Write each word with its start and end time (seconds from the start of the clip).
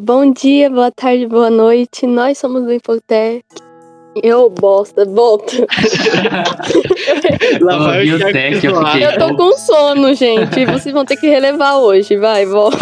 Bom 0.00 0.32
dia, 0.32 0.70
boa 0.70 0.92
tarde, 0.92 1.26
boa 1.26 1.50
noite. 1.50 2.06
Nós 2.06 2.38
somos 2.38 2.62
do 2.62 2.72
Infotec. 2.72 3.44
Eu, 4.22 4.48
bosta, 4.48 5.04
volta. 5.04 5.56
Lá 7.60 7.78
vai 7.78 8.08
o 8.08 8.16
Thiago 8.16 8.64
eu. 8.64 9.00
Eu 9.00 9.18
tô 9.18 9.36
com 9.36 9.50
sono, 9.54 10.14
gente. 10.14 10.64
Vocês 10.66 10.94
vão 10.94 11.04
ter 11.04 11.16
que 11.16 11.26
relevar 11.26 11.78
hoje. 11.78 12.16
Vai, 12.16 12.46
volta. 12.46 12.78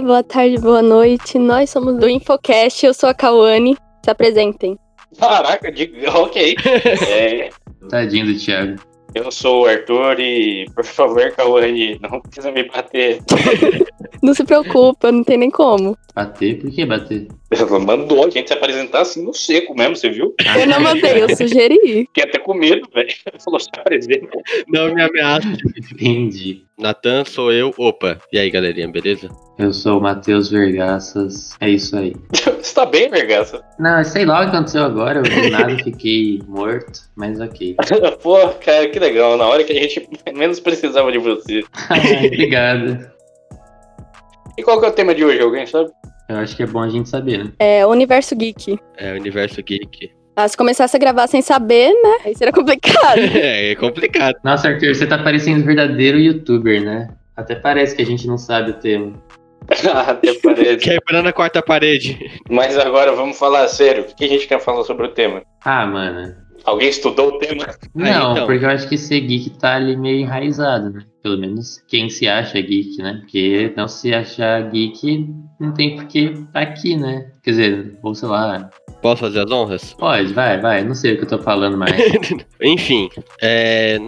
Dia, 0.00 0.02
boa 0.02 0.22
tarde, 0.22 0.58
boa 0.58 0.82
noite. 0.82 1.38
Nós 1.38 1.70
somos 1.70 1.96
do 1.98 2.08
Infocast. 2.08 2.84
Eu 2.84 2.94
sou 2.94 3.08
a 3.08 3.14
Cauane. 3.14 3.76
Se 4.02 4.10
apresentem. 4.10 4.78
Caraca, 5.18 5.70
de... 5.70 5.92
ok. 6.06 6.56
É, 7.08 7.50
Tadinho 7.88 8.26
do 8.26 8.38
Thiago. 8.38 8.80
eu 9.14 9.30
sou 9.30 9.62
o 9.64 9.66
Arthur 9.66 10.18
e, 10.18 10.66
por 10.74 10.84
favor, 10.84 11.30
Cauane, 11.32 11.98
não 12.00 12.20
precisa 12.20 12.50
me 12.50 12.64
bater. 12.64 13.20
Não 14.22 14.34
se 14.34 14.44
preocupa, 14.44 15.10
não 15.10 15.24
tem 15.24 15.36
nem 15.38 15.50
como. 15.50 15.96
Bater? 16.20 16.58
Por 16.60 16.70
que 16.70 16.84
bater? 16.84 17.28
Ela 17.50 17.78
mandou 17.78 18.26
a 18.26 18.28
gente 18.28 18.48
se 18.48 18.52
apresentar 18.52 19.00
assim 19.00 19.24
no 19.24 19.32
seco 19.32 19.74
mesmo, 19.74 19.96
você 19.96 20.10
viu? 20.10 20.34
Eu 20.60 20.66
não 20.66 20.78
mandei, 20.78 21.22
eu 21.22 21.34
sugeri. 21.34 21.78
Fiquei 21.80 22.24
até 22.24 22.38
com 22.38 22.52
medo, 22.52 22.86
velho. 22.94 23.08
Falou, 23.42 23.58
se 23.58 23.70
apresenta. 23.74 24.38
Não 24.68 24.94
me 24.94 25.02
ameaça. 25.02 25.48
Entendi. 25.94 26.64
Natan, 26.78 27.24
sou 27.24 27.52
eu. 27.52 27.72
Opa, 27.78 28.18
e 28.32 28.38
aí, 28.38 28.50
galerinha, 28.50 28.88
beleza? 28.88 29.28
Eu 29.58 29.72
sou 29.72 29.98
o 29.98 30.02
Matheus 30.02 30.50
Vergaças. 30.50 31.56
É 31.60 31.68
isso 31.68 31.96
aí. 31.96 32.14
Você 32.60 32.74
tá 32.74 32.84
bem, 32.84 33.08
vergaça? 33.08 33.62
Não, 33.78 34.04
sei 34.04 34.24
lá 34.26 34.40
o 34.40 34.50
que 34.50 34.56
aconteceu 34.56 34.84
agora. 34.84 35.20
Eu 35.20 35.22
do 35.22 35.50
nada 35.50 35.76
fiquei 35.82 36.40
morto, 36.46 37.00
mas 37.16 37.40
ok. 37.40 37.76
Pô, 38.22 38.48
cara, 38.64 38.88
que 38.88 38.98
legal. 38.98 39.38
Na 39.38 39.46
hora 39.46 39.64
que 39.64 39.72
a 39.72 39.80
gente 39.80 40.06
menos 40.34 40.60
precisava 40.60 41.10
de 41.10 41.18
você. 41.18 41.64
Obrigado. 42.24 43.10
E 44.58 44.62
qual 44.62 44.78
que 44.78 44.86
é 44.86 44.88
o 44.88 44.92
tema 44.92 45.14
de 45.14 45.24
hoje, 45.24 45.40
alguém 45.40 45.66
sabe? 45.66 45.90
Eu 46.30 46.36
acho 46.36 46.54
que 46.56 46.62
é 46.62 46.66
bom 46.66 46.80
a 46.80 46.88
gente 46.88 47.08
saber, 47.08 47.38
né? 47.38 47.52
É, 47.58 47.84
Universo 47.84 48.36
Geek. 48.36 48.78
É, 48.96 49.14
Universo 49.14 49.60
Geek. 49.64 50.12
Ah, 50.36 50.46
se 50.46 50.56
começasse 50.56 50.96
a 50.96 51.00
gravar 51.00 51.26
sem 51.26 51.42
saber, 51.42 51.90
né? 51.90 52.18
Aí 52.24 52.36
seria 52.36 52.52
complicado. 52.52 53.18
É, 53.34 53.72
é 53.72 53.74
complicado. 53.74 54.36
Nossa, 54.44 54.68
Arthur, 54.68 54.94
você 54.94 55.08
tá 55.08 55.18
parecendo 55.18 55.64
verdadeiro 55.64 56.20
youtuber, 56.20 56.80
né? 56.84 57.08
Até 57.36 57.56
parece 57.56 57.96
que 57.96 58.02
a 58.02 58.06
gente 58.06 58.28
não 58.28 58.38
sabe 58.38 58.70
o 58.70 58.74
tema. 58.74 59.20
Até 60.06 60.32
parece. 60.34 60.76
Quebrando 60.76 61.28
a 61.28 61.32
quarta 61.32 61.60
parede. 61.60 62.40
Mas 62.48 62.78
agora 62.78 63.10
vamos 63.10 63.36
falar 63.36 63.66
sério. 63.66 64.04
O 64.04 64.14
que 64.14 64.24
a 64.24 64.28
gente 64.28 64.46
quer 64.46 64.60
falar 64.60 64.84
sobre 64.84 65.06
o 65.06 65.10
tema? 65.10 65.42
Ah, 65.64 65.84
mano. 65.84 66.32
Alguém 66.64 66.90
estudou 66.90 67.30
o 67.30 67.38
tema? 67.38 67.66
Não, 67.92 68.32
então. 68.32 68.46
porque 68.46 68.64
eu 68.64 68.70
acho 68.70 68.88
que 68.88 68.96
ser 68.96 69.20
geek 69.20 69.50
tá 69.58 69.74
ali 69.74 69.96
meio 69.96 70.20
enraizado, 70.20 70.90
né? 70.90 71.00
Pelo 71.22 71.38
menos 71.38 71.78
quem 71.86 72.08
se 72.08 72.26
acha 72.26 72.60
geek, 72.60 72.98
né? 73.02 73.18
Porque 73.20 73.72
não 73.76 73.86
se 73.86 74.14
achar 74.14 74.70
geek 74.70 75.28
não 75.60 75.74
tem 75.74 75.96
por 75.96 76.06
que 76.06 76.30
tá 76.52 76.60
aqui, 76.60 76.96
né? 76.96 77.30
Quer 77.42 77.50
dizer, 77.50 77.98
ou 78.02 78.14
sei 78.14 78.28
lá. 78.28 78.70
Posso 79.02 79.20
fazer 79.20 79.40
as 79.40 79.50
honras? 79.50 79.94
Pode, 79.94 80.32
vai, 80.32 80.58
vai. 80.58 80.84
Não 80.84 80.94
sei 80.94 81.12
o 81.12 81.16
que 81.16 81.24
eu 81.24 81.28
tô 81.28 81.38
falando 81.38 81.76
mais. 81.76 81.92
Enfim, 82.60 83.08
é, 83.40 83.98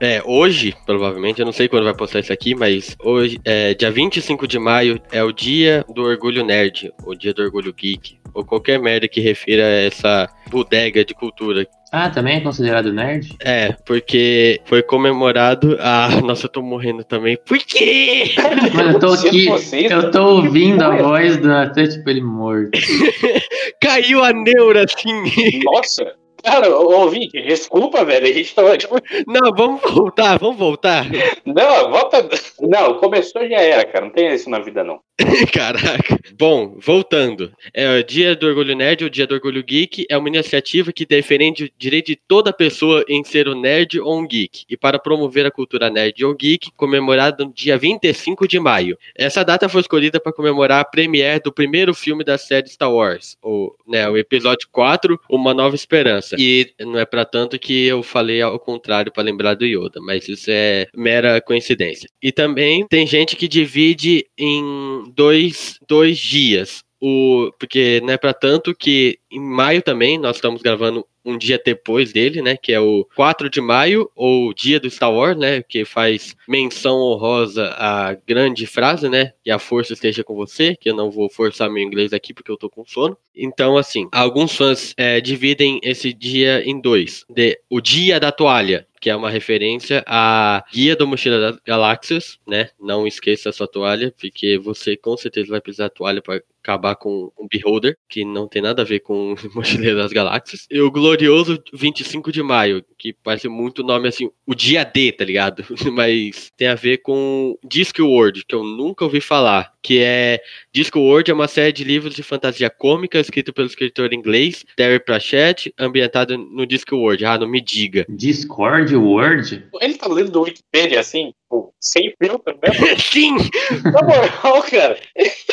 é, 0.00 0.22
hoje, 0.24 0.74
provavelmente, 0.86 1.40
eu 1.40 1.46
não 1.46 1.52
sei 1.52 1.68
quando 1.68 1.84
vai 1.84 1.94
postar 1.94 2.20
isso 2.20 2.32
aqui, 2.32 2.54
mas 2.54 2.96
hoje, 3.02 3.38
é, 3.44 3.74
dia 3.74 3.90
25 3.90 4.46
de 4.46 4.58
maio, 4.58 5.00
é 5.12 5.22
o 5.22 5.32
dia 5.32 5.84
do 5.94 6.02
orgulho 6.02 6.44
nerd, 6.44 6.92
o 7.04 7.14
dia 7.14 7.34
do 7.34 7.42
orgulho 7.42 7.72
geek, 7.72 8.18
ou 8.34 8.44
qualquer 8.44 8.78
merda 8.78 9.08
que 9.08 9.20
refira 9.20 9.64
a 9.64 9.82
essa 9.82 10.28
bodega 10.50 11.04
de 11.04 11.14
cultura. 11.14 11.66
Ah, 11.90 12.10
também 12.10 12.36
é 12.36 12.40
considerado 12.40 12.92
nerd? 12.92 13.34
É, 13.42 13.72
porque 13.86 14.60
foi 14.66 14.82
comemorado. 14.82 15.76
Ah, 15.80 16.08
nossa, 16.22 16.46
eu 16.46 16.50
tô 16.50 16.62
morrendo 16.62 17.02
também. 17.02 17.38
Por 17.46 17.58
quê? 17.58 18.34
Mano, 18.74 18.92
eu 18.92 18.98
tô 18.98 19.12
aqui, 19.12 19.48
eu 19.90 20.10
tô 20.10 20.36
ouvindo 20.36 20.82
a 20.82 20.96
voz 20.96 21.38
do 21.38 21.48
Natan, 21.48 21.88
tipo, 21.88 22.10
ele 22.10 22.20
morto. 22.20 22.78
Caiu 23.80 24.22
a 24.22 24.32
neura 24.32 24.84
assim. 24.84 25.62
Nossa! 25.64 26.14
Cara, 26.44 26.68
Vic, 27.10 27.30
desculpa, 27.42 28.04
velho. 28.04 28.26
A 28.26 28.32
gente 28.32 28.54
tava. 28.54 28.76
tipo, 28.78 28.94
Não, 29.26 29.50
vamos 29.56 29.80
voltar, 29.82 30.38
vamos 30.38 30.56
voltar. 30.56 31.06
Não, 31.44 31.90
volta. 31.90 32.28
Não, 32.60 32.94
começou 32.98 33.46
já 33.48 33.60
era, 33.60 33.84
cara. 33.84 34.04
Não 34.04 34.12
tem 34.12 34.32
isso 34.32 34.48
na 34.48 34.60
vida, 34.60 34.84
não. 34.84 35.00
Caraca. 35.52 36.18
Bom, 36.38 36.76
voltando. 36.78 37.52
É 37.74 37.98
o 37.98 38.04
Dia 38.04 38.36
do 38.36 38.46
Orgulho 38.46 38.76
Nerd, 38.76 39.04
o 39.04 39.10
Dia 39.10 39.26
do 39.26 39.34
Orgulho 39.34 39.62
Geek, 39.64 40.06
é 40.08 40.16
uma 40.16 40.28
iniciativa 40.28 40.92
que 40.92 41.04
defende 41.04 41.64
o 41.64 41.70
direito 41.76 42.06
de 42.06 42.16
toda 42.16 42.52
pessoa 42.52 43.04
em 43.08 43.24
ser 43.24 43.48
um 43.48 43.60
nerd 43.60 43.98
ou 44.00 44.20
um 44.20 44.26
geek. 44.26 44.64
E 44.68 44.76
para 44.76 44.98
promover 44.98 45.44
a 45.44 45.50
cultura 45.50 45.90
nerd 45.90 46.24
ou 46.24 46.34
geek, 46.34 46.70
comemorada 46.76 47.44
no 47.44 47.52
dia 47.52 47.76
25 47.76 48.46
de 48.46 48.60
maio. 48.60 48.96
Essa 49.16 49.44
data 49.44 49.68
foi 49.68 49.80
escolhida 49.80 50.20
para 50.20 50.32
comemorar 50.32 50.80
a 50.80 50.84
premiere 50.84 51.42
do 51.42 51.52
primeiro 51.52 51.94
filme 51.94 52.22
da 52.22 52.38
série 52.38 52.68
Star 52.68 52.92
Wars, 52.92 53.36
o, 53.42 53.74
né, 53.86 54.08
o 54.08 54.16
episódio 54.16 54.68
4, 54.70 55.18
Uma 55.28 55.52
Nova 55.52 55.74
Esperança. 55.74 56.36
E 56.38 56.70
não 56.80 56.98
é 56.98 57.04
para 57.04 57.24
tanto 57.24 57.58
que 57.58 57.86
eu 57.86 58.02
falei 58.02 58.40
ao 58.40 58.58
contrário 58.58 59.12
para 59.12 59.24
lembrar 59.24 59.54
do 59.54 59.66
Yoda, 59.66 60.00
mas 60.00 60.28
isso 60.28 60.46
é 60.48 60.86
mera 60.94 61.40
coincidência. 61.40 62.08
E 62.22 62.30
também 62.30 62.86
tem 62.86 63.06
gente 63.06 63.34
que 63.34 63.48
divide 63.48 64.24
em 64.38 65.07
dois, 65.08 65.78
dois 65.86 66.18
dias. 66.18 66.84
O, 67.00 67.52
porque 67.58 68.00
não 68.02 68.12
é 68.12 68.16
para 68.16 68.34
tanto 68.34 68.74
que 68.74 69.18
em 69.30 69.40
maio 69.40 69.80
também 69.82 70.18
nós 70.18 70.36
estamos 70.36 70.60
gravando 70.62 71.06
um 71.28 71.36
dia 71.36 71.60
depois 71.62 72.12
dele, 72.12 72.40
né? 72.40 72.56
Que 72.56 72.72
é 72.72 72.80
o 72.80 73.06
4 73.14 73.50
de 73.50 73.60
maio, 73.60 74.10
ou 74.16 74.54
dia 74.54 74.80
do 74.80 74.90
Star 74.90 75.12
Wars, 75.12 75.36
né? 75.36 75.62
Que 75.62 75.84
faz 75.84 76.34
menção 76.48 76.96
honrosa 76.98 77.66
à 77.76 78.14
grande 78.26 78.66
frase, 78.66 79.08
né? 79.08 79.32
Que 79.44 79.50
a 79.50 79.58
força 79.58 79.92
esteja 79.92 80.24
com 80.24 80.34
você, 80.34 80.74
que 80.74 80.88
eu 80.88 80.96
não 80.96 81.10
vou 81.10 81.28
forçar 81.28 81.70
meu 81.70 81.82
inglês 81.82 82.12
aqui 82.12 82.32
porque 82.32 82.50
eu 82.50 82.56
tô 82.56 82.70
com 82.70 82.84
sono. 82.86 83.16
Então, 83.36 83.76
assim, 83.76 84.08
alguns 84.10 84.56
fãs 84.56 84.94
é, 84.96 85.20
dividem 85.20 85.78
esse 85.82 86.12
dia 86.12 86.62
em 86.64 86.80
dois. 86.80 87.24
De, 87.28 87.60
o 87.68 87.80
dia 87.80 88.18
da 88.18 88.32
toalha, 88.32 88.86
que 89.00 89.10
é 89.10 89.16
uma 89.16 89.30
referência 89.30 90.04
à 90.06 90.64
Guia 90.72 90.96
do 90.96 91.06
Mochila 91.06 91.40
das 91.40 91.60
Galáxias, 91.64 92.38
né? 92.46 92.70
Não 92.80 93.06
esqueça 93.06 93.50
a 93.50 93.52
sua 93.52 93.68
toalha, 93.68 94.12
porque 94.18 94.58
você 94.58 94.96
com 94.96 95.16
certeza 95.16 95.50
vai 95.50 95.60
precisar 95.60 95.84
da 95.84 95.90
toalha 95.90 96.22
para 96.22 96.42
acabar 96.62 96.96
com 96.96 97.32
um 97.38 97.46
Beholder, 97.48 97.96
que 98.08 98.24
não 98.24 98.48
tem 98.48 98.62
nada 98.62 98.82
a 98.82 98.84
ver 98.84 99.00
com 99.00 99.34
Mochileiro 99.54 99.98
das 99.98 100.12
Galáxias. 100.12 100.66
E 100.70 100.80
o 100.80 100.90
glorioso 100.90 101.62
25 101.72 102.30
de 102.32 102.42
maio, 102.42 102.84
que 102.96 103.12
parece 103.12 103.48
muito 103.48 103.82
nome 103.82 104.08
assim, 104.08 104.30
o 104.46 104.54
dia 104.54 104.84
D, 104.84 105.12
tá 105.12 105.24
ligado? 105.24 105.64
Mas 105.92 106.50
tem 106.56 106.68
a 106.68 106.74
ver 106.74 106.98
com 106.98 107.56
Discworld, 107.64 108.44
que 108.46 108.54
eu 108.54 108.62
nunca 108.62 109.04
ouvi 109.04 109.20
falar, 109.20 109.72
que 109.82 110.00
é 110.00 110.40
Discworld 110.72 111.30
é 111.30 111.34
uma 111.34 111.48
série 111.48 111.72
de 111.72 111.84
livros 111.84 112.14
de 112.14 112.22
fantasia 112.22 112.68
cômica 112.68 113.18
escrito 113.18 113.52
pelo 113.52 113.68
escritor 113.68 114.12
inglês 114.12 114.64
Terry 114.76 115.00
Pratchett, 115.00 115.72
ambientado 115.78 116.36
no 116.36 116.66
Discworld. 116.66 117.24
Ah, 117.24 117.38
não 117.38 117.48
me 117.48 117.60
diga. 117.60 118.04
Discord 118.08 118.94
Word? 118.94 119.64
Ele 119.80 119.94
tá 119.94 120.08
lendo 120.08 120.30
do 120.30 120.42
Wikipedia 120.42 121.00
assim, 121.00 121.32
tipo, 121.48 121.74
sem 121.80 122.12
filtro 122.22 122.58
mesmo. 122.62 122.86
Sim! 123.00 123.36
Na 123.84 124.02
moral, 124.02 124.62
cara. 124.62 124.98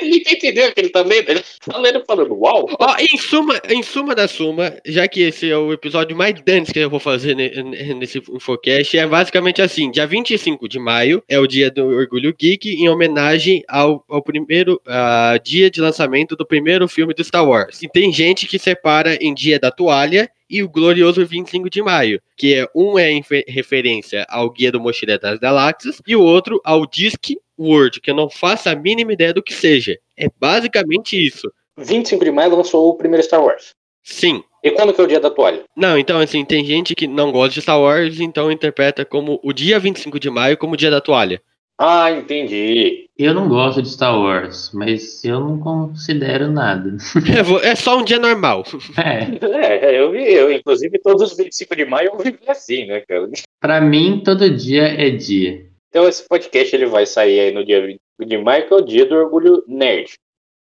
Ele 0.01 0.17
entendeu 0.29 0.71
que 0.73 0.81
ele 0.81 0.89
tá 0.89 1.01
lendo. 1.01 1.29
Ele 1.29 1.43
tá 1.65 1.77
lendo 1.77 2.03
falando, 2.05 2.33
uau. 2.35 2.67
Ó, 2.79 2.95
em 2.99 3.17
suma, 3.17 3.59
em 3.69 3.81
suma 3.81 4.13
da 4.13 4.27
suma, 4.27 4.75
já 4.85 5.07
que 5.07 5.21
esse 5.21 5.49
é 5.49 5.57
o 5.57 5.71
episódio 5.71 6.15
mais 6.15 6.35
dantes 6.41 6.71
que 6.71 6.79
eu 6.79 6.89
vou 6.89 6.99
fazer 6.99 7.35
ne- 7.35 7.49
ne- 7.63 7.93
nesse 7.95 8.19
Infocast, 8.29 8.97
é 8.97 9.07
basicamente 9.07 9.61
assim: 9.61 9.89
dia 9.89 10.05
25 10.05 10.67
de 10.67 10.77
maio 10.79 11.23
é 11.29 11.39
o 11.39 11.47
dia 11.47 11.71
do 11.71 11.85
Orgulho 11.85 12.35
Geek, 12.37 12.69
em 12.69 12.89
homenagem 12.89 13.63
ao, 13.67 14.03
ao 14.09 14.21
primeiro 14.21 14.81
dia 15.43 15.69
de 15.71 15.79
lançamento 15.81 16.35
do 16.35 16.45
primeiro 16.45 16.87
filme 16.87 17.13
do 17.13 17.23
Star 17.23 17.47
Wars. 17.47 17.81
E 17.81 17.87
tem 17.87 18.11
gente 18.11 18.47
que 18.47 18.59
separa 18.59 19.15
em 19.21 19.33
dia 19.33 19.59
da 19.59 19.71
toalha. 19.71 20.29
E 20.49 20.61
o 20.61 20.69
glorioso 20.69 21.25
25 21.25 21.69
de 21.69 21.81
maio, 21.81 22.21
que 22.37 22.53
é 22.53 22.67
um 22.75 22.99
é 22.99 23.11
em 23.11 23.23
fe- 23.23 23.43
referência 23.47 24.25
ao 24.29 24.49
Guia 24.49 24.71
do 24.71 24.79
Mochileiro 24.79 25.21
das 25.21 25.39
Galáxias 25.39 26.01
e 26.07 26.15
o 26.15 26.21
outro 26.21 26.61
ao 26.63 26.85
Disc 26.85 27.31
World, 27.57 27.99
que 27.99 28.11
eu 28.11 28.15
não 28.15 28.29
faço 28.29 28.69
a 28.69 28.75
mínima 28.75 29.13
ideia 29.13 29.33
do 29.33 29.41
que 29.41 29.53
seja. 29.53 29.97
É 30.17 30.27
basicamente 30.39 31.15
isso. 31.17 31.51
25 31.77 32.23
de 32.23 32.31
maio 32.31 32.55
lançou 32.55 32.89
o 32.89 32.95
primeiro 32.95 33.23
Star 33.25 33.43
Wars. 33.43 33.71
Sim, 34.03 34.43
E 34.63 34.69
quando 34.71 34.93
que 34.93 35.01
é 35.01 35.03
o 35.03 35.07
dia 35.07 35.19
da 35.19 35.31
toalha? 35.31 35.63
Não, 35.75 35.97
então 35.97 36.19
assim, 36.19 36.45
tem 36.45 36.63
gente 36.63 36.93
que 36.93 37.07
não 37.07 37.31
gosta 37.31 37.55
de 37.55 37.61
Star 37.61 37.81
Wars, 37.81 38.19
então 38.19 38.51
interpreta 38.51 39.03
como 39.03 39.39
o 39.43 39.51
dia 39.51 39.79
25 39.79 40.19
de 40.19 40.29
maio 40.29 40.57
como 40.57 40.73
o 40.73 40.77
dia 40.77 40.91
da 40.91 41.01
toalha. 41.01 41.41
Ah, 41.77 42.09
entendi. 42.11 43.05
Eu 43.17 43.33
não 43.33 43.49
gosto 43.49 43.81
de 43.81 43.89
Star 43.89 44.17
Wars, 44.17 44.71
mas 44.73 45.23
eu 45.25 45.39
não 45.41 45.59
considero 45.59 46.49
nada. 46.49 46.95
É, 47.65 47.69
é 47.71 47.75
só 47.75 47.97
um 47.99 48.03
dia 48.03 48.19
normal. 48.19 48.63
É, 48.97 49.85
É, 49.85 49.99
eu 49.99 50.11
vi, 50.11 50.23
eu, 50.33 50.51
inclusive, 50.51 50.97
todos 50.99 51.31
os 51.31 51.37
25 51.37 51.75
de 51.75 51.85
maio 51.85 52.11
eu 52.13 52.17
vivi 52.17 52.39
assim, 52.47 52.85
né, 52.85 53.01
cara? 53.01 53.29
pra 53.59 53.81
mim, 53.81 54.21
todo 54.23 54.49
dia 54.49 54.83
é 54.83 55.09
dia. 55.09 55.65
Então 55.89 56.07
esse 56.07 56.27
podcast 56.27 56.75
ele 56.75 56.85
vai 56.85 57.05
sair 57.05 57.39
aí 57.39 57.51
no 57.51 57.65
dia 57.65 57.81
25 57.81 57.99
de 58.25 58.37
maio, 58.37 58.67
que 58.67 58.73
é 58.73 58.77
o 58.77 58.81
dia 58.81 59.05
do 59.05 59.15
orgulho 59.15 59.63
nerd. 59.67 60.13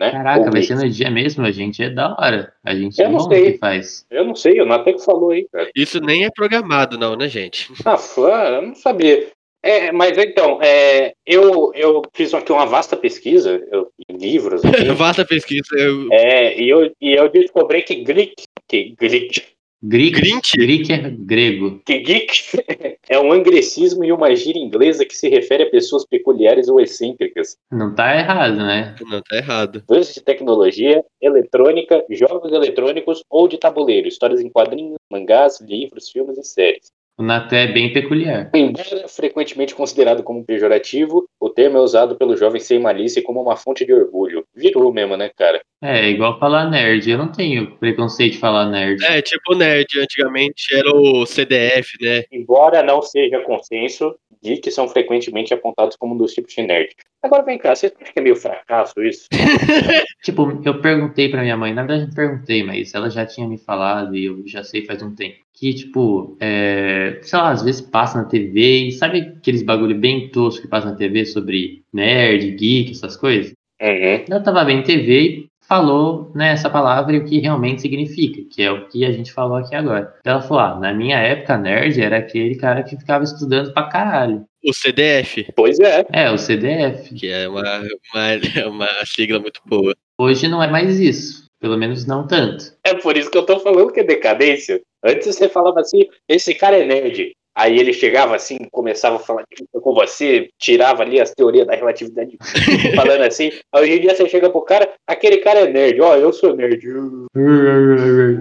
Né? 0.00 0.11
Caraca, 0.12 0.47
Ou 0.47 0.50
vai 0.50 0.62
ser 0.62 0.76
no 0.76 0.88
dia 0.88 1.11
mesmo, 1.11 1.44
a 1.44 1.50
gente 1.50 1.82
é 1.82 1.91
da 1.91 2.17
hora. 2.19 2.55
A 2.64 2.75
gente 2.75 2.99
Eu 2.99 3.06
é 3.06 3.08
não 3.11 3.19
bom 3.19 3.29
sei. 3.29 3.52
que 3.52 3.58
faz. 3.58 4.06
Eu 4.11 4.25
não 4.25 4.35
sei, 4.35 4.58
o 4.61 4.64
Natan 4.64 4.94
que 4.94 5.05
falou 5.05 5.31
aí, 5.31 5.47
cara. 5.52 5.69
Isso 5.76 6.00
nem 6.00 6.25
é 6.25 6.31
programado, 6.35 6.97
não, 6.97 7.17
né, 7.17 7.29
gente? 7.29 7.70
Ah, 7.85 7.99
fã, 7.99 8.31
eu 8.56 8.62
não 8.62 8.75
sabia. 8.75 9.29
É, 9.62 9.93
mas 9.93 10.17
então, 10.17 10.59
é, 10.62 11.12
eu, 11.27 11.73
eu 11.75 12.03
fiz 12.15 12.33
aqui 12.33 12.51
uma 12.51 12.67
vasta 12.67 12.97
pesquisa, 12.97 13.62
eu, 13.71 13.89
em 14.09 14.17
livros, 14.17 14.65
aqui, 14.65 14.85
Vasta 14.93 15.25
pesquisa. 15.25 15.69
Eu... 15.77 16.09
é, 16.12 16.59
e, 16.59 16.69
eu, 16.69 16.91
e 17.01 17.12
eu 17.12 17.29
descobri 17.29 17.83
que 17.83 17.97
Greek, 17.97 18.35
que 18.67 18.95
Greek, 18.99 19.43
Greek, 19.83 20.21
Grinch? 20.21 20.57
Greek 20.59 20.93
é 20.93 21.11
grego. 21.11 21.81
que 21.87 21.99
geek 22.01 22.33
é 23.09 23.19
um 23.19 23.33
angrecismo 23.33 24.05
e 24.05 24.12
uma 24.12 24.35
gíria 24.37 24.61
inglesa 24.61 25.07
que 25.07 25.17
se 25.17 25.27
refere 25.31 25.62
a 25.62 25.71
pessoas 25.71 26.05
peculiares 26.05 26.69
ou 26.69 26.79
excêntricas. 26.79 27.57
Não 27.73 27.95
tá 27.95 28.15
errado, 28.15 28.57
né? 28.57 28.95
Não, 29.01 29.23
tá 29.23 29.37
errado. 29.37 29.83
Fãs 29.89 30.12
de 30.12 30.21
tecnologia, 30.21 31.03
eletrônica, 31.21 32.05
jogos 32.11 32.53
eletrônicos 32.53 33.25
ou 33.31 33.49
de 33.49 33.57
tabuleiro, 33.57 34.07
histórias 34.07 34.43
em 34.43 34.51
quadrinhos, 34.51 34.99
mangás, 35.11 35.61
livros, 35.62 36.11
filmes 36.11 36.37
e 36.37 36.45
séries. 36.45 36.93
O 37.21 37.23
Natan 37.23 37.55
é 37.55 37.67
bem 37.67 37.93
peculiar. 37.93 38.51
Embora 38.55 39.07
frequentemente 39.07 39.75
considerado 39.75 40.23
como 40.23 40.43
pejorativo, 40.43 41.29
o 41.39 41.51
termo 41.51 41.77
é 41.77 41.81
usado 41.83 42.17
pelo 42.17 42.35
jovem 42.35 42.59
sem 42.59 42.79
malícia 42.79 43.23
como 43.23 43.43
uma 43.43 43.57
fonte 43.57 43.85
de 43.85 43.93
orgulho. 43.93 44.43
Virou 44.57 44.91
mesmo, 44.91 45.19
né, 45.19 45.29
cara? 45.37 45.61
É, 45.83 46.09
igual 46.09 46.39
falar 46.39 46.71
nerd. 46.71 47.11
Eu 47.11 47.19
não 47.19 47.31
tenho 47.31 47.77
preconceito 47.77 48.33
de 48.33 48.39
falar 48.39 48.71
nerd. 48.71 49.05
É, 49.05 49.21
tipo 49.21 49.55
nerd, 49.55 49.87
antigamente 50.01 50.75
era 50.75 50.91
o 50.97 51.27
CDF, 51.27 51.91
né? 52.01 52.23
Embora 52.33 52.83
não 52.83 53.03
seja 53.03 53.43
consenso, 53.43 54.15
geeks 54.43 54.75
são 54.75 54.89
frequentemente 54.89 55.53
apontados 55.55 55.97
como 55.97 56.15
um 56.15 56.19
dos 56.19 56.33
tipos 56.33 56.53
de 56.55 56.63
nerd. 56.63 56.95
Agora 57.23 57.43
vem 57.43 57.59
cá, 57.59 57.75
vocês 57.75 57.93
acham 58.01 58.13
que 58.13 58.19
é 58.19 58.23
meio 58.23 58.37
fracasso 58.37 58.95
isso? 59.03 59.29
Tipo, 60.23 60.61
eu 60.65 60.81
perguntei 60.83 61.31
pra 61.31 61.41
minha 61.41 61.57
mãe, 61.57 61.73
na 61.73 61.83
verdade 61.83 62.07
não 62.07 62.15
perguntei, 62.15 62.63
mas 62.63 62.93
ela 62.95 63.09
já 63.09 63.25
tinha 63.25 63.49
me 63.49 63.57
falado 63.57 64.15
e 64.15 64.27
eu 64.27 64.43
já 64.47 64.63
sei 64.63 64.85
faz 64.85 65.03
um 65.03 65.15
tempo. 65.15 65.37
Que, 65.55 65.73
tipo, 65.73 66.37
é, 66.39 67.19
sei 67.23 67.39
lá, 67.39 67.51
às 67.51 67.63
vezes 67.63 67.81
passa 67.81 68.19
na 68.19 68.29
TV 68.29 68.89
e 68.89 68.93
sabe 68.93 69.21
aqueles 69.21 69.63
bagulho 69.63 69.99
bem 69.99 70.29
tosco 70.29 70.63
que 70.63 70.69
passa 70.69 70.91
na 70.91 70.97
TV 70.97 71.25
sobre 71.25 71.83
nerd, 71.93 72.51
geek, 72.51 72.91
essas 72.93 73.17
coisas? 73.17 73.55
Uhum. 73.81 74.25
Ela 74.29 74.41
tava 74.41 74.65
vendo 74.65 74.85
TV 74.85 75.21
e 75.23 75.50
falou 75.71 76.33
né, 76.35 76.51
essa 76.51 76.69
palavra 76.69 77.15
e 77.15 77.21
o 77.21 77.25
que 77.25 77.39
realmente 77.39 77.81
significa, 77.81 78.43
que 78.51 78.61
é 78.61 78.73
o 78.73 78.89
que 78.89 79.05
a 79.05 79.13
gente 79.13 79.33
falou 79.33 79.57
aqui 79.57 79.73
agora. 79.73 80.13
Ela 80.25 80.43
falou, 80.43 80.59
ah, 80.65 80.81
na 80.81 80.93
minha 80.93 81.17
época, 81.17 81.57
nerd 81.57 82.03
era 82.03 82.19
aquele 82.19 82.57
cara 82.57 82.83
que 82.83 82.97
ficava 82.97 83.23
estudando 83.23 83.73
pra 83.73 83.85
caralho. 83.85 84.45
O 84.65 84.75
CDF, 84.75 85.47
Pois 85.55 85.79
é. 85.79 86.05
É, 86.13 86.29
o 86.29 86.37
CDF. 86.37 87.15
que 87.15 87.31
é 87.31 87.49
uma, 87.49 87.63
uma, 87.63 88.67
uma 88.69 88.89
sigla 89.07 89.39
muito 89.39 89.61
boa. 89.65 89.95
Hoje 90.19 90.49
não 90.49 90.61
é 90.61 90.69
mais 90.69 90.99
isso. 90.99 91.45
Pelo 91.61 91.79
menos 91.79 92.05
não 92.05 92.27
tanto. 92.27 92.73
É 92.85 92.95
por 92.95 93.17
isso 93.17 93.31
que 93.31 93.39
eu 93.39 93.47
tô 93.47 93.61
falando 93.61 93.93
que 93.93 94.01
é 94.01 94.05
decadência. 94.05 94.81
Antes 95.05 95.37
você 95.37 95.49
falava 95.49 95.81
assim, 95.81 96.01
esse 96.29 96.53
cara 96.53 96.79
é 96.79 96.85
nerd. 96.85 97.33
Aí 97.55 97.79
ele 97.79 97.93
chegava 97.93 98.37
assim, 98.37 98.58
começava 98.70 99.17
a 99.17 99.19
falar 99.19 99.44
com 99.73 99.94
você, 99.94 100.49
tirava 100.58 101.02
ali 101.02 101.20
as 101.20 101.32
teorias 101.32 101.67
da 101.67 101.75
relatividade, 101.75 102.37
falando 102.94 103.23
assim. 103.23 103.50
Hoje 103.75 103.93
em 103.93 104.00
dia 104.00 104.14
você 104.14 104.29
chega 104.29 104.49
pro 104.49 104.62
cara, 104.62 104.88
aquele 105.06 105.38
cara 105.38 105.61
é 105.61 105.67
nerd, 105.69 106.00
ó, 106.00 106.17
eu 106.17 106.32
sou 106.32 106.55
nerd. 106.55 106.87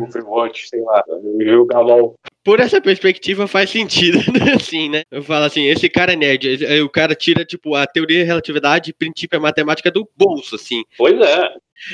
Overwatch, 0.04 0.70
sei 0.70 0.82
lá, 0.82 1.04
jogar 1.42 1.80
LOL. 1.82 2.16
Por 2.44 2.60
essa 2.60 2.80
perspectiva 2.80 3.48
faz 3.48 3.70
sentido, 3.70 4.18
assim, 4.56 4.90
né? 4.90 5.04
Eu 5.12 5.22
falo 5.22 5.46
assim, 5.46 5.68
esse 5.68 5.90
cara 5.90 6.14
é 6.14 6.16
nerd. 6.16 6.66
O 6.84 6.90
cara 6.90 7.14
tira, 7.14 7.44
tipo, 7.44 7.76
a 7.76 7.86
teoria 7.86 8.20
da 8.20 8.26
relatividade, 8.26 8.94
princípio 8.94 9.38
a 9.38 9.42
matemática 9.42 9.92
do 9.92 10.08
bolso, 10.16 10.56
assim. 10.56 10.84
Pois 10.98 11.20
é. 11.20 11.50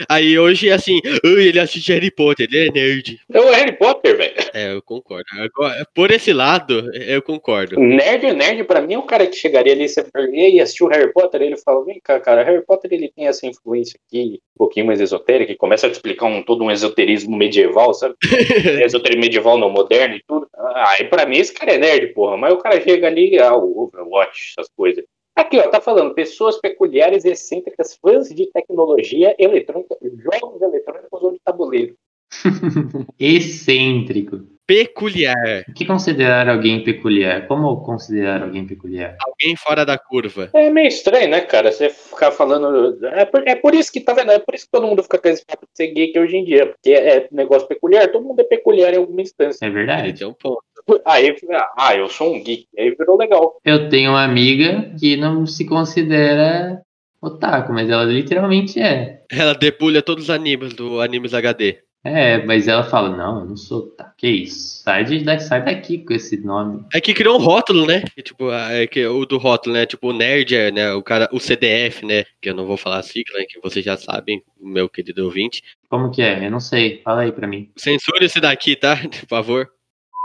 Aí 0.10 0.38
hoje, 0.38 0.72
assim, 0.72 1.00
"Ai, 1.24 1.48
ele 1.48 1.60
assiste 1.60 1.92
Harry 1.94 2.12
Potter, 2.12 2.48
ele 2.52 2.68
é 2.68 2.72
nerd. 2.72 3.20
É 3.32 3.40
o 3.40 3.52
Harry 3.52 3.78
Potter, 3.78 4.18
velho. 4.18 4.34
É, 4.54 4.74
eu 4.74 4.82
concordo. 4.82 5.26
Agora, 5.34 5.86
por 5.94 6.12
esse 6.12 6.32
lado, 6.34 6.92
eu 6.94 7.22
concordo. 7.22 7.80
Nerd, 7.80 8.34
nerd, 8.34 8.64
pra 8.64 8.82
mim 8.82 8.94
é 8.94 8.98
o 8.98 9.04
cara 9.04 9.28
que 9.28 9.36
chegaria 9.36 9.74
ali 9.74 9.86
e 10.34 10.40
aí, 10.40 10.60
assistiu 10.60 10.88
Harry 10.88 11.12
Potter? 11.12 11.42
Ele 11.42 11.58
fala, 11.58 11.84
vem 11.86 12.00
cá, 12.04 12.20
cara, 12.20 12.44
Harry 12.44 12.66
Potter 12.66 12.92
ele 12.94 13.12
tem 13.16 13.28
essa 13.28 13.46
influência 13.46 14.00
aqui, 14.08 14.40
um 14.56 14.58
pouquinho 14.58 14.86
mais 14.86 15.00
esotérica, 15.02 15.52
e 15.52 15.56
começa 15.56 15.88
a 15.88 15.90
te 15.90 15.94
explicar 15.94 16.26
um, 16.26 16.44
todo 16.44 16.64
um 16.64 16.72
esoterismo 16.72 17.36
medieval, 17.36 17.94
sabe? 17.94 18.16
Esoterismo 18.86 19.22
medieval 19.22 19.58
não 19.58 19.70
moderno 19.70 20.16
e 20.16 20.24
tudo. 20.28 20.48
Ah, 20.56 20.96
e 21.00 21.06
pra 21.06 21.26
mim 21.26 21.38
esse 21.38 21.54
cara 21.54 21.74
é 21.74 21.78
nerd, 21.78 22.14
porra. 22.14 22.38
Mas 22.38 22.54
o 22.54 22.58
cara 22.58 22.82
chega 22.82 23.08
ali, 23.08 23.38
ah, 23.40 23.56
o 23.56 23.84
Overwatch, 23.84 24.54
essas 24.58 24.70
coisas. 24.76 25.04
Aqui, 25.36 25.60
ó, 25.60 25.70
tá 25.70 25.82
falando, 25.82 26.14
pessoas 26.14 26.60
peculiares, 26.60 27.26
excêntricas, 27.26 27.96
fãs 27.96 28.30
de 28.30 28.50
tecnologia 28.52 29.36
eletrônica, 29.38 29.98
jogos 30.02 30.62
eletrônicos 30.62 31.22
ou 31.22 31.34
de 31.34 31.40
tabuleiro. 31.44 31.96
Excêntrico. 33.20 34.56
Peculiar. 34.68 35.64
O 35.70 35.74
que 35.74 35.86
considerar 35.86 36.50
alguém 36.50 36.84
peculiar? 36.84 37.48
Como 37.48 37.84
considerar 37.84 38.42
alguém 38.42 38.66
peculiar? 38.66 39.16
Alguém 39.20 39.56
fora 39.56 39.86
da 39.86 39.96
curva. 39.96 40.50
É 40.56 40.72
meio 40.72 40.88
estranho, 40.88 41.30
né, 41.30 41.42
cara? 41.42 41.72
Você 41.72 41.90
ficar 41.90 42.32
falando. 42.32 42.98
É 43.06 43.26
por, 43.26 43.48
é 43.48 43.56
por 43.56 43.76
isso 43.76 43.92
que, 43.92 44.02
tá 44.02 44.14
vendo? 44.14 44.32
É 44.32 44.40
por 44.40 44.56
isso 44.56 44.66
que 44.66 44.72
todo 44.72 44.88
mundo 44.88 45.04
fica 45.04 45.20
com 45.20 45.28
esse 45.28 45.46
papo 45.46 45.68
de 45.68 45.78
ser 45.78 45.94
geek 45.94 46.18
hoje 46.18 46.38
em 46.38 46.44
dia. 46.44 46.66
Porque 46.66 46.92
é 46.92 47.28
negócio 47.32 47.68
peculiar, 47.68 48.12
todo 48.12 48.26
mundo 48.26 48.40
é 48.40 48.44
peculiar 48.44 48.92
em 48.92 48.98
alguma 48.98 49.22
instância. 49.22 49.64
É 49.64 49.70
verdade. 49.70 50.14
tem 50.14 50.26
um 50.26 50.34
ponto. 50.34 50.65
Aí, 51.06 51.36
ah, 51.78 51.96
eu 51.96 52.08
sou 52.08 52.36
um 52.36 52.44
geek. 52.44 52.68
Aí 52.78 52.96
virou 52.96 53.18
legal. 53.18 53.60
Eu 53.64 53.90
tenho 53.90 54.12
uma 54.12 54.24
amiga 54.24 54.94
que 55.00 55.18
não 55.18 55.46
se 55.46 55.66
considera 55.66 56.82
otaku, 57.22 57.74
mas 57.74 57.90
ela 57.90 58.04
literalmente 58.04 58.80
é. 58.80 59.22
Ela 59.32 59.54
debulha 59.54 60.02
todos 60.02 60.26
os 60.26 60.30
animes 60.30 60.74
do 60.74 61.02
Animes 61.02 61.34
HD. 61.34 61.80
É, 62.04 62.46
mas 62.46 62.68
ela 62.68 62.84
fala, 62.84 63.10
não, 63.10 63.40
eu 63.40 63.46
não 63.48 63.58
sou 63.58 63.80
otaku. 63.80 64.14
Que 64.16 64.28
isso? 64.28 64.84
Sai, 64.84 65.04
de, 65.04 65.40
sai 65.40 65.66
daqui 65.66 65.98
com 65.98 66.14
esse 66.14 66.38
nome. 66.38 66.86
É 66.94 67.02
que 67.02 67.16
criou 67.16 67.40
um 67.40 67.44
rótulo, 67.44 67.88
né? 67.88 68.04
Que, 68.16 68.22
tipo, 68.22 68.52
é 68.52 68.86
que 68.86 69.04
o 69.08 69.26
do 69.26 69.40
rótulo, 69.40 69.76
né? 69.76 69.88
Tipo, 69.88 70.10
o 70.10 70.14
nerd 70.14 70.56
é, 70.56 70.72
né? 70.72 70.94
O 70.94 71.02
cara, 71.02 71.28
o 71.32 71.40
CDF, 71.40 72.06
né? 72.06 72.24
Que 72.40 72.52
eu 72.52 72.56
não 72.56 72.68
vou 72.68 72.78
falar 72.78 73.00
a 73.00 73.04
sigla, 73.04 73.40
né, 73.40 73.46
que 73.50 73.60
vocês 73.60 73.84
já 73.84 73.98
sabem, 73.98 74.44
meu 74.62 74.88
querido 74.88 75.26
ouvinte. 75.26 75.64
Como 75.90 76.12
que 76.12 76.22
é? 76.22 76.46
Eu 76.46 76.52
não 76.52 76.60
sei. 76.60 77.02
Fala 77.04 77.22
aí 77.24 77.32
pra 77.32 77.48
mim. 77.48 77.72
Censure 77.76 78.24
esse 78.24 78.40
daqui, 78.40 78.76
tá? 78.76 78.96
Por 79.22 79.28
favor. 79.28 79.75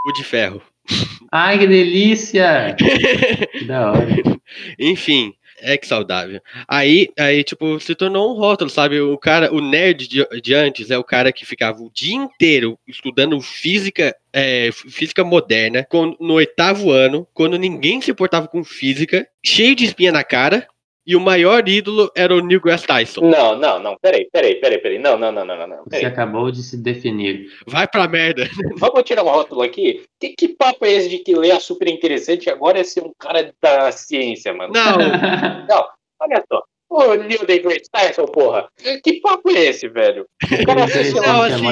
O 0.05 0.11
de 0.11 0.23
ferro. 0.23 0.61
Ai, 1.31 1.59
que 1.59 1.67
delícia! 1.67 2.75
Que 3.51 3.65
da 3.65 3.91
hora. 3.91 4.07
Enfim, 4.79 5.33
é 5.61 5.77
que 5.77 5.85
saudável. 5.87 6.41
Aí, 6.67 7.09
aí, 7.17 7.43
tipo, 7.43 7.79
se 7.79 7.93
tornou 7.93 8.31
um 8.33 8.37
rótulo, 8.37 8.69
sabe? 8.69 8.99
O 8.99 9.17
cara, 9.17 9.53
o 9.53 9.61
nerd 9.61 10.07
de, 10.07 10.27
de 10.41 10.53
antes 10.53 10.89
é 10.89 10.97
o 10.97 11.03
cara 11.03 11.31
que 11.31 11.45
ficava 11.45 11.81
o 11.81 11.91
dia 11.93 12.15
inteiro 12.15 12.77
estudando 12.87 13.39
física, 13.39 14.15
é, 14.33 14.71
física 14.71 15.23
moderna, 15.23 15.85
no 16.19 16.33
oitavo 16.33 16.91
ano, 16.91 17.27
quando 17.33 17.59
ninguém 17.59 18.01
se 18.01 18.11
importava 18.11 18.47
com 18.47 18.63
física, 18.63 19.27
cheio 19.45 19.75
de 19.75 19.85
espinha 19.85 20.11
na 20.11 20.23
cara, 20.23 20.67
e 21.05 21.15
o 21.15 21.19
maior 21.19 21.67
ídolo 21.67 22.11
era 22.15 22.33
o 22.33 22.39
Neil 22.39 22.59
deGrasse 22.59 22.85
Tyson. 22.85 23.21
Não, 23.21 23.57
não, 23.57 23.79
não. 23.79 23.97
Peraí, 24.01 24.29
peraí, 24.31 24.55
peraí, 24.55 24.77
peraí. 24.77 24.99
Não, 24.99 25.17
não, 25.17 25.31
não, 25.31 25.43
não, 25.43 25.57
não, 25.57 25.67
não. 25.67 25.83
Você 25.89 26.05
acabou 26.05 26.51
de 26.51 26.61
se 26.61 26.77
definir. 26.77 27.47
Vai 27.65 27.87
pra 27.87 28.07
merda. 28.07 28.47
Vamos 28.77 29.03
tirar 29.03 29.23
uma 29.23 29.31
rótula 29.31 29.65
aqui? 29.65 30.03
Que, 30.19 30.29
que 30.29 30.49
papo 30.49 30.85
é 30.85 30.91
esse 30.91 31.09
de 31.09 31.19
que 31.19 31.35
ler 31.35 31.51
é 31.51 31.59
super 31.59 31.87
interessante 31.87 32.45
e 32.45 32.49
agora 32.49 32.79
é 32.79 32.83
ser 32.83 33.03
um 33.03 33.13
cara 33.17 33.51
da 33.61 33.91
ciência, 33.91 34.53
mano? 34.53 34.73
Não, 34.73 34.97
Não, 35.67 35.87
olha 36.19 36.43
só. 36.47 36.63
Ô, 36.91 37.15
Neil 37.15 37.45
deGrasse 37.45 37.89
Tyson, 37.89 38.25
porra. 38.25 38.67
Que 39.01 39.21
papo 39.21 39.49
é 39.49 39.67
esse, 39.67 39.87
velho? 39.87 40.27
O 40.61 40.65
cara 40.65 40.83
assiste 40.83 41.15
lá, 41.15 41.47
assim, 41.47 41.65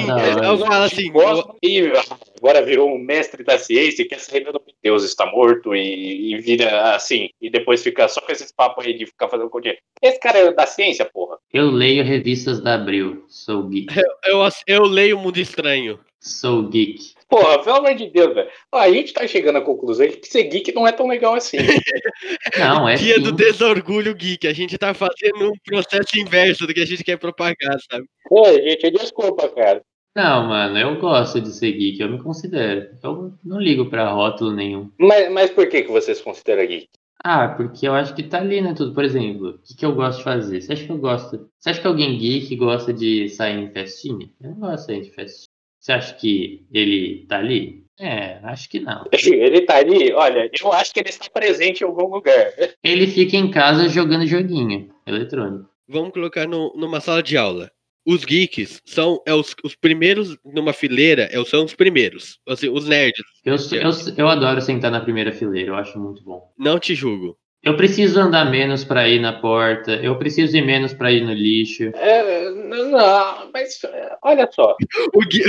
eu 0.45 0.57
falo 0.59 0.83
assim, 0.85 1.11
gosta 1.11 1.53
e 1.61 1.91
agora 2.37 2.63
virou 2.63 2.89
um 2.89 2.97
mestre 2.97 3.43
da 3.43 3.57
ciência 3.57 4.01
e 4.01 4.05
quer 4.05 4.19
saber 4.19 4.51
do 4.51 4.59
que 4.59 4.73
Deus 4.81 5.03
está 5.03 5.25
morto 5.25 5.75
e, 5.75 6.33
e 6.33 6.37
vira 6.37 6.95
assim. 6.95 7.29
E 7.41 7.49
depois 7.49 7.83
fica 7.83 8.07
só 8.07 8.21
com 8.21 8.31
esses 8.31 8.51
papos 8.53 8.85
aí 8.85 8.97
de 8.97 9.05
ficar 9.05 9.27
fazendo 9.27 9.49
continha. 9.49 9.77
Esse 10.01 10.19
cara 10.19 10.39
é 10.39 10.53
da 10.53 10.65
ciência, 10.65 11.03
porra. 11.05 11.37
Eu 11.53 11.69
leio 11.69 12.03
revistas 12.03 12.61
da 12.61 12.75
Abril. 12.75 13.25
Sou 13.27 13.63
geek. 13.63 13.93
eu, 14.25 14.39
eu 14.65 14.83
leio 14.83 15.17
o 15.17 15.19
Mundo 15.19 15.37
Estranho. 15.37 15.99
Sou 16.19 16.67
geek. 16.67 17.13
Porra, 17.29 17.63
pelo 17.63 17.77
amor 17.77 17.95
de 17.95 18.09
Deus, 18.09 18.33
velho. 18.33 18.49
A 18.73 18.91
gente 18.91 19.13
tá 19.13 19.25
chegando 19.27 19.57
à 19.57 19.61
conclusão 19.61 20.05
de 20.05 20.17
que 20.17 20.27
ser 20.27 20.43
geek 20.43 20.73
não 20.73 20.87
é 20.87 20.91
tão 20.91 21.07
legal 21.07 21.35
assim. 21.35 21.57
Não, 22.57 22.89
é 22.89 22.95
Dia 22.95 23.15
sim. 23.15 23.21
do 23.21 23.31
desorgulho 23.31 24.13
geek. 24.15 24.47
A 24.47 24.53
gente 24.53 24.77
tá 24.77 24.93
fazendo 24.93 25.49
um 25.49 25.53
processo 25.63 26.19
inverso 26.19 26.65
do 26.65 26.73
que 26.73 26.81
a 26.81 26.85
gente 26.85 27.03
quer 27.03 27.17
propagar, 27.17 27.79
sabe? 27.89 28.05
Pô, 28.27 28.45
gente, 28.45 28.91
desculpa, 28.91 29.47
cara. 29.49 29.81
Não, 30.15 30.47
mano, 30.47 30.77
eu 30.77 30.99
gosto 30.99 31.39
de 31.39 31.53
ser 31.53 31.71
geek, 31.71 32.01
eu 32.01 32.09
me 32.09 32.21
considero. 32.21 32.89
Eu 33.03 33.33
não 33.43 33.59
ligo 33.59 33.89
pra 33.89 34.09
rótulo 34.09 34.51
nenhum. 34.51 34.91
Mas, 34.97 35.31
mas 35.31 35.51
por 35.51 35.69
que, 35.69 35.83
que 35.83 35.91
vocês 35.91 36.19
consideram 36.19 36.67
geek? 36.67 36.89
Ah, 37.23 37.49
porque 37.49 37.87
eu 37.87 37.93
acho 37.93 38.15
que 38.15 38.23
tá 38.23 38.39
ali, 38.39 38.61
né, 38.61 38.73
tudo. 38.73 38.93
Por 38.93 39.03
exemplo, 39.03 39.49
o 39.49 39.59
que, 39.59 39.75
que 39.75 39.85
eu 39.85 39.93
gosto 39.93 40.19
de 40.19 40.23
fazer? 40.23 40.61
Você 40.61 40.73
acha 40.73 40.85
que 40.85 40.91
eu 40.91 40.97
gosto... 40.97 41.49
Você 41.59 41.69
acha 41.69 41.81
que 41.81 41.87
alguém 41.87 42.17
geek 42.17 42.55
gosta 42.55 42.91
de 42.93 43.29
sair 43.29 43.59
em 43.59 43.71
festinha? 43.71 44.29
Eu 44.41 44.51
não 44.51 44.59
gosto 44.59 44.79
de 44.79 44.85
sair 44.85 45.01
de 45.01 45.11
festinha. 45.11 45.48
Você 45.79 45.91
acha 45.93 46.13
que 46.15 46.65
ele 46.71 47.25
tá 47.27 47.37
ali? 47.37 47.83
É, 47.99 48.39
acho 48.43 48.69
que 48.69 48.79
não. 48.79 49.03
Ele 49.25 49.61
tá 49.61 49.75
ali, 49.75 50.13
olha, 50.13 50.49
eu 50.61 50.71
acho 50.71 50.93
que 50.93 51.01
ele 51.01 51.09
está 51.09 51.29
presente 51.29 51.81
em 51.81 51.85
algum 51.87 52.07
lugar. 52.07 52.53
Ele 52.81 53.05
fica 53.07 53.35
em 53.35 53.51
casa 53.51 53.89
jogando 53.89 54.25
joguinho 54.25 54.89
eletrônico. 55.05 55.69
Vamos 55.85 56.11
colocar 56.13 56.47
no- 56.47 56.73
numa 56.77 57.01
sala 57.01 57.21
de 57.21 57.35
aula. 57.35 57.69
Os 58.05 58.23
geeks 58.23 58.81
são 58.85 59.21
é 59.25 59.33
os, 59.33 59.53
os 59.65 59.75
primeiros 59.75 60.37
numa 60.45 60.71
fileira, 60.71 61.27
é, 61.29 61.43
são 61.43 61.65
os 61.65 61.75
primeiros. 61.75 62.39
Assim, 62.47 62.69
os 62.69 62.87
nerds. 62.87 63.21
Eu, 63.43 63.55
eu, 63.55 63.91
eu 64.17 64.27
adoro 64.29 64.61
sentar 64.61 64.89
na 64.89 65.01
primeira 65.01 65.33
fileira, 65.33 65.71
eu 65.71 65.75
acho 65.75 65.99
muito 65.99 66.23
bom. 66.23 66.53
Não 66.57 66.79
te 66.79 66.95
julgo. 66.95 67.37
Eu 67.61 67.75
preciso 67.75 68.19
andar 68.21 68.45
menos 68.49 68.85
pra 68.85 69.07
ir 69.09 69.19
na 69.19 69.33
porta, 69.33 69.91
eu 69.95 70.17
preciso 70.17 70.55
ir 70.55 70.65
menos 70.65 70.93
pra 70.93 71.11
ir 71.11 71.25
no 71.25 71.33
lixo. 71.33 71.91
É, 71.93 72.49
não, 72.51 72.89
não, 72.89 73.51
mas 73.53 73.81
olha 74.23 74.47
só, 74.49 74.77
O, 75.13 75.19
Gui- 75.19 75.43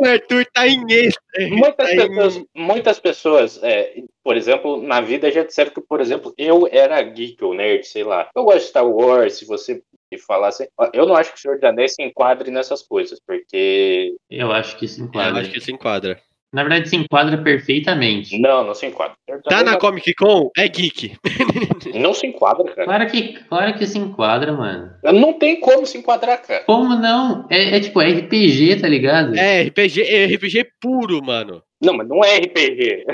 o 0.00 0.06
Arthur 0.06 0.46
tá 0.54 0.68
em 0.68 0.84
êxtase. 0.88 1.50
muitas 1.50 1.88
tá 1.88 1.92
em- 1.94 1.96
pessoas, 2.08 2.44
muitas 2.54 3.00
pessoas 3.00 3.60
é, 3.64 3.94
por 4.22 4.36
exemplo, 4.36 4.80
na 4.80 5.00
vida 5.00 5.30
já 5.32 5.42
disseram 5.42 5.72
que, 5.72 5.80
por 5.80 6.00
exemplo, 6.00 6.32
eu 6.38 6.68
era 6.70 7.02
geek 7.02 7.42
ou 7.44 7.52
nerd, 7.52 7.84
sei 7.84 8.04
lá. 8.04 8.28
Eu 8.36 8.44
gosto 8.44 8.60
de 8.60 8.64
Star 8.66 8.86
Wars, 8.88 9.34
se 9.34 9.44
você 9.44 9.82
me 10.12 10.18
falasse. 10.20 10.68
Eu 10.94 11.04
não 11.04 11.16
acho 11.16 11.32
que 11.32 11.38
o 11.38 11.40
Senhor 11.40 11.54
dos 11.56 11.64
Anéis 11.64 11.94
se 11.94 12.02
enquadre 12.02 12.48
nessas 12.48 12.80
coisas, 12.80 13.18
porque. 13.26 14.14
Eu 14.30 14.52
acho 14.52 14.76
que 14.76 14.86
se 14.86 15.00
Eu 15.00 15.06
enquadra. 15.06 15.40
acho 15.40 15.50
que 15.50 15.60
se 15.60 15.72
enquadra. 15.72 16.20
Na 16.52 16.62
verdade, 16.62 16.88
se 16.88 16.96
enquadra 16.96 17.38
perfeitamente. 17.38 18.38
Não, 18.38 18.64
não 18.64 18.74
se 18.74 18.86
enquadra. 18.86 19.16
Tá 19.48 19.62
na 19.62 19.76
Comic 19.76 20.14
Con? 20.14 20.50
É 20.56 20.68
geek. 20.68 21.16
Não 21.94 22.12
se 22.12 22.26
enquadra, 22.26 22.64
cara. 22.64 22.84
Claro 22.84 23.06
que, 23.10 23.32
claro 23.44 23.78
que 23.78 23.86
se 23.86 23.98
enquadra, 23.98 24.52
mano. 24.52 24.90
Não 25.04 25.32
tem 25.32 25.60
como 25.60 25.86
se 25.86 25.96
enquadrar, 25.98 26.42
cara. 26.42 26.64
Como 26.64 26.94
não? 26.96 27.46
É, 27.48 27.76
é 27.76 27.80
tipo 27.80 28.00
é 28.02 28.10
RPG, 28.10 28.80
tá 28.80 28.88
ligado? 28.88 29.34
É 29.36 29.62
RPG, 29.62 30.02
é 30.02 30.26
RPG 30.26 30.66
puro, 30.80 31.24
mano. 31.24 31.62
Não, 31.80 31.94
mas 31.94 32.08
não 32.08 32.24
é 32.24 32.38
RPG. 32.38 33.04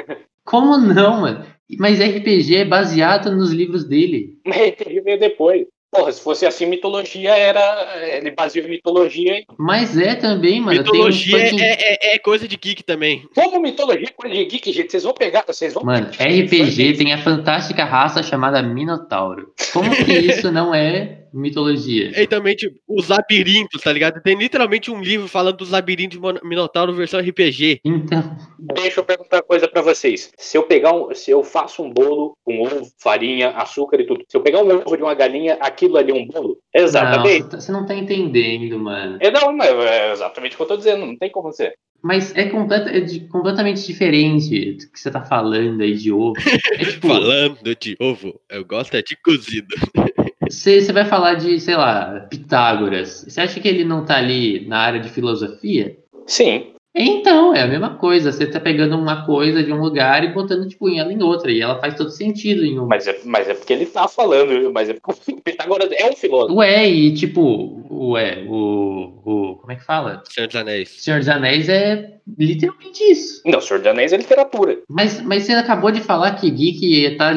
Como 0.45 0.77
não, 0.79 1.21
mano? 1.21 1.45
Mas 1.79 2.01
RPG 2.01 2.57
é 2.57 2.65
baseado 2.65 3.35
nos 3.35 3.53
livros 3.53 3.85
dele. 3.85 4.39
Mas 4.45 4.57
RPG 4.71 5.01
veio 5.03 5.19
depois. 5.19 5.67
Porra, 5.93 6.11
se 6.11 6.23
fosse 6.23 6.47
assim, 6.47 6.65
mitologia 6.65 7.37
era. 7.37 7.99
Ele 8.17 8.31
baseou 8.31 8.65
em 8.65 8.71
mitologia. 8.71 9.45
Mas 9.59 9.95
é 9.99 10.15
também, 10.15 10.59
mano. 10.59 10.79
Mitologia 10.79 11.37
um 11.37 11.41
fucking- 11.51 11.61
é, 11.63 12.13
é, 12.13 12.15
é 12.15 12.19
coisa 12.19 12.49
de 12.49 12.57
geek 12.57 12.83
também. 12.83 13.29
Como 13.35 13.61
mitologia 13.61 14.09
é 14.09 14.11
coisa 14.11 14.35
de 14.35 14.45
geek, 14.47 14.73
gente? 14.73 14.91
Vocês 14.91 15.03
vão 15.03 15.13
pegar, 15.13 15.45
vocês 15.47 15.75
vão. 15.75 15.85
Mano, 15.85 16.09
RPG 16.19 16.95
tem 16.97 17.13
a 17.13 17.19
fantástica 17.19 17.85
raça 17.85 18.23
chamada 18.23 18.63
Minotauro. 18.63 19.53
Como 19.71 19.95
que 19.95 20.13
isso 20.13 20.51
não 20.51 20.75
é 20.75 21.22
mitologia? 21.33 22.13
E 22.21 22.27
também, 22.27 22.55
tipo, 22.55 22.77
os 22.89 23.09
labirintos, 23.09 23.81
tá 23.83 23.93
ligado? 23.93 24.21
Tem 24.23 24.37
literalmente 24.37 24.91
um 24.91 25.01
livro 25.03 25.29
falando 25.29 25.57
dos 25.59 25.71
labirintos 25.71 26.19
de 26.19 26.47
Minotauro 26.47 26.93
versão 26.95 27.21
RPG. 27.21 27.81
Então, 27.85 28.37
Deixa 28.75 29.01
eu 29.01 29.05
perguntar 29.05 29.39
uma 29.39 29.43
coisa 29.43 29.67
pra 29.67 29.83
vocês. 29.83 30.31
Se 30.39 30.57
eu 30.57 30.63
pegar 30.63 30.93
um, 30.95 31.13
se 31.15 31.31
eu 31.31 31.43
faço 31.43 31.83
um 31.83 31.91
bolo 31.93 32.37
com 32.45 32.63
ovo, 32.63 32.87
farinha, 33.01 33.51
açúcar 33.51 34.01
e 34.01 34.07
tudo, 34.07 34.25
se 34.29 34.37
eu 34.37 34.41
pegar 34.41 34.61
um 34.63 34.69
ovo 34.71 34.97
de 34.97 35.03
uma 35.03 35.15
galinha, 35.15 35.55
aquilo 35.61 35.97
ali 35.97 36.13
é 36.13 36.15
um 36.15 36.27
bolo? 36.27 36.59
não, 36.75 36.83
Exatamente. 36.85 37.43
você 37.43 37.49
tá- 37.51 37.61
você 37.61 37.73
não 37.73 37.85
tá 37.87 37.95
entendendo, 37.95 38.79
mano. 38.79 39.19
É, 39.21 39.31
não, 39.31 39.53
mas 39.53 39.69
é 39.69 40.13
exatamente 40.13 40.55
o 40.55 40.57
que 40.57 40.63
eu 40.63 40.67
tô 40.69 40.77
dizendo, 40.77 41.05
não 41.07 41.17
tem 41.17 41.31
como 41.31 41.53
ser. 41.53 41.75
Mas 42.05 42.35
é, 42.37 42.47
completa- 42.49 42.91
é 42.91 43.01
de- 43.01 43.21
completamente 43.29 43.85
diferente 43.87 44.73
do 44.73 44.91
que 44.91 44.99
você 44.99 45.09
tá 45.11 45.23
falando 45.25 45.81
aí 45.83 45.95
de 45.95 46.11
ovo. 46.13 46.35
É 46.81 46.85
tipo, 46.85 47.07
Falando 47.09 47.75
de 47.77 47.97
ovo, 48.01 48.41
eu 48.51 48.65
gosto 48.65 48.95
é 48.97 49.03
de 49.03 49.17
cozido. 49.23 49.75
você, 50.53 50.93
vai 50.93 51.05
falar 51.05 51.35
de, 51.35 51.59
sei 51.59 51.77
lá, 51.77 52.27
Pitágoras. 52.29 53.25
Você 53.27 53.41
acha 53.41 53.59
que 53.59 53.69
ele 53.69 53.85
não 53.85 54.05
tá 54.05 54.17
ali 54.17 54.67
na 54.67 54.79
área 54.79 55.01
de 55.01 55.09
filosofia? 55.09 55.97
Sim. 56.27 56.73
Então, 56.95 57.55
é 57.55 57.63
a 57.63 57.67
mesma 57.67 57.97
coisa. 57.97 58.31
Você 58.31 58.47
tá 58.47 58.61
pegando 58.61 58.97
uma 58.99 59.25
coisa 59.25 59.63
de 59.63 59.73
um 59.73 59.81
lugar 59.81 60.23
e 60.25 60.35
botando, 60.35 60.69
tipo, 60.69 60.91
em 60.91 60.99
ela 60.99 61.11
em 61.11 61.23
outra. 61.23 61.51
E 61.51 61.61
ela 61.61 61.81
faz 61.81 61.95
todo 61.95 62.11
sentido 62.11 62.65
em 62.65 62.79
um. 62.79 62.87
Mas 62.87 63.07
é, 63.07 63.19
mas 63.25 63.49
é 63.49 63.55
porque 63.55 63.73
ele 63.73 63.87
tá 63.87 64.07
falando, 64.07 64.71
mas 64.73 64.91
é 64.91 64.95
porque 64.95 65.33
o 65.33 65.41
Pitágoras 65.41 65.91
é 65.91 66.11
um 66.11 66.13
filósofo. 66.13 66.59
Ué, 66.59 66.89
e 66.89 67.15
tipo, 67.15 67.83
ué, 67.91 68.45
o, 68.47 69.23
o. 69.25 69.57
Como 69.57 69.73
é 69.73 69.77
que 69.77 69.85
fala? 69.85 70.23
Senhor 70.29 70.49
dos 70.49 70.57
Anéis. 70.57 71.03
Senhor 71.03 71.19
dos 71.19 71.29
Anéis 71.31 71.69
é 71.71 72.19
literalmente 72.39 73.03
isso. 73.05 73.41
Não, 73.47 73.59
o 73.59 73.63
Senhor 73.63 73.79
dos 73.79 73.91
Anéis 73.91 74.13
é 74.13 74.19
literatura. 74.19 74.79
Mas, 74.87 75.23
mas 75.23 75.45
você 75.45 75.53
acabou 75.53 75.91
de 75.91 76.03
falar 76.03 76.33
que 76.33 76.51
geek 76.51 77.17
tá 77.17 77.33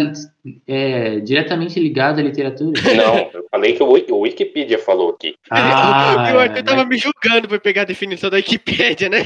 é, 0.68 1.20
diretamente 1.20 1.80
ligado 1.80 2.20
à 2.20 2.24
literatura. 2.24 2.72
Não, 2.96 3.18
eu 3.34 3.46
falei 3.50 3.74
que 3.74 3.82
o, 3.84 3.92
Wiki- 3.92 4.12
o 4.12 4.20
Wikipedia 4.20 4.78
falou 4.80 5.10
aqui. 5.12 5.36
Ah, 5.50 6.30
e 6.32 6.34
o 6.36 6.40
Arthur 6.40 6.64
tava 6.64 6.78
mas- 6.86 6.90
me 6.90 6.98
julgando 6.98 7.48
por 7.48 7.60
pegar 7.60 7.82
a 7.84 7.86
definição 7.86 8.30
da 8.30 8.38
Wikipédia, 8.38 9.10
né? 9.10 9.20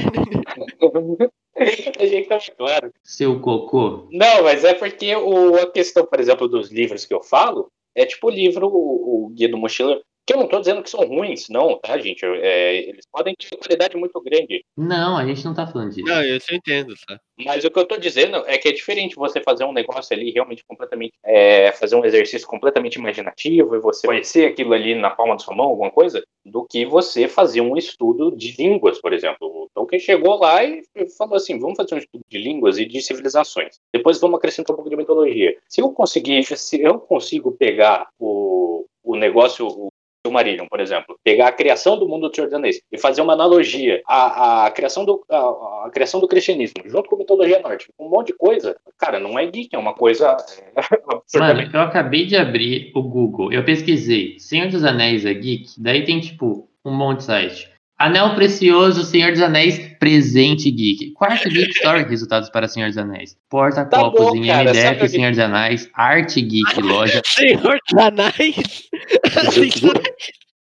A 1.98 2.06
gente 2.06 2.28
tá 2.28 2.38
claro. 2.56 2.92
seu 3.02 3.38
cocô. 3.40 4.08
Não, 4.10 4.44
mas 4.44 4.64
é 4.64 4.72
porque 4.74 5.14
o, 5.14 5.56
a 5.56 5.70
questão, 5.70 6.06
por 6.06 6.18
exemplo, 6.20 6.48
dos 6.48 6.70
livros 6.70 7.04
que 7.04 7.12
eu 7.12 7.22
falo, 7.22 7.68
é 7.94 8.06
tipo 8.06 8.28
o 8.28 8.30
livro, 8.30 8.66
o, 8.68 9.26
o 9.26 9.28
Guia 9.30 9.48
do 9.48 9.58
Mochileiro, 9.58 10.00
que 10.26 10.34
eu 10.34 10.38
não 10.38 10.48
tô 10.48 10.60
dizendo 10.60 10.82
que 10.82 10.90
são 10.90 11.00
ruins, 11.00 11.48
não, 11.48 11.78
tá, 11.78 11.98
gente? 11.98 12.24
É, 12.24 12.88
eles 12.88 13.06
podem 13.10 13.34
ter 13.34 13.56
qualidade 13.56 13.96
muito 13.96 14.20
grande. 14.20 14.64
Não, 14.76 15.16
a 15.16 15.26
gente 15.26 15.44
não 15.44 15.54
tá 15.54 15.66
falando 15.66 15.90
disso. 15.90 16.06
Não, 16.06 16.22
isso 16.22 16.46
eu 16.50 16.56
entendo, 16.56 16.94
tá? 17.06 17.18
Mas 17.44 17.64
o 17.64 17.70
que 17.70 17.78
eu 17.78 17.86
tô 17.86 17.96
dizendo 17.96 18.36
é 18.46 18.58
que 18.58 18.68
é 18.68 18.72
diferente 18.72 19.16
você 19.16 19.40
fazer 19.40 19.64
um 19.64 19.72
negócio 19.72 20.14
ali 20.14 20.30
realmente 20.30 20.64
completamente. 20.66 21.12
é, 21.24 21.72
fazer 21.72 21.96
um 21.96 22.04
exercício 22.04 22.46
completamente 22.46 22.94
imaginativo 22.96 23.74
e 23.74 23.80
você 23.80 24.06
conhecer 24.06 24.46
aquilo 24.46 24.72
ali 24.72 24.94
na 24.94 25.10
palma 25.10 25.34
da 25.34 25.38
sua 25.38 25.54
mão, 25.54 25.66
alguma 25.66 25.90
coisa, 25.90 26.22
do 26.44 26.64
que 26.64 26.84
você 26.84 27.28
fazer 27.28 27.60
um 27.60 27.76
estudo 27.76 28.34
de 28.36 28.54
línguas, 28.56 29.00
por 29.00 29.12
exemplo. 29.12 29.38
O 29.40 29.68
Tolkien 29.74 30.00
chegou 30.00 30.38
lá 30.38 30.64
e 30.64 30.82
falou 31.16 31.36
assim: 31.36 31.58
vamos 31.58 31.76
fazer 31.76 31.94
um 31.94 31.98
estudo 31.98 32.22
de 32.28 32.38
línguas 32.38 32.78
e 32.78 32.84
de 32.84 33.00
civilizações. 33.00 33.78
Depois 33.92 34.20
vamos 34.20 34.38
acrescentar 34.38 34.74
um 34.74 34.76
pouco 34.76 34.90
de 34.90 34.96
mitologia. 34.96 35.56
Se 35.68 35.80
eu 35.80 35.90
conseguir, 35.92 36.44
se 36.44 36.80
eu 36.80 36.98
consigo 36.98 37.52
pegar 37.52 38.08
o, 38.18 38.86
o 39.02 39.16
negócio. 39.16 39.89
Silmarillion, 40.26 40.66
por 40.68 40.80
exemplo, 40.80 41.18
pegar 41.24 41.48
a 41.48 41.52
criação 41.52 41.98
do 41.98 42.06
mundo 42.06 42.28
do 42.28 42.34
Senhor 42.34 42.46
dos 42.46 42.54
Anéis 42.54 42.80
e 42.92 42.98
fazer 42.98 43.22
uma 43.22 43.32
analogia 43.32 44.02
à, 44.06 44.66
à 44.66 44.70
criação 44.70 45.04
do, 45.04 45.24
à, 45.30 45.86
à 45.86 45.90
criação 45.90 46.20
do 46.20 46.28
cristianismo, 46.28 46.82
junto 46.84 47.08
com 47.08 47.16
a 47.16 47.18
mitologia 47.18 47.60
nórdica, 47.60 47.92
um 47.98 48.08
monte 48.08 48.28
de 48.28 48.34
coisa, 48.34 48.76
cara, 48.98 49.18
não 49.18 49.38
é 49.38 49.46
geek, 49.46 49.74
é 49.74 49.78
uma 49.78 49.94
coisa 49.94 50.36
é. 50.76 51.38
Mano, 51.38 51.70
eu 51.72 51.80
acabei 51.80 52.26
de 52.26 52.36
abrir 52.36 52.92
o 52.94 53.02
Google. 53.02 53.52
Eu 53.52 53.64
pesquisei 53.64 54.38
Senhor 54.38 54.68
dos 54.68 54.84
Anéis 54.84 55.24
é 55.24 55.32
geek. 55.32 55.70
Daí 55.78 56.04
tem, 56.04 56.20
tipo, 56.20 56.68
um 56.84 56.94
monte 56.94 57.18
de 57.18 57.24
site. 57.24 57.70
Anel 58.00 58.34
Precioso, 58.34 59.04
Senhor 59.04 59.32
dos 59.32 59.42
Anéis, 59.42 59.78
presente 59.98 60.70
geek. 60.70 61.12
Quarto 61.12 61.50
Geek 61.50 61.70
Story, 61.72 62.04
resultados 62.04 62.48
para 62.48 62.66
Senhor 62.66 62.88
dos 62.88 62.96
Anéis. 62.96 63.36
Porta-copos 63.50 64.32
Tá 64.32 64.36
em 64.38 64.46
cara, 64.46 64.70
MDF, 64.70 65.00
que- 65.00 65.08
Senhor 65.08 65.30
dos 65.30 65.38
Anéis. 65.38 65.90
Arte 65.94 66.40
Geek, 66.40 66.74
loja. 66.80 67.20
Senhor 67.26 67.78
dos 67.90 68.02
Anéis. 68.02 68.88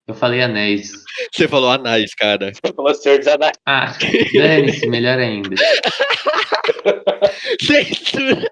Eu 0.08 0.16
falei 0.16 0.42
anéis. 0.42 0.92
Você 1.34 1.48
falou 1.48 1.70
Anéis, 1.70 2.14
cara. 2.16 2.52
Você 2.54 2.74
falou 2.74 2.96
Senhor 2.96 3.20
dos 3.20 3.28
Anéis. 3.28 3.52
Ah, 3.66 3.94
dane-se, 4.34 4.88
melhor 4.88 5.20
ainda. 5.20 5.56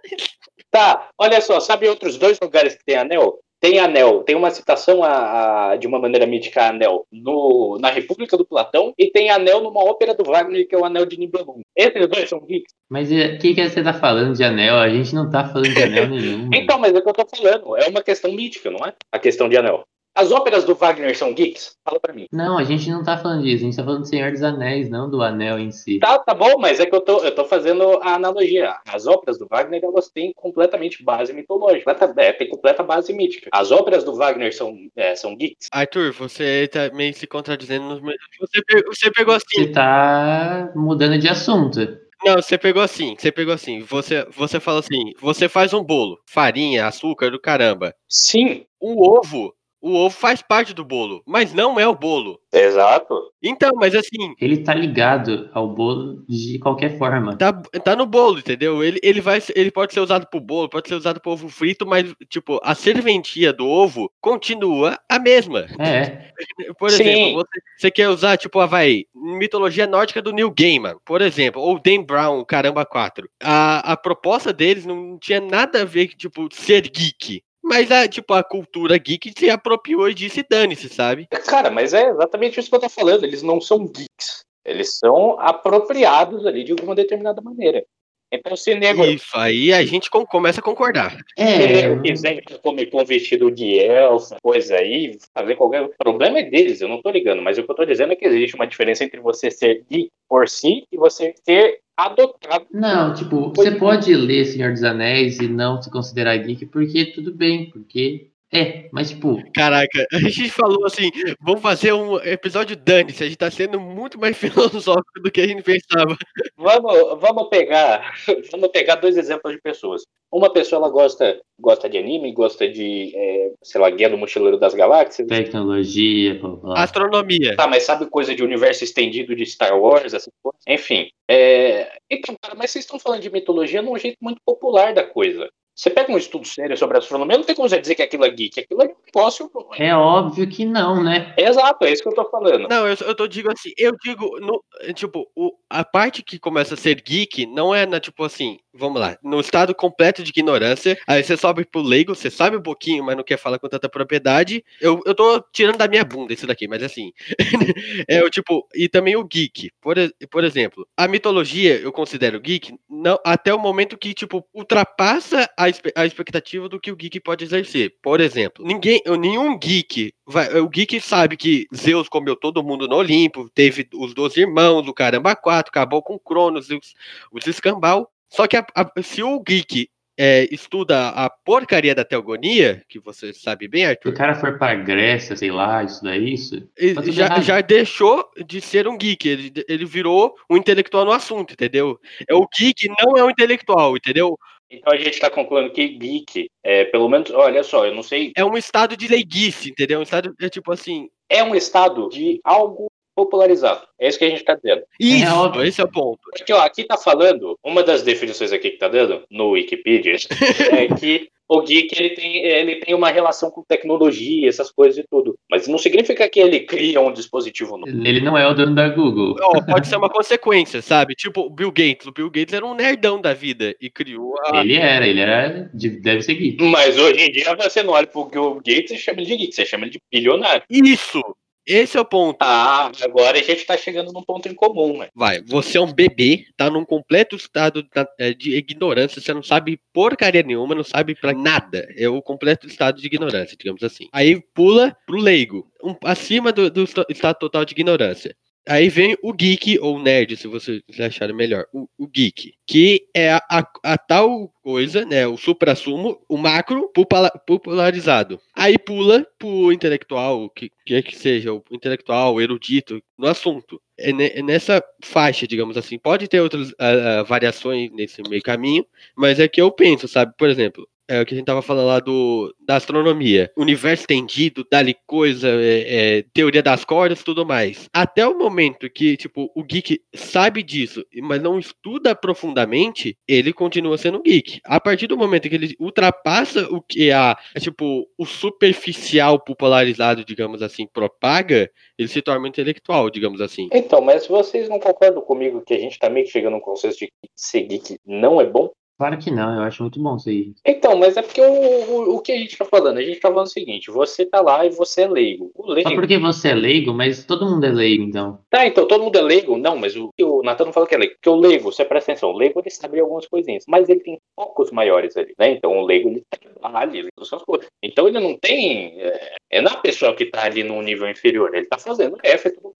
Tá, 0.71 1.07
olha 1.17 1.39
só, 1.39 1.61
sabe 1.61 1.87
outros 1.87 2.17
dois 2.17 2.37
lugares 2.41 2.75
que 2.75 2.83
tem 2.83 2.97
anel? 2.97 3.35
Tem 3.59 3.79
anel, 3.79 4.23
tem 4.23 4.35
uma 4.35 4.51
citação 4.51 5.03
a, 5.03 5.71
a- 5.71 5.75
de 5.75 5.87
uma 5.87 5.97
maneira 5.99 6.25
mítica 6.27 6.61
a 6.63 6.69
anel 6.69 7.05
no, 7.11 7.77
na 7.79 7.89
República 7.89 8.37
do 8.37 8.45
Platão 8.45 8.93
e 8.97 9.09
tem 9.09 9.29
anel 9.29 9.61
numa 9.61 9.83
ópera 9.83 10.13
do 10.13 10.23
Wagner, 10.23 10.67
que 10.67 10.75
é 10.75 10.77
o 10.77 10.85
Anel 10.85 11.05
de 11.05 11.17
Nibelung. 11.17 11.61
Esses 11.75 12.07
dois 12.07 12.29
são 12.29 12.39
geeks. 12.41 12.73
Mas 12.89 13.09
o 13.11 13.37
que, 13.39 13.55
que 13.55 13.69
você 13.69 13.81
tá 13.81 13.93
falando 13.93 14.35
de 14.35 14.43
anel? 14.43 14.75
A 14.75 14.89
gente 14.89 15.15
não 15.15 15.29
tá 15.29 15.47
falando 15.47 15.73
de 15.73 15.81
anel 15.81 16.07
nenhum. 16.09 16.49
Então, 16.53 16.77
mas 16.77 16.93
é 16.93 16.97
o 16.99 17.01
que 17.01 17.09
eu 17.09 17.13
tô 17.13 17.25
falando, 17.35 17.77
é 17.77 17.87
uma 17.87 18.03
questão 18.03 18.31
mítica, 18.31 18.69
não 18.69 18.85
é? 18.85 18.93
A 19.11 19.17
questão 19.17 19.49
de 19.49 19.57
anel. 19.57 19.83
As 20.15 20.31
óperas 20.31 20.63
do 20.63 20.73
Wagner 20.73 21.15
são 21.17 21.33
geeks? 21.33 21.75
Fala 21.83 21.99
pra 21.99 22.13
mim. 22.13 22.25
Não, 22.31 22.57
a 22.57 22.63
gente 22.63 22.89
não 22.89 23.03
tá 23.03 23.17
falando 23.17 23.43
disso. 23.43 23.63
A 23.63 23.65
gente 23.65 23.75
tá 23.75 23.83
falando 23.83 24.01
do 24.01 24.07
Senhor 24.07 24.31
dos 24.31 24.41
Anéis, 24.41 24.89
não 24.89 25.09
do 25.09 25.21
anel 25.21 25.59
em 25.59 25.71
si. 25.71 25.99
Tá, 25.99 26.17
tá 26.17 26.33
bom, 26.33 26.57
mas 26.57 26.79
é 26.79 26.85
que 26.85 26.95
eu 26.95 27.01
tô, 27.01 27.17
eu 27.19 27.35
tô 27.35 27.43
fazendo 27.43 27.99
a 28.01 28.15
analogia. 28.15 28.77
As 28.87 29.07
óperas 29.07 29.37
do 29.37 29.45
Wagner, 29.45 29.83
elas 29.83 30.09
têm 30.09 30.31
completamente 30.33 31.03
base 31.03 31.33
mitológica. 31.33 31.91
É, 32.17 32.31
tem 32.31 32.47
completa 32.47 32.81
base 32.81 33.11
mítica. 33.11 33.49
As 33.51 33.71
óperas 33.71 34.05
do 34.05 34.15
Wagner 34.15 34.55
são, 34.55 34.73
é, 34.95 35.15
são 35.15 35.35
geeks? 35.35 35.67
Arthur, 35.69 36.13
você 36.13 36.69
tá 36.71 36.89
meio 36.93 37.13
se 37.13 37.27
contradizendo 37.27 37.83
nos 37.83 38.01
meus. 38.01 38.15
Você, 38.39 38.83
você 38.87 39.11
pegou 39.11 39.35
assim. 39.35 39.63
Você 39.65 39.71
tá 39.71 40.71
mudando 40.73 41.19
de 41.19 41.27
assunto. 41.27 41.79
Não, 42.23 42.35
você 42.35 42.57
pegou 42.57 42.81
assim. 42.81 43.15
Você 43.19 43.33
pegou 43.33 43.53
assim. 43.53 43.81
Você, 43.81 44.25
você 44.31 44.61
fala 44.61 44.79
assim. 44.79 45.11
Você 45.19 45.49
faz 45.49 45.73
um 45.73 45.83
bolo, 45.83 46.17
farinha, 46.25 46.87
açúcar 46.87 47.29
do 47.29 47.39
caramba. 47.39 47.93
Sim. 48.07 48.65
O 48.79 49.19
ovo. 49.19 49.53
O 49.85 49.93
ovo 49.93 50.15
faz 50.15 50.41
parte 50.41 50.73
do 50.73 50.83
bolo, 50.83 51.21
mas 51.27 51.53
não 51.53 51.79
é 51.79 51.87
o 51.87 51.93
bolo. 51.93 52.39
Exato. 52.51 53.13
Então, 53.39 53.69
mas 53.75 53.93
assim, 53.93 54.33
Ele 54.41 54.57
tá 54.57 54.73
ligado 54.73 55.47
ao 55.53 55.69
bolo 55.69 56.25
de 56.27 56.57
qualquer 56.57 56.97
forma. 56.97 57.37
tá, 57.37 57.53
tá 57.53 57.95
no 57.95 58.07
bolo, 58.07 58.39
entendeu? 58.39 58.83
Ele, 58.83 58.99
ele, 59.03 59.21
vai, 59.21 59.39
ele 59.55 59.69
pode 59.69 59.93
ser 59.93 59.99
usado 59.99 60.25
pro 60.25 60.39
bolo, 60.39 60.69
pode 60.69 60.87
ser 60.89 60.95
usado 60.95 61.21
pro 61.21 61.33
ovo 61.33 61.47
frito, 61.49 61.85
mas, 61.85 62.11
tipo, 62.27 62.59
a 62.63 62.73
serventia 62.73 63.53
do 63.53 63.67
ovo 63.67 64.11
continua 64.19 64.97
a 65.07 65.19
mesma. 65.19 65.67
É, 65.77 66.31
Por 66.79 66.89
Sim. 66.89 67.03
exemplo, 67.03 67.33
você, 67.35 67.59
você 67.77 67.91
quer 67.91 68.09
usar, 68.09 68.37
tipo, 68.37 68.59
Havaí, 68.59 69.05
mitologia 69.13 69.85
nórdica 69.85 70.19
do 70.19 70.33
Neil 70.33 70.49
Gaiman, 70.49 70.95
por 71.05 71.21
exemplo, 71.21 71.61
ou 71.61 71.79
Dan 71.79 72.01
Brown, 72.01 72.43
Caramba 72.43 72.87
4. 72.87 73.29
A, 73.43 73.91
a 73.91 73.95
proposta 73.95 74.51
deles 74.51 74.83
não 74.83 75.19
tinha 75.19 75.39
nada 75.39 75.83
a 75.83 75.85
ver 75.85 76.07
com, 76.07 76.17
tipo, 76.17 76.49
ser 76.51 76.89
geek. 76.89 77.43
Mas, 77.67 77.91
a, 77.91 78.07
tipo, 78.07 78.31
a 78.33 78.43
cultura 78.43 78.95
geek 78.97 79.33
se 79.37 79.49
apropriou 79.49 80.07
e 80.07 80.13
disse 80.13 80.45
dane-se, 80.47 80.87
sabe? 80.87 81.27
Cara, 81.47 81.71
mas 81.71 81.93
é 81.95 82.09
exatamente 82.09 82.59
isso 82.59 82.69
que 82.69 82.75
eu 82.75 82.79
tô 82.79 82.89
falando. 82.89 83.23
Eles 83.23 83.41
não 83.41 83.59
são 83.59 83.85
geeks. 83.87 84.45
Eles 84.63 84.97
são 84.99 85.39
apropriados 85.39 86.45
ali 86.45 86.63
de 86.63 86.71
alguma 86.71 86.93
determinada 86.93 87.41
maneira. 87.41 87.83
Então, 88.31 88.55
se 88.55 88.73
nego, 88.75 89.05
Isso, 89.05 89.29
aí 89.35 89.71
a 89.71 89.83
gente 89.85 90.09
com- 90.09 90.25
começa 90.25 90.59
a 90.59 90.63
concordar. 90.63 91.11
se 91.37 91.43
é. 91.43 91.67
nego 91.89 92.01
quiser 92.01 92.41
comer 92.61 92.87
com 92.87 93.03
vestido 93.05 93.49
de 93.51 93.79
elfa, 93.79 94.37
coisa 94.41 94.75
aí, 94.75 95.17
fazer 95.33 95.55
qualquer. 95.55 95.83
O 95.83 95.93
problema 95.97 96.39
é 96.39 96.43
deles, 96.43 96.81
eu 96.81 96.87
não 96.87 97.01
tô 97.01 97.09
ligando. 97.11 97.41
Mas 97.41 97.57
o 97.57 97.63
que 97.63 97.71
eu 97.71 97.75
tô 97.75 97.85
dizendo 97.85 98.13
é 98.13 98.15
que 98.15 98.25
existe 98.25 98.55
uma 98.55 98.67
diferença 98.67 99.03
entre 99.03 99.19
você 99.19 99.49
ser 99.51 99.83
geek 99.89 100.09
por 100.27 100.49
si 100.49 100.83
e 100.91 100.97
você 100.97 101.33
ser 101.45 101.79
adotado. 101.97 102.65
Não, 102.71 103.13
tipo, 103.13 103.53
você 103.53 103.71
pode 103.71 104.13
ler 104.13 104.45
Senhor 104.45 104.71
dos 104.71 104.83
Anéis 104.83 105.39
e 105.39 105.47
não 105.47 105.81
se 105.81 105.89
considerar 105.89 106.37
geek, 106.37 106.65
porque 106.67 107.05
tudo 107.13 107.33
bem, 107.33 107.69
porque 107.69 108.29
é, 108.53 108.87
mas 108.91 109.09
tipo, 109.09 109.41
Caraca, 109.53 110.05
a 110.13 110.19
gente 110.19 110.49
falou 110.49 110.85
assim, 110.85 111.09
vamos 111.41 111.61
fazer 111.61 111.93
um 111.93 112.17
episódio 112.19 112.75
dane-se, 112.75 113.23
a 113.23 113.27
gente 113.27 113.37
tá 113.37 113.49
sendo 113.51 113.79
muito 113.79 114.19
mais 114.19 114.37
filosófico 114.37 115.21
do 115.21 115.31
que 115.31 115.41
a 115.41 115.47
gente 115.47 115.63
pensava. 115.63 116.15
Vamos, 116.57 117.19
vamos 117.19 117.49
pegar, 117.49 118.13
vamos 118.51 118.69
pegar 118.69 118.95
dois 118.95 119.17
exemplos 119.17 119.53
de 119.53 119.61
pessoas. 119.61 120.03
Uma 120.31 120.51
pessoa 120.51 120.79
ela 120.79 120.89
gosta, 120.89 121.39
gosta 121.59 121.89
de 121.89 121.97
anime, 121.97 122.31
gosta 122.31 122.67
de, 122.69 123.13
é, 123.15 123.51
sei 123.63 123.79
lá, 123.79 123.89
Guia 123.89 124.09
do 124.09 124.17
Mochileiro 124.17 124.57
das 124.57 124.73
Galáxias. 124.73 125.27
tecnologia, 125.27 126.35
blá, 126.35 126.49
blá. 126.55 126.83
Astronomia. 126.83 127.55
Tá, 127.55 127.67
mas 127.67 127.83
sabe 127.83 128.05
coisa 128.07 128.35
de 128.35 128.43
universo 128.43 128.83
estendido 128.83 129.35
de 129.35 129.45
Star 129.45 129.77
Wars, 129.79 130.13
essas 130.13 130.33
coisas? 130.41 130.61
Enfim. 130.67 131.09
é, 131.29 131.97
Então, 132.09 132.35
cara, 132.41 132.55
mas 132.55 132.71
vocês 132.71 132.85
estão 132.85 132.99
falando 132.99 133.21
de 133.21 133.29
mitologia 133.29 133.81
num 133.81 133.97
jeito 133.97 134.17
muito 134.21 134.39
popular 134.45 134.93
da 134.93 135.03
coisa. 135.03 135.49
Você 135.75 135.89
pega 135.89 136.11
um 136.11 136.17
estudo 136.17 136.47
sério 136.47 136.77
sobre 136.77 136.97
astronomia, 136.97 137.37
não 137.37 137.43
tem 137.43 137.53
como 137.53 137.67
você 137.67 137.79
dizer 137.79 137.95
que 137.95 138.01
aquilo 138.01 138.23
é 138.23 138.29
geek. 138.29 138.61
Aquilo 138.61 138.81
é 138.81 138.85
um 138.85 138.95
negócio. 139.05 139.51
É 139.77 139.93
óbvio 139.93 140.47
que 140.47 140.63
não, 140.63 141.03
né? 141.03 141.33
Exato, 141.37 141.83
é 141.83 141.91
isso 141.91 142.01
que 142.01 142.07
eu 142.07 142.15
tô 142.15 142.23
falando. 142.29 142.69
Não, 142.69 142.87
eu, 142.87 142.95
eu 143.01 143.15
tô 143.15 143.27
digo 143.27 143.51
assim, 143.51 143.71
eu 143.77 143.91
digo, 144.01 144.39
no, 144.39 144.63
tipo, 144.93 145.29
o, 145.35 145.51
a 145.69 145.83
parte 145.83 146.23
que 146.23 146.39
começa 146.39 146.75
a 146.75 146.77
ser 146.77 147.01
geek 147.01 147.45
não 147.45 147.75
é 147.75 147.85
na, 147.85 147.99
tipo 147.99 148.23
assim, 148.23 148.57
vamos 148.73 149.01
lá, 149.01 149.17
no 149.21 149.39
estado 149.39 149.75
completo 149.75 150.23
de 150.23 150.29
ignorância, 150.29 150.97
aí 151.05 151.21
você 151.21 151.35
sobe 151.35 151.65
pro 151.65 151.81
leigo, 151.81 152.15
você 152.15 152.31
sabe 152.31 152.55
um 152.55 152.61
pouquinho, 152.61 153.03
mas 153.03 153.17
não 153.17 153.23
quer 153.23 153.37
falar 153.37 153.59
com 153.59 153.67
tanta 153.67 153.89
propriedade. 153.89 154.63
Eu, 154.79 155.01
eu 155.05 155.13
tô 155.13 155.41
tirando 155.51 155.77
da 155.77 155.87
minha 155.87 156.05
bunda 156.05 156.33
isso 156.33 156.47
daqui, 156.47 156.67
mas 156.67 156.83
assim, 156.83 157.11
é 158.07 158.23
o 158.23 158.29
tipo, 158.29 158.65
e 158.73 158.87
também 158.87 159.17
o 159.17 159.23
geek, 159.25 159.71
por, 159.81 159.95
por 160.29 160.43
exemplo, 160.45 160.87
a 160.95 161.07
mitologia 161.07 161.79
eu 161.79 161.91
considero 161.91 162.39
geek 162.39 162.73
não, 162.89 163.19
até 163.25 163.53
o 163.53 163.59
momento 163.59 163.97
que, 163.97 164.13
tipo, 164.13 164.45
ultrapassa 164.53 165.49
a, 165.57 165.64
a 165.95 166.05
expectativa 166.05 166.67
do 166.69 166.79
que 166.79 166.91
o 166.91 166.95
geek 166.95 167.19
pode 167.19 167.43
exercer. 167.45 167.95
Por 168.01 168.19
exemplo, 168.21 168.65
ninguém, 168.65 169.01
nenhum 169.19 169.57
geek, 169.57 170.13
vai, 170.25 170.47
o 170.59 170.69
geek 170.69 170.99
sabe 170.99 171.37
que 171.37 171.65
Zeus 171.75 172.07
comeu 172.09 172.35
todo 172.35 172.63
mundo 172.63 172.87
no 172.87 172.95
Olimpo, 172.95 173.49
teve 173.53 173.87
os 173.93 174.13
12 174.13 174.39
irmãos, 174.41 174.87
o 174.87 174.93
caramba 174.93 175.35
4, 175.35 175.69
acabou 175.69 176.01
com 176.01 176.19
Cronos, 176.19 176.69
os, 176.69 176.93
os 177.31 177.47
escambau. 177.47 178.09
Só 178.29 178.47
que 178.47 178.57
a- 178.57 178.65
a- 178.75 179.01
se 179.01 179.21
o 179.23 179.39
geek 179.41 179.89
é, 180.17 180.47
estuda 180.49 181.09
a 181.09 181.29
porcaria 181.29 181.93
da 181.93 182.05
teogonia, 182.05 182.81
que 182.87 182.99
você 182.99 183.33
sabe 183.33 183.67
bem, 183.67 183.81
Se 183.81 183.87
o 183.87 183.89
Arthur, 183.89 184.13
cara 184.13 184.33
for 184.35 184.57
pra 184.57 184.73
Grécia, 184.75 185.35
sei 185.35 185.51
lá, 185.51 185.83
estudar 185.83 186.17
isso, 186.17 186.67
ele 186.77 186.95
Tá 186.95 187.01
já, 187.11 187.41
já 187.41 187.59
deixou 187.61 188.23
de 188.47 188.61
ser 188.61 188.87
um 188.87 188.97
geek, 188.97 189.27
ele, 189.27 189.51
ele 189.67 189.85
virou 189.85 190.33
um 190.49 190.55
intelectual 190.55 191.03
no 191.03 191.11
assunto, 191.11 191.51
entendeu? 191.51 191.99
É 192.29 192.33
o 192.33 192.47
geek 192.47 192.87
não 193.03 193.17
é 193.17 193.23
um 193.25 193.29
intelectual, 193.29 193.97
entendeu? 193.97 194.37
Então 194.77 194.93
a 194.93 194.97
gente 194.97 195.19
tá 195.19 195.29
concluindo 195.29 195.71
que 195.71 195.87
geek, 195.87 196.49
é, 196.63 196.85
pelo 196.85 197.09
menos, 197.09 197.31
olha 197.31 197.63
só, 197.63 197.85
eu 197.85 197.93
não 197.93 198.03
sei, 198.03 198.31
É 198.35 198.43
um 198.43 198.57
estado 198.57 198.95
de 198.95 199.07
leiguice, 199.07 199.69
entendeu? 199.69 199.99
Um 199.99 200.03
estado 200.03 200.33
é 200.39 200.49
tipo 200.49 200.71
assim. 200.71 201.09
é 201.29 201.43
um 201.43 201.55
estado 201.55 202.09
de 202.09 202.39
algo 202.43 202.87
popularizado. 203.15 203.81
É 203.99 204.07
isso 204.07 204.19
que 204.19 204.25
a 204.25 204.29
gente 204.29 204.43
tá 204.43 204.55
dizendo. 204.55 204.81
Isso, 204.99 205.33
óbvio. 205.33 205.63
esse 205.63 205.81
é 205.81 205.83
o 205.83 205.91
ponto. 205.91 206.19
Porque, 206.35 206.51
ó, 206.53 206.59
aqui 206.61 206.83
tá 206.83 206.97
falando, 206.97 207.57
uma 207.63 207.81
das 207.83 208.03
definições 208.03 208.51
aqui 208.51 208.71
que 208.71 208.77
tá 208.77 208.87
dando, 208.87 209.23
no 209.31 209.51
Wikipedia, 209.51 210.15
é 210.71 210.87
que 210.95 211.29
o 211.47 211.61
geek 211.61 211.95
ele 211.97 212.09
tem, 212.09 212.37
ele 212.43 212.75
tem 212.77 212.95
uma 212.95 213.09
relação 213.11 213.51
com 213.51 213.61
tecnologia, 213.63 214.49
essas 214.49 214.71
coisas 214.71 214.97
e 214.97 215.07
tudo. 215.07 215.37
Mas 215.49 215.67
não 215.67 215.77
significa 215.77 216.27
que 216.27 216.39
ele 216.39 216.61
cria 216.61 216.99
um 216.99 217.13
dispositivo 217.13 217.77
novo. 217.77 217.87
ele 218.05 218.19
não 218.19 218.35
é 218.35 218.47
o 218.47 218.53
dono 218.55 218.73
da 218.73 218.89
Google. 218.89 219.35
Ó, 219.39 219.61
pode 219.61 219.87
ser 219.87 219.95
uma 219.95 220.09
consequência, 220.09 220.81
sabe? 220.81 221.13
Tipo, 221.13 221.41
o 221.41 221.49
Bill 221.51 221.69
Gates. 221.71 222.07
O 222.07 222.11
Bill 222.11 222.31
Gates 222.31 222.53
era 222.53 222.65
um 222.65 222.73
nerdão 222.73 223.21
da 223.21 223.33
vida 223.33 223.75
e 223.79 223.91
criou 223.91 224.33
a. 224.43 224.61
Ele 224.61 224.75
era, 224.75 225.07
ele 225.07 225.19
era, 225.21 225.69
de- 225.71 226.01
deve 226.01 226.23
ser 226.23 226.33
geek. 226.33 226.63
Mas 226.63 226.97
hoje 226.97 227.21
em 227.21 227.31
dia 227.31 227.55
você 227.55 227.83
não 227.83 227.93
olha 227.93 228.07
pro 228.07 228.25
Bill 228.25 228.55
Gates 228.55 228.91
e 228.91 228.97
chama 228.97 229.19
ele 229.21 229.27
de 229.27 229.37
geek, 229.37 229.53
você 229.53 229.65
chama 229.67 229.83
ele 229.85 229.91
de 229.91 229.99
bilionário. 230.11 230.63
Isso! 230.67 231.21
Esse 231.67 231.97
é 231.97 232.01
o 232.01 232.05
ponto. 232.05 232.37
Ah, 232.41 232.91
agora 233.01 233.39
a 233.39 233.41
gente 233.41 233.65
tá 233.65 233.75
chegando 233.75 234.13
num 234.13 234.21
ponto 234.23 234.47
em 234.47 234.53
comum, 234.53 234.99
né? 234.99 235.09
Vai, 235.15 235.41
você 235.41 235.77
é 235.77 235.81
um 235.81 235.91
bebê, 235.91 236.45
tá 236.55 236.69
num 236.69 236.85
completo 236.85 237.35
estado 237.35 237.83
é, 238.19 238.33
de 238.33 238.55
ignorância, 238.55 239.19
você 239.19 239.33
não 239.33 239.41
sabe 239.41 239.79
porcaria 239.91 240.43
nenhuma, 240.43 240.75
não 240.75 240.83
sabe 240.83 241.15
pra 241.15 241.33
nada. 241.33 241.87
É 241.97 242.07
o 242.07 242.21
completo 242.21 242.67
estado 242.67 243.01
de 243.01 243.07
ignorância, 243.07 243.57
digamos 243.57 243.81
assim. 243.81 244.07
Aí 244.11 244.39
pula 244.53 244.95
pro 245.07 245.17
leigo, 245.17 245.67
um- 245.83 245.95
acima 246.03 246.51
do, 246.51 246.69
do 246.69 246.83
esta- 246.83 247.05
estado 247.09 247.37
total 247.39 247.65
de 247.65 247.73
ignorância. 247.73 248.35
Aí 248.67 248.89
vem 248.89 249.15
o 249.21 249.31
geek, 249.31 249.77
ou 249.79 249.99
nerd, 249.99 250.35
se 250.37 250.47
vocês 250.47 250.81
acharem 250.99 251.35
melhor, 251.35 251.65
o, 251.71 251.87
o 251.97 252.07
geek, 252.07 252.53
que 252.65 253.07
é 253.13 253.31
a, 253.33 253.37
a- 253.49 253.71
a 253.83 253.97
tal 253.97 254.49
coisa, 254.63 255.05
né, 255.05 255.27
o 255.27 255.37
supra-sumo, 255.37 256.19
o 256.27 256.35
macro 256.37 256.89
popula- 256.93 257.29
popularizado. 257.45 258.39
Aí 258.55 258.77
pula 258.79 259.25
pro 259.37 259.71
intelectual, 259.71 260.49
que 260.49 260.71
quer 260.85 261.03
que 261.03 261.15
seja, 261.15 261.53
o 261.53 261.63
intelectual, 261.71 262.33
o 262.33 262.41
erudito, 262.41 262.99
no 263.17 263.27
assunto. 263.27 263.79
É 263.97 264.09
é 264.09 264.41
nessa 264.41 264.83
faixa, 265.03 265.47
digamos 265.47 265.77
assim. 265.77 265.97
Pode 265.99 266.27
ter 266.27 266.41
outras 266.41 266.71
ah, 266.79 267.19
ah, 267.19 267.23
variações 267.23 267.91
nesse 267.91 268.21
meio 268.23 268.41
caminho, 268.41 268.85
mas 269.15 269.39
é 269.39 269.47
que 269.47 269.61
eu 269.61 269.71
penso, 269.71 270.07
sabe? 270.07 270.33
Por 270.37 270.49
exemplo, 270.49 270.87
é 271.07 271.21
o 271.21 271.25
que 271.25 271.33
a 271.33 271.37
gente 271.37 271.45
tava 271.45 271.61
falando 271.61 271.87
lá 271.87 271.99
do, 271.99 272.53
da 272.59 272.75
astronomia. 272.75 273.51
Universo 273.57 274.03
estendido, 274.03 274.65
dali 274.69 274.95
coisa, 275.05 275.47
é, 275.49 276.17
é, 276.17 276.25
teoria 276.33 276.61
das 276.61 276.83
cordas 276.83 277.23
tudo 277.23 277.45
mais. 277.45 277.87
Até 277.93 278.27
o 278.27 278.37
momento 278.37 278.89
que, 278.89 279.17
tipo, 279.17 279.51
o 279.55 279.63
geek 279.63 280.01
sabe 280.13 280.63
disso, 280.63 281.05
mas 281.21 281.41
não 281.41 281.59
estuda 281.59 282.15
profundamente, 282.15 283.17
ele 283.27 283.53
continua 283.53 283.97
sendo 283.97 284.21
geek. 284.21 284.59
A 284.65 284.79
partir 284.79 285.07
do 285.07 285.17
momento 285.17 285.49
que 285.49 285.55
ele 285.55 285.75
ultrapassa 285.79 286.67
o 286.69 286.81
que 286.81 287.11
a, 287.11 287.37
é, 287.55 287.59
tipo, 287.59 288.07
o 288.17 288.25
superficial 288.25 289.39
popularizado, 289.39 290.25
digamos 290.25 290.61
assim, 290.61 290.87
propaga, 290.87 291.69
ele 291.97 292.07
se 292.07 292.21
torna 292.21 292.45
um 292.45 292.47
intelectual, 292.47 293.09
digamos 293.09 293.41
assim. 293.41 293.69
Então, 293.71 294.01
mas 294.01 294.27
vocês 294.27 294.67
não 294.69 294.79
concordam 294.79 295.21
comigo 295.21 295.61
que 295.61 295.73
a 295.73 295.79
gente 295.79 295.99
tá 295.99 296.09
meio 296.09 296.25
que 296.25 296.31
chegando 296.31 296.53
num 296.53 296.59
consenso 296.59 296.99
de 296.99 297.07
que 297.07 297.29
ser 297.35 297.63
geek 297.63 297.97
não 298.05 298.39
é 298.39 298.45
bom? 298.45 298.71
Claro 298.97 299.17
que 299.17 299.29
não, 299.29 299.55
eu 299.55 299.61
acho 299.63 299.83
muito 299.83 300.01
bom 300.01 300.15
isso 300.15 300.29
aí. 300.29 300.53
Então, 300.65 300.95
mas 300.97 301.17
é 301.17 301.21
porque 301.21 301.41
o, 301.41 301.45
o, 301.45 302.15
o 302.15 302.21
que 302.21 302.31
a 302.31 302.37
gente 302.37 302.57
tá 302.57 302.63
falando? 302.63 302.97
A 302.97 303.01
gente 303.01 303.19
tá 303.19 303.29
falando 303.29 303.47
o 303.47 303.49
seguinte: 303.49 303.91
você 303.91 304.25
tá 304.25 304.39
lá 304.41 304.65
e 304.65 304.69
você 304.69 305.01
é 305.01 305.07
leigo. 305.07 305.51
O 305.53 305.71
leigo. 305.71 305.89
Só 305.89 305.95
porque 305.95 306.17
você 306.17 306.49
é 306.49 306.53
leigo, 306.53 306.93
mas 306.93 307.25
todo 307.25 307.45
mundo 307.45 307.65
é 307.65 307.71
leigo, 307.71 308.03
então. 308.03 308.39
Tá, 308.49 308.65
então 308.65 308.87
todo 308.87 309.03
mundo 309.03 309.17
é 309.17 309.21
leigo? 309.21 309.57
Não, 309.57 309.77
mas 309.77 309.95
o, 309.97 310.09
o 310.21 310.43
Natan 310.43 310.65
não 310.65 310.73
fala 310.73 310.87
que 310.87 310.95
é 310.95 310.97
leigo. 310.97 311.15
Porque 311.15 311.29
o 311.29 311.35
leigo, 311.35 311.71
você 311.71 311.83
presta 311.83 312.13
atenção, 312.13 312.29
o 312.29 312.37
leigo 312.37 312.59
ele 312.61 312.69
sabe 312.69 312.99
algumas 312.99 313.27
coisinhas, 313.27 313.65
mas 313.67 313.89
ele 313.89 313.99
tem 313.99 314.17
focos 314.33 314.71
maiores 314.71 315.17
ali, 315.17 315.33
né? 315.37 315.51
Então 315.51 315.77
o 315.77 315.85
leigo 315.85 316.09
ele 316.09 316.23
trabalha, 316.29 316.97
ele 316.97 317.09
faz 317.15 317.27
suas 317.27 317.43
coisas. 317.43 317.67
Então 317.83 318.07
ele 318.07 318.19
não 318.19 318.37
tem. 318.37 319.01
É, 319.01 319.35
é 319.51 319.61
na 319.61 319.75
pessoa 319.77 320.15
que 320.15 320.25
tá 320.25 320.45
ali 320.45 320.63
num 320.63 320.81
nível 320.81 321.09
inferior, 321.09 321.53
ele 321.53 321.65
tá 321.65 321.77
fazendo 321.77 322.17
F, 322.23 322.47
é 322.47 322.51
tudo. 322.51 322.74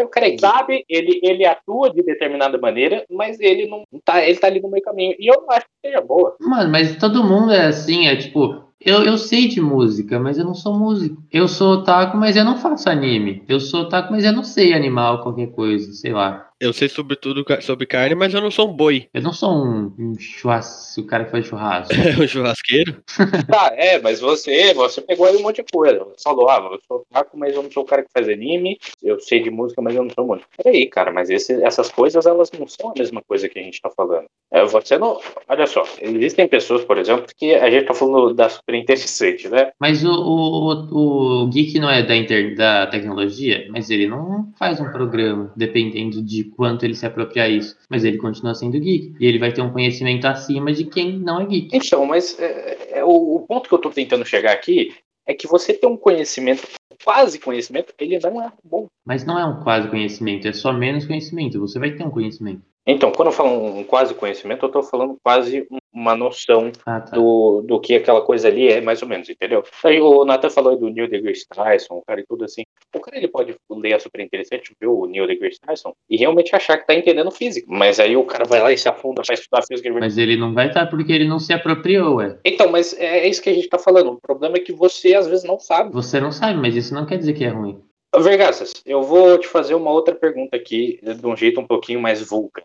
Aí 0.00 0.04
o 0.04 0.08
cara 0.08 0.28
é 0.28 0.38
sabe, 0.38 0.84
ele, 0.88 1.20
ele 1.22 1.44
atua 1.44 1.90
de 1.90 2.02
determinada 2.02 2.58
maneira, 2.58 3.04
mas 3.10 3.38
ele 3.38 3.66
não 3.66 3.84
tá, 4.04 4.24
ele 4.24 4.38
tá 4.38 4.46
ali 4.46 4.60
no 4.60 4.70
meio 4.70 4.82
caminho. 4.82 5.14
E 5.18 5.30
eu 5.30 5.42
não 5.42 5.50
acho 5.50 5.66
que 5.66 5.88
seja 5.88 6.00
boa. 6.00 6.36
Mano, 6.40 6.70
mas 6.70 6.96
todo 6.96 7.22
mundo 7.22 7.52
é 7.52 7.66
assim, 7.66 8.06
é 8.06 8.16
tipo, 8.16 8.64
eu, 8.80 9.04
eu 9.04 9.18
sei 9.18 9.46
de 9.46 9.60
música, 9.60 10.18
mas 10.18 10.38
eu 10.38 10.44
não 10.44 10.54
sou 10.54 10.74
músico. 10.74 11.22
Eu 11.30 11.46
sou 11.46 11.74
otaku, 11.74 12.16
mas 12.16 12.34
eu 12.34 12.44
não 12.44 12.56
faço 12.56 12.88
anime. 12.88 13.44
Eu 13.46 13.60
sou 13.60 13.82
otaku, 13.82 14.12
mas 14.12 14.24
eu 14.24 14.32
não 14.32 14.42
sei 14.42 14.72
animal, 14.72 15.22
qualquer 15.22 15.48
coisa, 15.48 15.92
sei 15.92 16.12
lá. 16.12 16.49
Eu 16.60 16.72
sei 16.74 16.88
sobretudo 16.90 17.42
ca- 17.44 17.60
sobre 17.62 17.86
carne, 17.86 18.14
mas 18.14 18.34
eu 18.34 18.40
não 18.40 18.50
sou 18.50 18.68
um 18.68 18.72
boi. 18.72 19.08
Eu 19.14 19.22
não 19.22 19.32
sou 19.32 19.50
um, 19.50 19.92
um 19.98 20.14
churrasco, 20.18 21.00
o 21.00 21.06
cara 21.06 21.24
que 21.24 21.30
faz 21.30 21.46
churrasco. 21.46 21.92
É 21.94 22.10
um 22.22 22.28
churrasqueiro. 22.28 23.02
Tá, 23.48 23.72
é, 23.76 23.98
mas 24.00 24.20
você, 24.20 24.74
você 24.74 25.00
pegou 25.00 25.26
aí 25.26 25.36
um 25.36 25.42
monte 25.42 25.56
de 25.56 25.64
coisa. 25.72 25.98
Você 26.04 26.22
falou, 26.22 26.48
ah, 26.50 26.68
eu 26.72 26.78
sou 26.86 27.06
taco, 27.10 27.38
mas 27.38 27.54
eu 27.54 27.62
não 27.62 27.70
sou 27.70 27.82
o 27.82 27.86
cara 27.86 28.02
que 28.02 28.10
faz 28.12 28.28
anime. 28.28 28.78
Eu 29.02 29.18
sei 29.20 29.42
de 29.42 29.50
música, 29.50 29.80
mas 29.80 29.94
eu 29.94 30.02
não 30.04 30.10
sou 30.10 30.26
músico. 30.26 30.48
Peraí, 30.62 30.86
cara, 30.88 31.10
mas 31.12 31.30
esse- 31.30 31.62
essas 31.62 31.90
coisas, 31.90 32.26
elas 32.26 32.50
não 32.52 32.66
são 32.68 32.90
a 32.90 32.94
mesma 32.98 33.22
coisa 33.22 33.48
que 33.48 33.58
a 33.58 33.62
gente 33.62 33.80
tá 33.80 33.88
falando. 33.90 34.26
É, 34.52 34.64
você 34.66 34.98
não. 34.98 35.18
Olha 35.48 35.66
só, 35.66 35.82
existem 36.02 36.46
pessoas, 36.48 36.84
por 36.84 36.98
exemplo, 36.98 37.24
que 37.36 37.54
a 37.54 37.70
gente 37.70 37.86
tá 37.86 37.94
falando 37.94 38.34
da 38.34 38.48
super 38.48 38.74
interessante, 38.74 39.48
né? 39.48 39.70
Mas 39.80 40.04
o, 40.04 40.10
o, 40.10 40.72
o, 40.90 41.42
o 41.44 41.46
geek 41.48 41.78
não 41.78 41.88
é 41.88 42.02
da, 42.02 42.14
inter, 42.16 42.54
da 42.54 42.86
tecnologia, 42.86 43.66
mas 43.70 43.88
ele 43.90 44.06
não 44.08 44.52
faz 44.58 44.80
um 44.80 44.90
programa 44.90 45.52
dependendo 45.56 46.22
de 46.22 46.49
quanto 46.56 46.84
ele 46.84 46.94
se 46.94 47.06
apropriar 47.06 47.50
isso. 47.50 47.76
Mas 47.88 48.04
ele 48.04 48.18
continua 48.18 48.54
sendo 48.54 48.78
geek. 48.78 49.14
E 49.18 49.26
ele 49.26 49.38
vai 49.38 49.52
ter 49.52 49.62
um 49.62 49.72
conhecimento 49.72 50.26
acima 50.26 50.72
de 50.72 50.84
quem 50.84 51.18
não 51.18 51.40
é 51.40 51.46
geek. 51.46 51.76
Então, 51.76 52.04
mas 52.06 52.38
é, 52.38 52.98
é, 52.98 53.04
o, 53.04 53.36
o 53.36 53.40
ponto 53.46 53.68
que 53.68 53.74
eu 53.74 53.78
tô 53.78 53.90
tentando 53.90 54.24
chegar 54.24 54.52
aqui 54.52 54.94
é 55.26 55.34
que 55.34 55.46
você 55.46 55.72
ter 55.72 55.86
um 55.86 55.96
conhecimento, 55.96 56.66
quase 57.04 57.38
conhecimento, 57.38 57.94
ele 57.98 58.18
não 58.18 58.42
é 58.42 58.52
bom. 58.64 58.86
Mas 59.04 59.24
não 59.24 59.38
é 59.38 59.44
um 59.44 59.62
quase 59.62 59.88
conhecimento, 59.88 60.48
é 60.48 60.52
só 60.52 60.72
menos 60.72 61.06
conhecimento. 61.06 61.60
Você 61.60 61.78
vai 61.78 61.92
ter 61.92 62.04
um 62.04 62.10
conhecimento. 62.10 62.62
Então, 62.86 63.12
quando 63.12 63.28
eu 63.28 63.32
falo 63.32 63.50
um 63.50 63.84
quase 63.84 64.14
conhecimento, 64.14 64.64
eu 64.64 64.70
tô 64.70 64.82
falando 64.82 65.16
quase 65.22 65.66
um- 65.70 65.78
uma 65.92 66.14
noção 66.16 66.70
Ah, 66.86 67.00
tá. 67.00 67.16
do, 67.16 67.62
do 67.62 67.80
que 67.80 67.94
aquela 67.96 68.22
coisa 68.22 68.46
ali 68.48 68.68
é, 68.68 68.80
mais 68.80 69.02
ou 69.02 69.08
menos, 69.08 69.28
entendeu? 69.28 69.62
Aí 69.84 70.00
o 70.00 70.24
Nathan 70.24 70.48
falou 70.48 70.72
aí 70.72 70.78
do 70.78 70.88
Neil 70.88 71.08
deGrasse 71.08 71.44
Tyson, 71.48 71.94
o 71.94 72.02
cara 72.06 72.20
e 72.20 72.24
tudo 72.26 72.44
assim. 72.44 72.62
O 72.94 73.00
cara 73.00 73.16
ele 73.18 73.28
pode 73.28 73.54
ler 73.70 73.94
a 73.94 73.98
super 73.98 74.20
interessante, 74.20 74.72
ver 74.80 74.86
o 74.86 75.06
Neil 75.06 75.26
deGrasse 75.26 75.58
Tyson 75.60 75.92
e 76.08 76.16
realmente 76.16 76.54
achar 76.54 76.78
que 76.78 76.86
tá 76.86 76.94
entendendo 76.94 77.30
física. 77.30 77.66
Mas 77.68 77.98
aí 78.00 78.16
o 78.16 78.24
cara 78.24 78.44
vai 78.44 78.60
lá 78.60 78.72
e 78.72 78.78
se 78.78 78.88
afunda 78.88 79.20
pra 79.22 79.34
estudar 79.34 79.62
física. 79.62 79.90
Mas 79.92 80.16
ele 80.16 80.36
não 80.36 80.54
vai 80.54 80.68
estar 80.68 80.86
porque 80.86 81.12
ele 81.12 81.28
não 81.28 81.38
se 81.40 81.52
apropriou, 81.52 82.16
ué. 82.16 82.38
Então, 82.44 82.70
mas 82.70 82.96
é, 82.98 83.20
é 83.20 83.28
isso 83.28 83.42
que 83.42 83.50
a 83.50 83.54
gente 83.54 83.68
tá 83.68 83.78
falando. 83.78 84.12
O 84.12 84.20
problema 84.20 84.56
é 84.56 84.60
que 84.60 84.72
você 84.72 85.14
às 85.14 85.26
vezes 85.26 85.44
não 85.44 85.58
sabe. 85.58 85.92
Você 85.92 86.20
não 86.20 86.30
sabe, 86.32 86.58
mas 86.58 86.74
isso 86.76 86.94
não 86.94 87.04
quer 87.04 87.18
dizer 87.18 87.34
que 87.34 87.44
é 87.44 87.48
ruim. 87.48 87.82
Vergaças, 88.16 88.72
eu 88.84 89.02
vou 89.02 89.38
te 89.38 89.46
fazer 89.46 89.74
uma 89.76 89.92
outra 89.92 90.14
pergunta 90.16 90.56
aqui, 90.56 90.98
de 91.00 91.24
um 91.26 91.36
jeito 91.36 91.60
um 91.60 91.66
pouquinho 91.66 92.00
mais 92.00 92.20
vulca. 92.20 92.62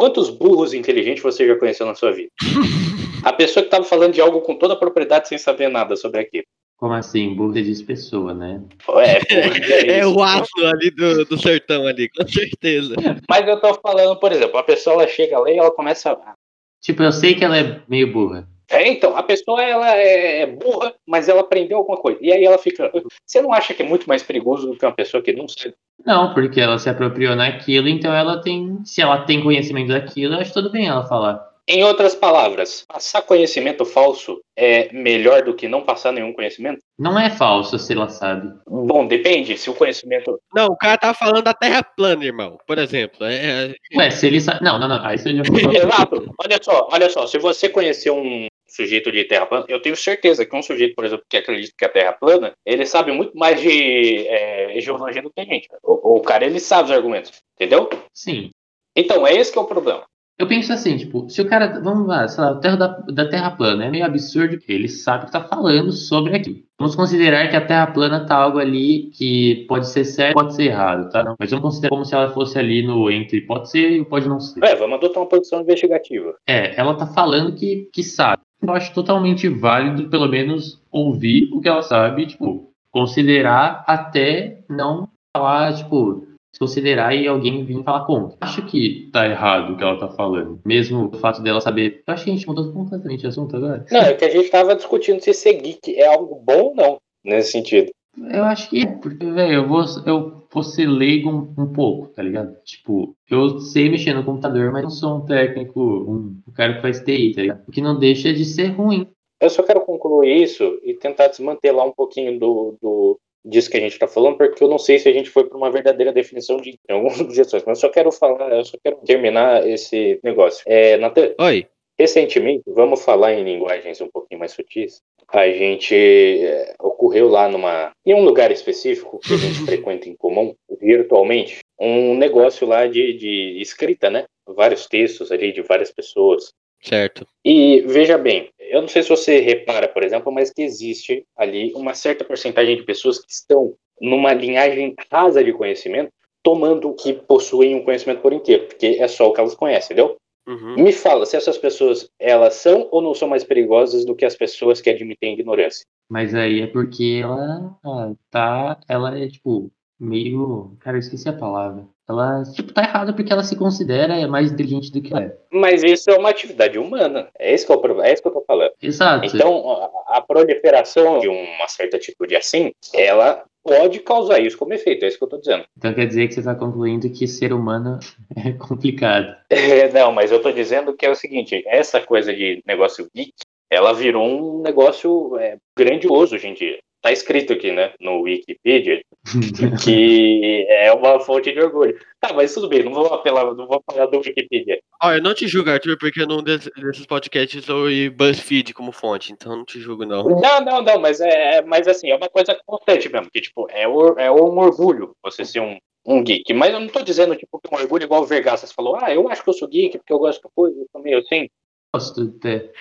Quantos 0.00 0.30
burros 0.30 0.72
inteligentes 0.72 1.22
você 1.22 1.46
já 1.46 1.54
conheceu 1.58 1.84
na 1.84 1.94
sua 1.94 2.10
vida? 2.10 2.30
A 3.22 3.34
pessoa 3.34 3.62
que 3.62 3.66
estava 3.66 3.84
falando 3.84 4.14
de 4.14 4.20
algo 4.22 4.40
com 4.40 4.54
toda 4.56 4.72
a 4.72 4.76
propriedade 4.76 5.28
sem 5.28 5.36
saber 5.36 5.68
nada 5.68 5.94
sobre 5.94 6.20
aquilo. 6.20 6.44
Como 6.78 6.94
assim? 6.94 7.34
Burro 7.34 7.52
diz 7.52 7.82
pessoa, 7.82 8.32
né? 8.32 8.62
É, 8.96 9.18
é 9.92 9.98
É 9.98 10.06
o 10.06 10.22
aço 10.22 10.48
ali 10.64 10.90
do, 10.90 11.26
do 11.26 11.38
sertão 11.38 11.86
ali, 11.86 12.08
com 12.08 12.26
certeza. 12.26 12.94
Mas 13.28 13.46
eu 13.46 13.60
tô 13.60 13.74
falando, 13.74 14.18
por 14.18 14.32
exemplo, 14.32 14.56
a 14.56 14.62
pessoa 14.62 14.94
ela 15.02 15.06
chega 15.06 15.38
lá 15.38 15.50
e 15.50 15.58
ela 15.58 15.70
começa. 15.70 16.12
a- 16.12 16.32
Tipo, 16.80 17.02
eu 17.02 17.12
sei 17.12 17.34
que 17.34 17.44
ela 17.44 17.58
é 17.58 17.82
meio 17.86 18.10
burra. 18.10 18.48
É, 18.70 18.86
então, 18.88 19.16
a 19.16 19.22
pessoa 19.22 19.60
ela 19.62 19.90
é 19.96 20.46
burra, 20.46 20.94
mas 21.06 21.28
ela 21.28 21.40
aprendeu 21.40 21.78
alguma 21.78 21.96
coisa. 21.96 22.18
E 22.22 22.32
aí 22.32 22.44
ela 22.44 22.56
fica. 22.56 22.90
Você 23.26 23.42
não 23.42 23.52
acha 23.52 23.74
que 23.74 23.82
é 23.82 23.86
muito 23.86 24.08
mais 24.08 24.22
perigoso 24.22 24.68
do 24.68 24.76
que 24.76 24.86
uma 24.86 24.94
pessoa 24.94 25.22
que 25.22 25.32
não 25.32 25.48
sabe? 25.48 25.74
Não, 26.06 26.32
porque 26.32 26.60
ela 26.60 26.78
se 26.78 26.88
apropriou 26.88 27.34
naquilo, 27.34 27.88
então 27.88 28.14
ela 28.14 28.40
tem. 28.40 28.78
Se 28.84 29.02
ela 29.02 29.24
tem 29.24 29.42
conhecimento 29.42 29.88
daquilo, 29.88 30.34
eu 30.34 30.40
acho 30.40 30.52
tudo 30.52 30.70
bem 30.70 30.86
ela 30.86 31.04
falar. 31.04 31.50
Em 31.72 31.84
outras 31.84 32.16
palavras, 32.16 32.84
passar 32.88 33.22
conhecimento 33.22 33.84
falso 33.84 34.40
é 34.56 34.92
melhor 34.92 35.44
do 35.44 35.54
que 35.54 35.68
não 35.68 35.82
passar 35.82 36.10
nenhum 36.10 36.32
conhecimento? 36.32 36.80
Não 36.98 37.16
é 37.16 37.30
falso 37.30 37.78
se 37.78 37.92
ela 37.92 38.08
sabe. 38.08 38.52
Bom, 38.66 39.06
depende. 39.06 39.56
Se 39.56 39.70
o 39.70 39.74
conhecimento. 39.74 40.36
Não, 40.52 40.66
o 40.66 40.76
cara 40.76 40.98
tá 40.98 41.14
falando 41.14 41.42
da 41.42 41.54
Terra 41.54 41.82
plana, 41.82 42.24
irmão. 42.24 42.58
Por 42.66 42.76
exemplo. 42.78 43.24
É, 43.24 43.66
é- 43.66 43.74
Ué, 43.96 44.10
se 44.10 44.26
ele 44.26 44.40
sabe. 44.40 44.64
Não, 44.64 44.80
não, 44.80 44.88
não. 44.88 45.04
Aí 45.04 45.16
você 45.16 45.32
já 45.32 45.42
Exato. 45.72 46.34
Olha 46.42 46.58
só, 46.60 46.88
olha 46.90 47.08
só. 47.08 47.26
Se 47.28 47.38
você 47.38 47.68
conhecer 47.68 48.10
um 48.10 48.48
sujeito 48.70 49.10
de 49.10 49.24
terra 49.24 49.46
plana, 49.46 49.64
eu 49.68 49.80
tenho 49.80 49.96
certeza 49.96 50.44
que 50.44 50.56
um 50.56 50.62
sujeito, 50.62 50.94
por 50.94 51.04
exemplo, 51.04 51.24
que 51.28 51.36
acredita 51.36 51.74
que 51.76 51.84
a 51.84 51.88
terra 51.88 52.10
é 52.10 52.12
plana, 52.12 52.52
ele 52.64 52.86
sabe 52.86 53.12
muito 53.12 53.36
mais 53.36 53.60
de 53.60 54.26
é, 54.26 54.80
geologia 54.80 55.22
do 55.22 55.30
que 55.30 55.40
a 55.40 55.44
gente. 55.44 55.68
O, 55.82 56.16
o 56.16 56.20
cara, 56.20 56.44
ele 56.44 56.60
sabe 56.60 56.90
os 56.90 56.96
argumentos. 56.96 57.32
Entendeu? 57.54 57.88
Sim. 58.14 58.50
Então, 58.96 59.26
é 59.26 59.34
esse 59.34 59.52
que 59.52 59.58
é 59.58 59.62
o 59.62 59.66
problema. 59.66 60.04
Eu 60.40 60.48
penso 60.48 60.72
assim, 60.72 60.96
tipo, 60.96 61.28
se 61.28 61.42
o 61.42 61.46
cara, 61.46 61.80
vamos 61.82 62.08
lá, 62.08 62.26
sei 62.26 62.42
lá, 62.42 62.52
o 62.52 62.60
terra 62.60 62.76
da, 62.76 62.86
da 62.86 63.28
Terra 63.28 63.50
plana 63.50 63.84
é 63.84 63.90
meio 63.90 64.06
absurdo 64.06 64.58
ele 64.66 64.88
sabe 64.88 65.26
que 65.26 65.32
tá 65.32 65.44
falando 65.44 65.92
sobre 65.92 66.34
aquilo. 66.34 66.62
Vamos 66.78 66.96
considerar 66.96 67.50
que 67.50 67.56
a 67.56 67.66
Terra 67.66 67.88
plana 67.88 68.24
tá 68.24 68.36
algo 68.36 68.58
ali 68.58 69.10
que 69.10 69.66
pode 69.68 69.86
ser 69.86 70.02
certo, 70.06 70.32
pode 70.32 70.54
ser 70.54 70.68
errado, 70.68 71.10
tá? 71.10 71.36
Mas 71.38 71.50
vamos 71.50 71.62
considerar 71.62 71.90
como 71.90 72.06
se 72.06 72.14
ela 72.14 72.30
fosse 72.30 72.58
ali 72.58 72.82
no 72.82 73.10
entre 73.10 73.42
pode 73.42 73.70
ser 73.70 73.90
e 73.90 74.02
pode 74.02 74.30
não 74.30 74.40
ser. 74.40 74.64
É, 74.64 74.74
vamos 74.74 74.96
adotar 74.96 75.22
uma 75.22 75.28
posição 75.28 75.60
investigativa. 75.60 76.34
É, 76.48 76.74
ela 76.80 76.96
tá 76.96 77.06
falando 77.06 77.54
que, 77.54 77.90
que 77.92 78.02
sabe. 78.02 78.40
Eu 78.62 78.72
acho 78.72 78.92
totalmente 78.92 79.48
válido, 79.48 80.08
pelo 80.08 80.28
menos, 80.28 80.80
ouvir 80.90 81.48
o 81.52 81.60
que 81.60 81.68
ela 81.68 81.82
sabe, 81.82 82.26
tipo, 82.26 82.70
considerar 82.90 83.84
até 83.86 84.62
não 84.68 85.08
falar, 85.34 85.74
tipo, 85.74 86.26
se 86.52 86.58
considerar 86.58 87.14
e 87.14 87.26
alguém 87.26 87.64
vir 87.64 87.82
falar 87.82 88.04
contra. 88.04 88.36
Acho 88.40 88.62
que 88.66 89.08
tá 89.12 89.26
errado 89.26 89.72
o 89.72 89.76
que 89.76 89.82
ela 89.82 89.98
tá 89.98 90.08
falando. 90.08 90.60
Mesmo 90.64 91.10
o 91.12 91.16
fato 91.16 91.42
dela 91.42 91.60
saber. 91.60 92.02
Eu 92.06 92.14
acho 92.14 92.24
que 92.24 92.30
a 92.30 92.34
gente 92.34 92.46
mudou 92.46 92.72
completamente 92.72 93.20
de 93.20 93.28
assunto 93.28 93.56
agora. 93.56 93.86
Não, 93.90 94.00
é 94.00 94.14
que 94.14 94.24
a 94.24 94.30
gente 94.30 94.50
tava 94.50 94.74
discutindo 94.74 95.20
se 95.20 95.32
ser 95.32 95.54
geek 95.54 95.94
é 95.94 96.06
algo 96.06 96.42
bom 96.44 96.64
ou 96.64 96.74
não, 96.74 96.98
nesse 97.24 97.52
sentido. 97.52 97.90
Eu 98.18 98.44
acho 98.44 98.68
que 98.68 98.82
é, 98.82 98.86
porque, 98.86 99.24
velho, 99.24 99.52
eu 99.52 99.68
vou, 99.68 99.84
eu 100.04 100.39
vou 100.52 100.62
ser 100.62 100.86
leigo 100.86 101.30
um, 101.30 101.62
um 101.62 101.72
pouco, 101.72 102.08
tá 102.08 102.22
ligado? 102.22 102.56
Tipo, 102.64 103.16
eu 103.30 103.60
sei 103.60 103.88
mexer 103.88 104.12
no 104.14 104.24
computador, 104.24 104.72
mas 104.72 104.82
não 104.82 104.90
sou 104.90 105.18
um 105.18 105.24
técnico, 105.24 105.80
um, 105.80 106.40
um 106.46 106.52
cara 106.52 106.74
que 106.74 106.82
faz 106.82 107.00
TI, 107.00 107.32
tá 107.34 107.42
ligado? 107.42 107.62
O 107.68 107.72
que 107.72 107.80
não 107.80 107.98
deixa 107.98 108.32
de 108.32 108.44
ser 108.44 108.68
ruim. 108.68 109.06
Eu 109.40 109.48
só 109.48 109.62
quero 109.62 109.80
concluir 109.82 110.42
isso 110.42 110.78
e 110.82 110.94
tentar 110.94 111.28
desmantelar 111.28 111.86
um 111.86 111.92
pouquinho 111.92 112.38
do, 112.38 112.76
do 112.80 113.18
disso 113.44 113.70
que 113.70 113.76
a 113.76 113.80
gente 113.80 113.92
está 113.92 114.06
falando, 114.06 114.36
porque 114.36 114.62
eu 114.62 114.68
não 114.68 114.78
sei 114.78 114.98
se 114.98 115.08
a 115.08 115.12
gente 115.12 115.30
foi 115.30 115.48
para 115.48 115.56
uma 115.56 115.70
verdadeira 115.70 116.12
definição 116.12 116.58
de 116.58 116.78
algumas 116.88 117.20
objeções, 117.20 117.62
mas 117.64 117.78
eu 117.78 117.88
só 117.88 117.92
quero 117.92 118.12
falar, 118.12 118.52
eu 118.52 118.64
só 118.64 118.76
quero 118.82 118.96
terminar 118.98 119.66
esse 119.66 120.20
negócio. 120.22 120.62
É, 120.66 120.96
Natan, 120.98 121.34
Oi. 121.38 121.66
recentemente, 121.98 122.64
vamos 122.66 123.02
falar 123.02 123.32
em 123.32 123.44
linguagens 123.44 124.00
um 124.00 124.08
pouquinho 124.08 124.40
mais 124.40 124.52
sutis. 124.52 125.00
A 125.32 125.46
gente 125.50 125.94
é, 125.94 126.74
ocorreu 126.80 127.28
lá 127.28 127.48
numa 127.48 127.92
em 128.04 128.14
um 128.14 128.24
lugar 128.24 128.50
específico 128.50 129.20
que 129.20 129.34
a 129.34 129.36
gente 129.36 129.60
frequenta 129.66 130.08
em 130.08 130.16
comum, 130.16 130.54
virtualmente, 130.80 131.60
um 131.78 132.16
negócio 132.16 132.66
lá 132.66 132.86
de, 132.86 133.14
de 133.14 133.58
escrita, 133.60 134.10
né? 134.10 134.24
Vários 134.46 134.86
textos 134.86 135.30
ali 135.30 135.52
de 135.52 135.62
várias 135.62 135.90
pessoas. 135.90 136.52
Certo. 136.82 137.26
E 137.44 137.82
veja 137.86 138.16
bem, 138.16 138.48
eu 138.58 138.80
não 138.80 138.88
sei 138.88 139.02
se 139.02 139.08
você 139.08 139.40
repara, 139.40 139.86
por 139.86 140.02
exemplo, 140.02 140.32
mas 140.32 140.50
que 140.50 140.62
existe 140.62 141.24
ali 141.36 141.72
uma 141.74 141.94
certa 141.94 142.24
porcentagem 142.24 142.76
de 142.76 142.84
pessoas 142.84 143.18
que 143.18 143.30
estão 143.30 143.74
numa 144.00 144.32
linhagem 144.32 144.94
rasa 145.10 145.44
de 145.44 145.52
conhecimento, 145.52 146.10
tomando 146.42 146.88
o 146.88 146.94
que 146.94 147.12
possuem 147.12 147.74
um 147.74 147.84
conhecimento 147.84 148.22
por 148.22 148.32
inteiro, 148.32 148.66
porque 148.66 148.96
é 148.98 149.06
só 149.06 149.28
o 149.28 149.32
que 149.32 149.40
elas 149.40 149.54
conhecem, 149.54 149.94
entendeu? 149.94 150.16
Uhum. 150.50 150.82
Me 150.82 150.92
fala 150.92 151.24
se 151.24 151.36
essas 151.36 151.56
pessoas, 151.56 152.10
elas 152.18 152.54
são 152.54 152.88
ou 152.90 153.00
não 153.00 153.14
são 153.14 153.28
mais 153.28 153.44
perigosas 153.44 154.04
do 154.04 154.16
que 154.16 154.24
as 154.24 154.34
pessoas 154.34 154.80
que 154.80 154.90
admitem 154.90 155.34
ignorância? 155.34 155.86
Mas 156.08 156.34
aí 156.34 156.60
é 156.60 156.66
porque 156.66 157.20
ela 157.22 157.78
ah, 157.84 158.12
tá. 158.30 158.80
Ela 158.88 159.16
é, 159.16 159.28
tipo, 159.28 159.70
meio. 159.98 160.76
Cara, 160.80 160.96
eu 160.96 161.00
esqueci 161.00 161.28
a 161.28 161.32
palavra. 161.32 161.86
Ela, 162.08 162.42
tipo, 162.52 162.72
tá 162.72 162.82
errada 162.82 163.12
porque 163.12 163.32
ela 163.32 163.44
se 163.44 163.54
considera 163.54 164.26
mais 164.26 164.50
inteligente 164.50 164.90
do 164.90 165.00
que 165.00 165.12
ela 165.12 165.22
é. 165.22 165.36
Mas 165.52 165.84
isso 165.84 166.10
é 166.10 166.18
uma 166.18 166.30
atividade 166.30 166.76
humana, 166.76 167.28
é 167.38 167.54
esse 167.54 167.64
que 167.64 167.72
é 167.72 167.76
problema, 167.76 168.08
é 168.08 168.12
isso 168.12 168.20
que 168.20 168.26
eu 168.26 168.32
tô 168.32 168.42
falando. 168.44 168.72
Exato. 168.82 169.24
Então, 169.24 169.70
a, 169.70 170.16
a 170.16 170.20
proliferação 170.20 171.20
de 171.20 171.28
uma 171.28 171.68
certa 171.68 171.96
atitude 171.96 172.34
assim, 172.34 172.72
ela 172.92 173.44
pode 173.62 174.00
causar 174.00 174.40
isso 174.40 174.58
como 174.58 174.74
efeito, 174.74 175.04
é 175.04 175.08
isso 175.08 175.18
que 175.18 175.24
eu 175.24 175.28
tô 175.28 175.38
dizendo. 175.38 175.64
Então 175.76 175.94
quer 175.94 176.06
dizer 176.06 176.28
que 176.28 176.34
você 176.34 176.42
tá 176.42 176.54
concluindo 176.54 177.10
que 177.10 177.26
ser 177.26 177.52
humano 177.52 177.98
é 178.36 178.52
complicado. 178.52 179.34
É, 179.48 179.90
não, 179.92 180.12
mas 180.12 180.32
eu 180.32 180.40
tô 180.40 180.50
dizendo 180.50 180.94
que 180.94 181.06
é 181.06 181.10
o 181.10 181.14
seguinte, 181.14 181.62
essa 181.66 182.00
coisa 182.00 182.34
de 182.34 182.62
negócio 182.66 183.08
geek, 183.14 183.32
ela 183.70 183.92
virou 183.92 184.26
um 184.26 184.62
negócio 184.62 185.36
é, 185.38 185.56
grandioso 185.76 186.34
hoje 186.34 186.48
em 186.48 186.54
dia. 186.54 186.78
Tá 187.02 187.10
escrito 187.10 187.52
aqui, 187.54 187.72
né, 187.72 187.92
no 187.98 188.20
Wikipedia, 188.20 189.00
que 189.82 190.66
é 190.68 190.92
uma 190.92 191.18
fonte 191.20 191.50
de 191.52 191.58
orgulho. 191.60 191.98
Tá, 192.20 192.32
mas 192.32 192.52
tudo 192.52 192.68
bem, 192.68 192.82
não 192.82 192.92
vou 192.92 193.06
apelar, 193.06 193.44
não 193.54 193.66
vou 193.66 193.82
falar 193.90 194.06
do 194.06 194.18
Wikipedia. 194.18 194.78
Ó, 195.02 195.12
eu 195.12 195.22
não 195.22 195.32
te 195.34 195.48
julgo, 195.48 195.70
Arthur, 195.70 195.96
porque 195.98 196.26
num 196.26 196.42
des- 196.42 196.68
desses 196.76 197.06
podcasts 197.06 197.66
eu 197.66 197.84
usei 197.84 198.10
BuzzFeed 198.10 198.74
como 198.74 198.92
fonte, 198.92 199.32
então 199.32 199.56
não 199.56 199.64
te 199.64 199.80
julgo, 199.80 200.04
não. 200.04 200.24
Não, 200.24 200.60
não, 200.62 200.82
não, 200.82 201.00
mas 201.00 201.20
é, 201.20 201.56
é- 201.56 201.62
mas 201.62 201.88
assim, 201.88 202.10
é 202.10 202.16
uma 202.16 202.28
coisa 202.28 202.58
constante 202.66 203.08
mesmo, 203.10 203.30
que 203.32 203.40
tipo, 203.40 203.66
é, 203.70 203.88
or- 203.88 204.18
é 204.18 204.30
um 204.30 204.58
orgulho 204.58 205.14
você 205.22 205.44
ser 205.44 205.60
um, 205.60 205.78
um 206.06 206.22
geek. 206.22 206.52
Mas 206.52 206.72
eu 206.74 206.80
não 206.80 206.88
tô 206.88 207.00
dizendo, 207.02 207.34
tipo, 207.34 207.58
que 207.60 207.72
é 207.74 207.78
um 207.78 207.80
orgulho 207.80 208.04
igual 208.04 208.22
o 208.22 208.26
Vergaças 208.26 208.72
falou, 208.72 208.96
ah, 208.96 209.12
eu 209.12 209.26
acho 209.28 209.42
que 209.42 209.48
eu 209.48 209.54
sou 209.54 209.68
geek 209.68 209.96
porque 209.96 210.12
eu 210.12 210.18
gosto 210.18 210.42
da 210.42 210.50
coisa, 210.54 210.78
eu 210.78 210.86
sou 210.92 211.00
meio 211.02 211.18
assim. 211.20 211.48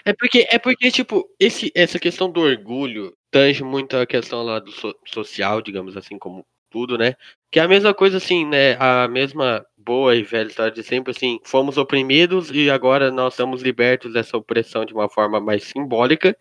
É 0.05 0.13
porque, 0.13 0.45
é 0.51 0.59
porque 0.59 0.91
tipo, 0.91 1.27
esse, 1.39 1.71
essa 1.73 1.97
questão 1.97 2.29
do 2.29 2.41
orgulho 2.41 3.13
tange 3.31 3.63
muito 3.63 3.95
a 3.97 4.05
questão 4.05 4.43
lá 4.43 4.59
do 4.59 4.71
so- 4.71 4.95
social, 5.05 5.61
digamos 5.61 5.95
assim, 5.97 6.17
como 6.17 6.45
tudo, 6.69 6.97
né? 6.97 7.15
Que 7.51 7.59
é 7.59 7.63
a 7.63 7.67
mesma 7.67 7.93
coisa, 7.93 8.17
assim, 8.17 8.45
né? 8.45 8.75
A 8.79 9.07
mesma 9.07 9.65
boa 9.77 10.15
e 10.15 10.21
velha 10.23 10.47
história 10.47 10.71
de 10.71 10.83
sempre, 10.83 11.11
assim, 11.11 11.39
fomos 11.43 11.77
oprimidos 11.77 12.51
e 12.51 12.69
agora 12.69 13.09
nós 13.11 13.33
estamos 13.33 13.61
libertos 13.63 14.13
dessa 14.13 14.37
opressão 14.37 14.85
de 14.85 14.93
uma 14.93 15.09
forma 15.09 15.39
mais 15.39 15.63
simbólica 15.63 16.37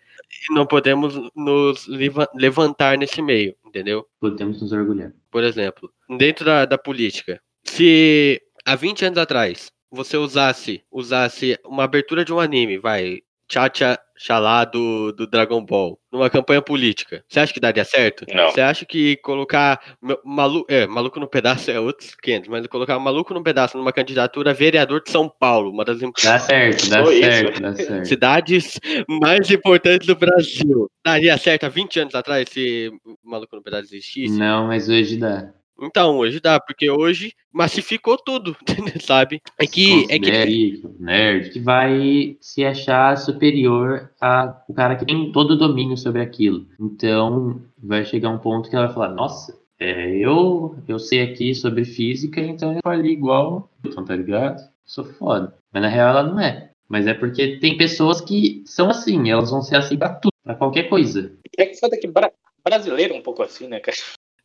e 0.50 0.54
não 0.54 0.66
podemos 0.66 1.14
nos 1.34 1.86
leva- 1.86 2.28
levantar 2.34 2.98
nesse 2.98 3.22
meio, 3.22 3.54
entendeu? 3.64 4.06
Podemos 4.20 4.60
nos 4.60 4.70
orgulhar. 4.72 5.12
Por 5.30 5.42
exemplo, 5.42 5.90
dentro 6.18 6.44
da, 6.44 6.66
da 6.66 6.76
política, 6.76 7.40
se 7.64 8.42
há 8.66 8.74
20 8.76 9.04
anos 9.06 9.18
atrás 9.18 9.70
você 9.90 10.18
usasse, 10.18 10.82
usasse 10.92 11.58
uma 11.64 11.84
abertura 11.84 12.22
de 12.22 12.32
um 12.34 12.38
anime, 12.38 12.76
vai, 12.76 13.20
Tcha 13.48 13.98
Xalá 14.18 14.64
do, 14.64 15.12
do 15.12 15.26
Dragon 15.26 15.64
Ball, 15.64 15.98
numa 16.12 16.28
campanha 16.28 16.60
política, 16.60 17.24
você 17.28 17.38
acha 17.38 17.52
que 17.52 17.60
daria 17.60 17.84
certo? 17.84 18.26
Não. 18.34 18.50
Você 18.50 18.60
acha 18.60 18.84
que 18.84 19.16
colocar 19.18 19.80
ma- 20.00 20.18
malu 20.24 20.64
é, 20.68 20.86
maluco 20.88 21.20
no 21.20 21.28
pedaço 21.28 21.70
é 21.70 21.78
outros 21.78 22.14
500, 22.16 22.48
mas 22.48 22.66
colocar 22.66 22.98
maluco 22.98 23.32
no 23.32 23.42
pedaço 23.42 23.78
numa 23.78 23.92
candidatura 23.92 24.52
vereador 24.52 25.02
de 25.02 25.10
São 25.10 25.28
Paulo, 25.28 25.70
uma 25.70 25.84
das 25.84 25.98
Dá 26.00 26.38
certo, 26.38 26.90
dá 26.90 27.06
certo, 27.06 27.60
dá 27.60 27.74
certo. 27.76 28.06
cidades 28.06 28.80
mais 29.08 29.48
importantes 29.50 30.06
do 30.06 30.16
Brasil, 30.16 30.90
daria 31.04 31.38
certo 31.38 31.64
há 31.64 31.68
20 31.68 32.00
anos 32.00 32.14
atrás 32.14 32.48
se 32.50 32.90
maluco 33.24 33.54
no 33.54 33.62
pedaço 33.62 33.84
existisse? 33.84 34.36
Não, 34.36 34.66
mas 34.66 34.88
hoje 34.88 35.16
dá. 35.16 35.52
Então, 35.80 36.18
hoje 36.18 36.40
dá, 36.40 36.58
porque 36.58 36.90
hoje 36.90 37.32
massificou 37.52 38.16
tudo, 38.16 38.56
sabe? 39.00 39.40
É 39.58 39.66
que, 39.66 40.06
é 40.10 40.18
que 40.18 40.82
nerd 40.98 41.50
que 41.50 41.60
vai 41.60 42.36
se 42.40 42.64
achar 42.64 43.16
superior 43.16 44.10
a 44.20 44.60
o 44.68 44.74
cara 44.74 44.96
que 44.96 45.06
tem 45.06 45.30
todo 45.30 45.52
o 45.52 45.56
domínio 45.56 45.96
sobre 45.96 46.20
aquilo. 46.20 46.66
Então, 46.80 47.62
vai 47.82 48.04
chegar 48.04 48.30
um 48.30 48.38
ponto 48.38 48.68
que 48.68 48.74
ela 48.74 48.86
vai 48.86 48.94
falar: 48.94 49.08
Nossa, 49.10 49.56
é, 49.78 50.16
eu, 50.16 50.76
eu 50.88 50.98
sei 50.98 51.22
aqui 51.22 51.54
sobre 51.54 51.84
física, 51.84 52.40
então 52.40 52.74
eu 52.74 52.80
falei 52.82 53.12
igual. 53.12 53.70
Então, 53.84 54.04
tá 54.04 54.16
ligado? 54.16 54.60
Sou 54.84 55.04
foda. 55.04 55.54
Mas 55.72 55.82
na 55.82 55.88
real 55.88 56.10
ela 56.10 56.22
não 56.24 56.40
é. 56.40 56.70
Mas 56.88 57.06
é 57.06 57.14
porque 57.14 57.58
tem 57.58 57.76
pessoas 57.76 58.20
que 58.20 58.62
são 58.64 58.88
assim, 58.90 59.30
elas 59.30 59.50
vão 59.50 59.60
ser 59.62 59.76
assim 59.76 59.96
pra 59.96 60.08
tudo, 60.14 60.32
pra 60.42 60.54
qualquer 60.54 60.88
coisa. 60.88 61.32
É 61.56 61.66
que 61.66 61.78
foda 61.78 61.98
que 61.98 62.08
bra- 62.08 62.32
brasileiro 62.64 63.14
é 63.14 63.16
um 63.18 63.22
pouco 63.22 63.42
assim, 63.42 63.68
né, 63.68 63.78
cara? 63.78 63.96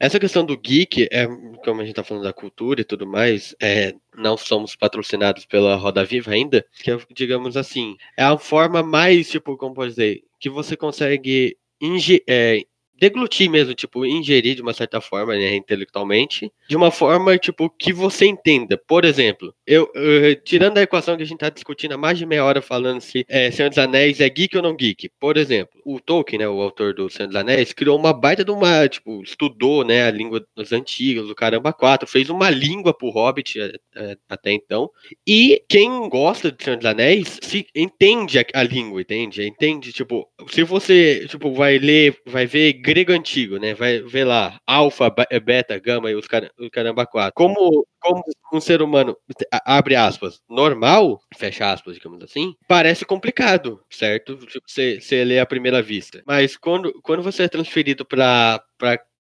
Essa 0.06 0.20
questão 0.20 0.44
do 0.46 0.58
geek, 0.58 1.08
é, 1.10 1.26
como 1.64 1.80
a 1.80 1.86
gente 1.86 1.96
tá 1.96 2.04
falando 2.04 2.24
da 2.24 2.34
cultura 2.34 2.82
e 2.82 2.84
tudo 2.84 3.08
mais, 3.08 3.56
é, 3.62 3.96
não 4.14 4.36
somos 4.36 4.76
patrocinados 4.76 5.46
pela 5.46 5.78
Roda 5.78 6.04
Viva 6.04 6.32
ainda, 6.32 6.66
que 6.84 6.92
é, 6.92 6.98
digamos 7.14 7.56
assim, 7.56 7.96
é 8.18 8.24
a 8.24 8.38
forma 8.38 8.84
mais, 8.84 9.30
tipo, 9.30 9.56
como 9.56 9.74
pode 9.74 9.92
dizer, 9.92 10.22
que 10.42 10.50
você 10.50 10.76
consegue 10.76 11.58
inge 11.80 12.22
é, 12.28 12.66
deglutir 13.04 13.50
mesmo, 13.50 13.74
tipo, 13.74 14.06
ingerir 14.06 14.56
de 14.56 14.62
uma 14.62 14.74
certa 14.74 15.02
forma, 15.02 15.34
né, 15.36 15.56
intelectualmente, 15.56 16.50
de 16.70 16.76
uma 16.78 16.90
forma, 16.90 17.38
tipo, 17.38 17.70
que 17.70 17.92
você 17.92 18.26
entenda. 18.26 18.78
Por 18.88 19.04
exemplo, 19.04 19.54
eu, 19.68 19.90
eu- 19.94 20.36
tirando 20.44 20.78
a 20.78 20.82
equação 20.82 21.18
que 21.18 21.24
a 21.24 21.26
gente 21.26 21.40
tá 21.40 21.50
discutindo 21.50 21.94
há 21.94 21.98
mais 21.98 22.18
de 22.18 22.26
meia 22.26 22.46
hora 22.46 22.62
falando 22.62 23.02
se 23.02 23.26
é, 23.28 23.52
Senhor 23.52 23.68
dos 23.70 23.78
Anéis 23.78 24.22
é 24.22 24.30
geek 24.30 24.56
ou 24.56 24.64
não 24.64 24.76
geek. 24.76 25.10
Por 25.20 25.36
exemplo, 25.36 25.82
o 25.86 26.00
Tolkien, 26.00 26.40
né, 26.40 26.48
o 26.48 26.62
autor 26.62 26.94
do 26.94 27.10
Senhor 27.10 27.28
dos 27.28 27.36
Anéis, 27.36 27.74
criou 27.74 27.98
uma 27.98 28.14
baita 28.14 28.46
de 28.46 28.52
uma, 28.52 28.88
tipo, 28.88 29.22
estudou, 29.22 29.84
né, 29.84 30.06
a 30.08 30.12
língua 30.12 30.46
dos 30.56 30.72
antigos, 30.72 31.30
o 31.30 31.36
caramba 31.36 31.74
quatro, 31.74 32.08
fez 32.08 32.30
uma 32.30 32.50
língua 32.50 32.94
pro 32.94 33.10
Hobbit 33.10 33.60
é, 33.96 34.18
até 34.30 34.52
então. 34.54 34.90
E 35.28 35.62
quem 35.68 36.08
gosta 36.08 36.52
de 36.52 36.64
Senhor 36.64 36.78
dos 36.78 36.86
Anéis 36.86 37.38
se 37.42 37.66
entende 37.76 38.40
a, 38.40 38.46
a 38.54 38.64
língua, 38.64 39.02
entende? 39.02 39.46
Entende, 39.46 39.92
tipo, 39.92 40.28
se 40.50 40.64
você, 40.64 41.26
tipo, 41.28 41.52
vai 41.54 41.78
ler, 41.78 42.16
vai 42.26 42.46
ver 42.46 42.74
grego 42.94 43.12
antigo, 43.14 43.58
né? 43.58 43.74
Vai 43.74 44.00
ver 44.02 44.24
lá, 44.26 44.60
alfa, 44.68 45.10
ba- 45.10 45.28
beta, 45.44 45.80
gama 45.80 46.12
e 46.12 46.16
os 46.16 46.28
car- 46.28 46.50
o 46.60 46.70
caramba 46.70 47.06
quatro. 47.06 47.34
Como, 47.36 47.86
como 48.00 48.24
um 48.54 48.62
ser 48.62 48.82
humano, 48.82 49.18
abre 49.66 49.96
aspas, 49.96 50.42
normal, 50.50 51.20
fecha 51.36 51.72
aspas, 51.72 51.96
digamos 51.96 52.24
assim, 52.24 52.54
parece 52.68 53.06
complicado, 53.06 53.82
certo? 53.90 54.38
Tipo, 54.46 54.64
Você, 54.68 55.00
você 55.02 55.24
lê 55.24 55.40
à 55.40 55.46
primeira 55.46 55.82
vista. 55.82 56.22
Mas 56.26 56.56
quando, 56.58 56.94
quando 57.02 57.24
você 57.24 57.44
é 57.44 57.48
transferido 57.50 58.06
para 58.06 58.64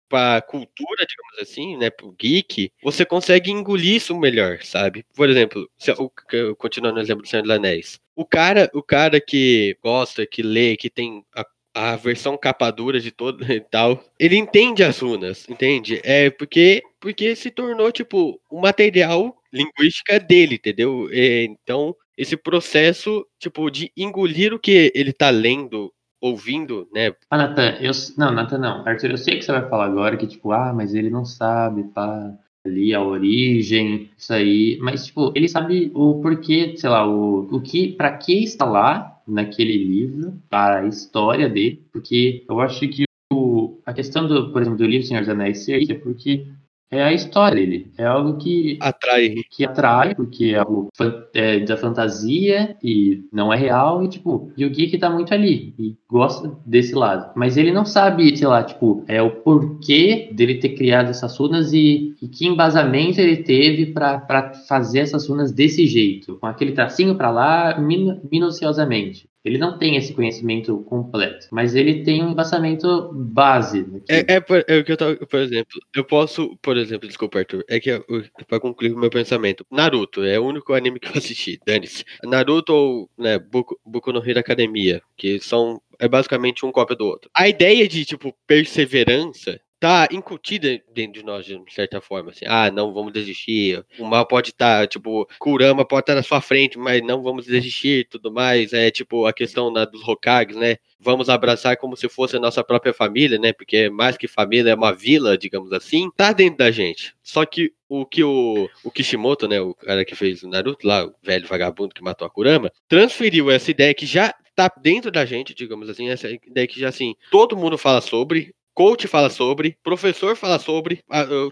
para 0.09 0.41
cultura, 0.43 1.05
digamos 1.07 1.39
assim, 1.41 1.75
né, 1.77 1.89
pro 1.89 2.11
geek, 2.19 2.71
você 2.83 3.03
consegue 3.03 3.49
engolir 3.49 3.95
isso 3.95 4.15
melhor, 4.19 4.59
sabe? 4.61 5.03
Por 5.15 5.27
exemplo, 5.27 5.67
se, 5.77 5.91
o, 5.93 6.11
eu- 6.31 6.55
continuando 6.55 6.95
no 6.97 7.01
exemplo 7.01 7.23
do 7.23 7.27
Senhor 7.27 7.41
dos 7.41 7.49
Anéis, 7.51 7.99
o 8.15 8.23
cara, 8.25 8.69
o 8.75 8.83
cara 8.83 9.19
que 9.19 9.75
gosta, 9.83 10.25
que 10.27 10.43
lê, 10.43 10.77
que 10.77 10.87
tem 10.89 11.23
a, 11.35 11.43
a 11.73 11.95
versão 11.95 12.37
capa 12.37 12.69
dura 12.71 12.99
de 12.99 13.11
todo 13.11 13.43
e 13.51 13.59
tal, 13.59 14.03
ele 14.19 14.37
entende 14.37 14.83
as 14.83 14.99
runas, 14.99 15.47
entende? 15.49 15.99
É 16.03 16.29
porque 16.29 16.83
porque 16.99 17.35
se 17.35 17.49
tornou 17.49 17.91
tipo 17.91 18.39
o 18.49 18.61
material 18.61 19.35
linguística 19.51 20.19
dele, 20.19 20.55
entendeu? 20.55 21.09
É, 21.11 21.43
então 21.43 21.95
esse 22.17 22.37
processo 22.37 23.25
tipo 23.39 23.69
de 23.69 23.91
engolir 23.97 24.53
o 24.53 24.59
que 24.59 24.91
ele 24.95 25.11
tá 25.11 25.29
lendo 25.29 25.91
ouvindo, 26.21 26.87
né? 26.93 27.13
Ah, 27.29 27.37
Nathan, 27.37 27.77
eu. 27.81 27.91
Não, 28.17 28.31
Nathan 28.31 28.57
não. 28.57 28.87
Arthur, 28.87 29.11
eu 29.11 29.17
sei 29.17 29.37
que 29.37 29.43
você 29.43 29.51
vai 29.51 29.67
falar 29.67 29.85
agora 29.85 30.15
que, 30.15 30.25
tipo, 30.25 30.53
ah, 30.53 30.71
mas 30.73 30.95
ele 30.95 31.09
não 31.09 31.25
sabe, 31.25 31.83
pá, 31.83 32.33
ali 32.65 32.93
a 32.93 33.03
origem, 33.03 34.09
isso 34.17 34.33
aí. 34.33 34.77
Mas, 34.81 35.07
tipo, 35.07 35.33
ele 35.35 35.49
sabe 35.49 35.91
o 35.93 36.21
porquê, 36.21 36.75
sei 36.77 36.89
lá, 36.89 37.05
o, 37.05 37.41
o 37.51 37.59
que, 37.61 37.89
pra 37.91 38.17
que 38.17 38.41
está 38.41 38.63
lá 38.63 39.12
naquele 39.27 39.77
livro, 39.77 40.41
a 40.51 40.85
história 40.85 41.49
dele, 41.49 41.83
porque 41.91 42.45
eu 42.47 42.59
acho 42.59 42.87
que 42.87 43.05
o, 43.31 43.79
a 43.85 43.93
questão 43.93 44.27
do, 44.27 44.51
por 44.51 44.61
exemplo, 44.61 44.77
do 44.77 44.85
livro 44.85 45.07
Senhor 45.07 45.21
dos 45.21 45.29
Anéis 45.29 45.59
ser 45.65 45.89
é 45.89 45.95
porque 45.95 46.45
é 46.91 47.01
a 47.03 47.11
história 47.11 47.55
dele. 47.55 47.91
É 47.97 48.05
algo 48.05 48.37
que 48.37 48.77
Atrai. 48.79 49.35
que 49.49 49.65
atrai, 49.65 50.13
porque 50.13 50.53
é 50.53 50.59
algo 50.59 50.89
é 51.33 51.59
da 51.61 51.75
fantasia 51.75 52.75
e 52.83 53.23
não 53.31 53.51
é 53.51 53.57
real, 53.57 54.03
e 54.03 54.07
tipo, 54.09 54.51
e 54.55 54.63
o 54.65 54.69
geek 54.69 54.97
tá 54.99 55.09
muito 55.09 55.33
ali 55.33 55.73
e 55.79 55.95
gosta 56.07 56.55
desse 56.65 56.93
lado. 56.93 57.31
Mas 57.35 57.57
ele 57.57 57.71
não 57.71 57.83
sabe, 57.85 58.35
sei 58.37 58.47
lá, 58.47 58.63
tipo, 58.63 59.03
é 59.07 59.21
o 59.21 59.31
porquê 59.41 60.29
dele 60.33 60.55
ter 60.59 60.69
criado 60.75 61.09
essas 61.09 61.35
runas 61.37 61.73
e, 61.73 62.15
e 62.21 62.27
que 62.27 62.45
embasamento 62.47 63.19
ele 63.19 63.37
teve 63.37 63.87
pra 63.87 64.53
fazer 64.67 64.99
essas 64.99 65.27
runas 65.27 65.51
desse 65.51 65.87
jeito, 65.87 66.35
com 66.35 66.45
aquele 66.45 66.73
tracinho 66.73 67.15
pra 67.15 67.31
lá, 67.31 67.79
minu- 67.79 68.21
minuciosamente. 68.31 69.27
Ele 69.43 69.57
não 69.57 69.77
tem 69.77 69.97
esse 69.97 70.13
conhecimento 70.13 70.77
completo, 70.83 71.47
mas 71.51 71.75
ele 71.75 72.03
tem 72.03 72.23
um 72.23 72.31
embasamento 72.31 73.11
base. 73.13 73.81
naquilo. 73.81 74.03
É, 74.09 74.35
é, 74.35 74.39
por- 74.39 74.63
é 74.67 74.77
o 74.79 74.83
que 74.85 74.91
eu 74.93 74.97
tava, 74.97 75.15
por 75.17 75.39
exemplo, 75.39 75.79
eu 75.93 76.05
posso, 76.05 76.55
por 76.61 76.77
exemplo, 76.77 77.07
desculpa, 77.07 77.39
Arthur, 77.39 77.63
é 77.67 77.79
que 77.79 77.89
eu- 77.89 78.05
pra 78.47 78.59
concluir 78.59 78.93
o 78.93 78.97
meu 78.97 79.09
pensamento, 79.09 79.65
Naruto 79.69 80.23
é 80.23 80.39
o 80.39 80.45
único 80.45 80.73
anime 80.73 80.99
que 80.99 81.07
eu 81.09 81.17
assisti, 81.17 81.59
dane-se. 81.65 82.05
Naruto 82.23 82.73
ou, 82.73 83.09
né, 83.17 83.37
Boku, 83.37 83.77
Boku 83.85 84.13
no 84.13 84.25
Hero 84.25 84.39
Academia, 84.39 85.01
que 85.17 85.39
são, 85.41 85.81
é 85.99 86.07
basicamente 86.07 86.65
um 86.65 86.71
cópia 86.71 86.95
do 86.95 87.05
outro. 87.05 87.29
A 87.35 87.49
ideia 87.49 87.85
de, 87.87 88.05
tipo, 88.05 88.33
perseverança 88.47 89.59
tá 89.83 90.07
incutida 90.13 90.81
dentro 90.93 91.19
de 91.19 91.25
nós, 91.25 91.45
de 91.45 91.61
certa 91.67 91.99
forma, 91.99 92.31
assim, 92.31 92.45
ah, 92.47 92.71
não 92.71 92.93
vamos 92.93 93.11
desistir, 93.11 93.83
o 93.99 94.05
mal 94.05 94.25
pode 94.25 94.51
estar, 94.51 94.87
tipo, 94.87 95.27
Kurama 95.37 95.83
pode 95.83 96.03
estar 96.03 96.15
na 96.15 96.23
sua 96.23 96.39
frente, 96.39 96.79
mas 96.79 97.01
não 97.03 97.21
vamos 97.21 97.45
desistir 97.45 97.99
e 97.99 98.03
tudo 98.05 98.31
mais, 98.31 98.71
é, 98.71 98.89
tipo, 98.89 99.25
a 99.25 99.33
questão 99.33 99.73
da- 99.73 99.83
dos 99.83 100.01
Hokages, 100.07 100.55
né, 100.55 100.77
vamos 100.97 101.27
abraçar 101.27 101.75
como 101.75 101.97
se 101.97 102.07
fosse 102.07 102.37
a 102.37 102.39
nossa 102.39 102.63
própria 102.63 102.93
família, 102.93 103.37
né? 103.37 103.51
Porque 103.51 103.89
mais 103.89 104.15
que 104.15 104.25
família 104.25 104.71
é 104.71 104.75
uma 104.75 104.93
vila, 104.93 105.37
digamos 105.37 105.73
assim, 105.73 106.09
tá 106.15 106.31
dentro 106.31 106.59
da 106.59 106.71
gente. 106.71 107.13
Só 107.21 107.45
que 107.45 107.73
o 107.89 108.05
que 108.05 108.23
o, 108.23 108.69
o 108.85 108.89
Kishimoto, 108.89 109.49
né, 109.49 109.59
o 109.59 109.73
cara 109.73 110.05
que 110.05 110.15
fez 110.15 110.43
o 110.43 110.47
Naruto 110.47 110.87
lá, 110.87 111.05
o 111.05 111.13
velho 111.21 111.45
vagabundo 111.45 111.93
que 111.93 112.01
matou 112.01 112.25
a 112.25 112.29
Kurama, 112.29 112.71
transferiu 112.87 113.51
essa 113.51 113.69
ideia 113.69 113.93
que 113.93 114.05
já 114.05 114.33
tá 114.55 114.71
dentro 114.81 115.11
da 115.11 115.25
gente, 115.25 115.53
digamos 115.53 115.89
assim, 115.89 116.07
essa 116.09 116.29
ideia 116.29 116.67
que 116.67 116.79
já 116.79 116.87
assim, 116.87 117.15
todo 117.29 117.57
mundo 117.57 117.77
fala 117.77 117.99
sobre, 117.99 118.53
coach 118.73 119.07
fala 119.07 119.29
sobre, 119.29 119.77
professor 119.83 120.35
fala 120.35 120.59
sobre, 120.59 121.03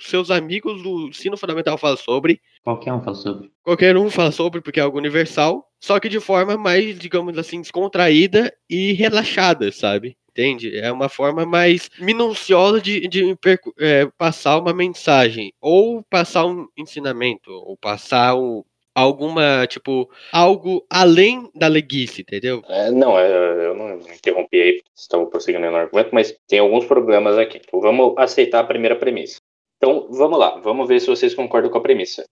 seus 0.01 0.31
amigos 0.31 0.81
do 0.81 1.07
ensino 1.07 1.37
fundamental 1.37 1.77
falam 1.77 1.97
sobre, 1.97 2.41
Qualquer 2.63 2.93
um 2.93 3.01
fala 3.01 3.15
sobre. 3.15 3.51
Qualquer 3.63 3.97
um 3.97 4.09
fala 4.09 4.31
sobre 4.31 4.61
porque 4.61 4.79
é 4.79 4.83
algo 4.83 4.97
universal, 4.97 5.67
só 5.79 5.99
que 5.99 6.09
de 6.09 6.19
forma 6.19 6.57
mais, 6.57 6.99
digamos 6.99 7.37
assim, 7.37 7.61
descontraída 7.61 8.53
e 8.69 8.93
relaxada, 8.93 9.71
sabe? 9.71 10.15
Entende? 10.29 10.77
É 10.77 10.89
uma 10.91 11.09
forma 11.09 11.45
mais 11.45 11.89
minuciosa 11.99 12.79
de, 12.79 13.05
de 13.07 13.37
é, 13.79 14.05
passar 14.17 14.57
uma 14.59 14.73
mensagem, 14.73 15.51
ou 15.59 16.01
passar 16.03 16.45
um 16.45 16.67
ensinamento, 16.77 17.51
ou 17.51 17.75
passar 17.75 18.35
um, 18.35 18.63
alguma, 18.95 19.65
tipo, 19.67 20.09
algo 20.31 20.85
além 20.89 21.49
da 21.55 21.67
leguice, 21.67 22.21
entendeu? 22.21 22.61
É, 22.67 22.91
não, 22.91 23.17
é, 23.17 23.67
eu 23.67 23.75
não 23.75 23.95
interrompi 24.13 24.61
aí, 24.61 24.81
estava 24.95 25.25
prosseguindo 25.25 25.69
no 25.69 25.77
argumento, 25.77 26.09
mas 26.13 26.35
tem 26.47 26.59
alguns 26.59 26.85
problemas 26.85 27.37
aqui. 27.37 27.61
Então, 27.63 27.79
vamos 27.79 28.13
aceitar 28.17 28.59
a 28.59 28.67
primeira 28.67 28.95
premissa. 28.95 29.37
Então, 29.77 30.07
vamos 30.11 30.37
lá, 30.37 30.59
vamos 30.59 30.87
ver 30.87 30.99
se 30.99 31.07
vocês 31.07 31.33
concordam 31.33 31.71
com 31.71 31.77
a 31.77 31.81
premissa. 31.81 32.23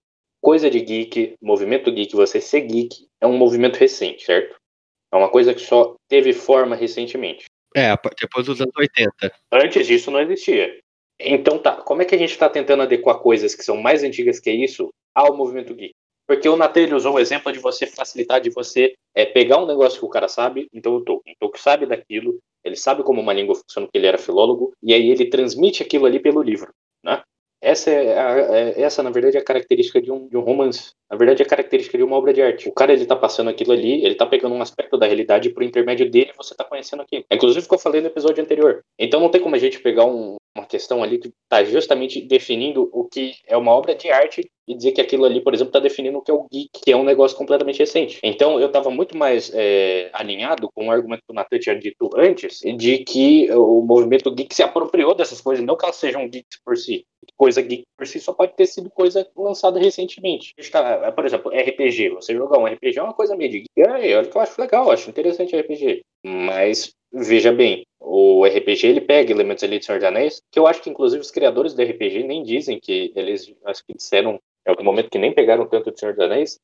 Coisa 0.42 0.70
de 0.70 0.80
geek, 0.80 1.36
movimento 1.42 1.92
geek, 1.92 2.16
você 2.16 2.40
ser 2.40 2.62
geek, 2.62 3.08
é 3.20 3.28
um 3.28 3.38
movimento 3.38 3.78
recente, 3.78 4.24
certo? 4.24 4.56
É 5.12 5.18
uma 5.18 5.30
coisa 5.30 5.54
que 5.54 5.62
só 5.62 5.96
teve 6.08 6.32
forma 6.34 6.76
recentemente. 6.76 7.46
É, 7.76 7.96
depois 8.20 8.46
dos 8.46 8.62
anos 8.62 8.74
80. 8.78 9.32
Antes 9.52 9.88
disso 9.88 10.12
não 10.12 10.22
existia. 10.22 10.80
Então 11.20 11.60
tá, 11.60 11.82
como 11.82 12.02
é 12.02 12.06
que 12.06 12.16
a 12.16 12.18
gente 12.18 12.32
está 12.32 12.48
tentando 12.48 12.84
adequar 12.84 13.20
coisas 13.20 13.54
que 13.54 13.64
são 13.64 13.76
mais 13.76 14.04
antigas 14.04 14.40
que 14.40 14.52
isso 14.52 14.90
ao 15.14 15.36
movimento 15.36 15.76
geek. 15.76 15.94
Porque 16.30 16.48
o 16.48 16.56
Natan 16.56 16.82
ele 16.82 16.94
usou 16.94 17.16
o 17.16 17.20
exemplo 17.20 17.52
de 17.52 17.58
você 17.58 17.88
facilitar, 17.88 18.40
de 18.40 18.52
você 18.52 18.94
é, 19.16 19.26
pegar 19.26 19.58
um 19.58 19.66
negócio 19.66 19.98
que 19.98 20.06
o 20.06 20.10
cara 20.10 20.28
sabe, 20.28 20.70
então 20.72 20.94
o 20.94 21.02
Tolkien. 21.04 21.34
O 21.34 21.40
Tolkien 21.40 21.64
sabe 21.64 21.86
daquilo, 21.88 22.38
ele 22.64 22.76
sabe 22.76 23.02
como 23.02 23.20
uma 23.20 23.34
língua 23.34 23.56
funciona, 23.56 23.88
porque 23.88 23.98
ele 23.98 24.06
era 24.06 24.20
filólogo, 24.20 24.72
e 24.84 24.94
aí 24.94 25.10
ele 25.10 25.26
transmite 25.26 25.82
aquilo 25.82 26.06
ali 26.06 26.20
pelo 26.20 26.44
livro, 26.44 26.72
né? 27.04 27.24
Essa, 27.60 27.90
é, 27.90 28.20
a, 28.20 28.38
é, 28.56 28.82
essa, 28.82 29.02
na 29.02 29.10
verdade, 29.10 29.38
é 29.38 29.40
a 29.40 29.44
característica 29.44 30.00
de 30.00 30.12
um, 30.12 30.28
de 30.28 30.38
um 30.38 30.42
romance. 30.42 30.92
Na 31.10 31.18
verdade, 31.18 31.42
é 31.42 31.46
a 31.46 31.50
característica 31.50 31.98
de 31.98 32.04
uma 32.04 32.16
obra 32.16 32.32
de 32.32 32.44
arte. 32.44 32.70
O 32.70 32.74
cara, 32.74 32.94
ele 32.94 33.08
tá 33.08 33.16
passando 33.16 33.50
aquilo 33.50 33.74
ali, 33.74 34.06
ele 34.06 34.14
tá 34.16 34.26
pegando 34.26 34.54
um 34.54 34.62
aspecto 34.62 34.98
da 34.98 35.08
realidade 35.08 35.50
e 35.50 35.54
por 35.54 35.64
intermédio 35.64 36.10
dele 36.10 36.32
você 36.38 36.54
tá 36.56 36.64
conhecendo 36.64 37.02
aquilo. 37.02 37.26
Inclusive, 37.30 37.66
o 37.66 37.68
que 37.68 37.76
eu 37.76 37.80
falei 37.80 38.02
no 38.02 38.08
episódio 38.08 38.42
anterior. 38.42 38.82
Então, 38.98 39.20
não 39.20 39.30
tem 39.30 39.42
como 39.42 39.56
a 39.56 39.60
gente 39.60 39.80
pegar 39.80 40.06
um, 40.06 40.38
uma 40.60 40.66
questão 40.68 41.02
ali 41.02 41.18
que 41.18 41.30
está 41.44 41.64
justamente 41.64 42.22
definindo 42.22 42.90
o 42.94 43.06
que 43.06 43.36
é 43.48 43.58
uma 43.58 43.72
obra 43.72 43.96
de 43.96 44.10
arte 44.12 44.50
e 44.68 44.76
dizer 44.76 44.92
que 44.92 45.02
aquilo 45.02 45.26
ali, 45.26 45.42
por 45.42 45.54
exemplo, 45.54 45.70
está 45.70 45.80
definindo 45.80 46.20
o 46.20 46.22
que 46.22 46.30
é 46.30 46.34
o 46.34 46.46
geek, 46.52 46.70
que 46.84 46.92
é 46.92 46.96
um 46.96 47.04
negócio 47.04 47.36
completamente 47.36 47.80
recente. 47.80 48.20
Então, 48.22 48.60
eu 48.60 48.68
estava 48.68 48.92
muito 48.92 49.18
mais 49.18 49.52
é, 49.56 50.12
alinhado 50.14 50.70
com 50.76 50.88
o 50.88 50.92
argumento 50.92 51.24
que 51.28 51.32
o 51.32 51.34
Nathan 51.34 51.58
tinha 51.58 51.80
dito 51.80 52.08
antes, 52.16 52.60
de 52.78 53.00
que 53.00 53.52
o 53.52 53.82
movimento 53.82 54.30
geek 54.34 54.54
se 54.54 54.62
apropriou 54.62 55.16
dessas 55.16 55.42
coisas, 55.42 55.66
não 55.66 55.76
que 55.76 55.86
elas 55.86 55.96
sejam 55.96 56.30
geeks 56.30 56.60
por 56.64 56.78
si. 56.78 57.04
Coisa 57.36 57.62
geek 57.64 57.84
por 57.98 58.06
si 58.06 58.20
só 58.20 58.32
pode 58.32 58.56
ter 58.56 58.68
sido 58.68 58.92
coisa 58.92 59.28
lançada 59.36 59.80
recentemente. 59.80 60.54
Por 61.16 61.26
exemplo, 61.26 61.52
RPG. 61.52 62.10
Você 62.10 62.36
jogar 62.36 62.60
um 62.60 62.66
RPG 62.66 63.00
é 63.00 63.04
uma 63.04 63.14
coisa 63.14 63.36
meio 63.36 63.50
de 63.50 63.60
geek. 63.62 63.90
olha 63.90 64.26
que 64.26 64.38
eu 64.38 64.42
acho 64.42 64.62
legal, 64.62 64.92
acho 64.92 65.10
interessante 65.10 65.56
RPG. 65.56 66.02
Mas 66.24 66.94
veja 67.12 67.52
bem, 67.52 67.86
o 68.00 68.46
RPG 68.46 68.88
ele 68.88 69.02
pega 69.02 69.32
elementos 69.32 69.64
ali 69.64 69.80
de 69.80 69.86
Senhor 69.86 70.00
dos 70.00 70.08
Anéis, 70.08 70.42
que 70.52 70.60
eu 70.60 70.68
acho 70.68 70.82
que 70.82 70.90
inclusive 70.90 71.22
os 71.22 71.32
criadores 71.32 71.74
do 71.74 71.82
RPG 71.82 72.24
nem 72.24 72.44
dizem 72.44 72.80
que 72.80 73.12
eles, 73.16 73.54
acho 73.66 73.84
que 73.86 73.94
disseram 73.94 74.40
em 74.68 74.70
algum 74.70 74.84
momento 74.84 75.10
que 75.10 75.18
nem 75.18 75.34
pegaram 75.34 75.68
tanto 75.68 75.92
de 75.92 76.00
Senhor 76.00 76.14
dos 76.14 76.24
Anéis, 76.24 76.60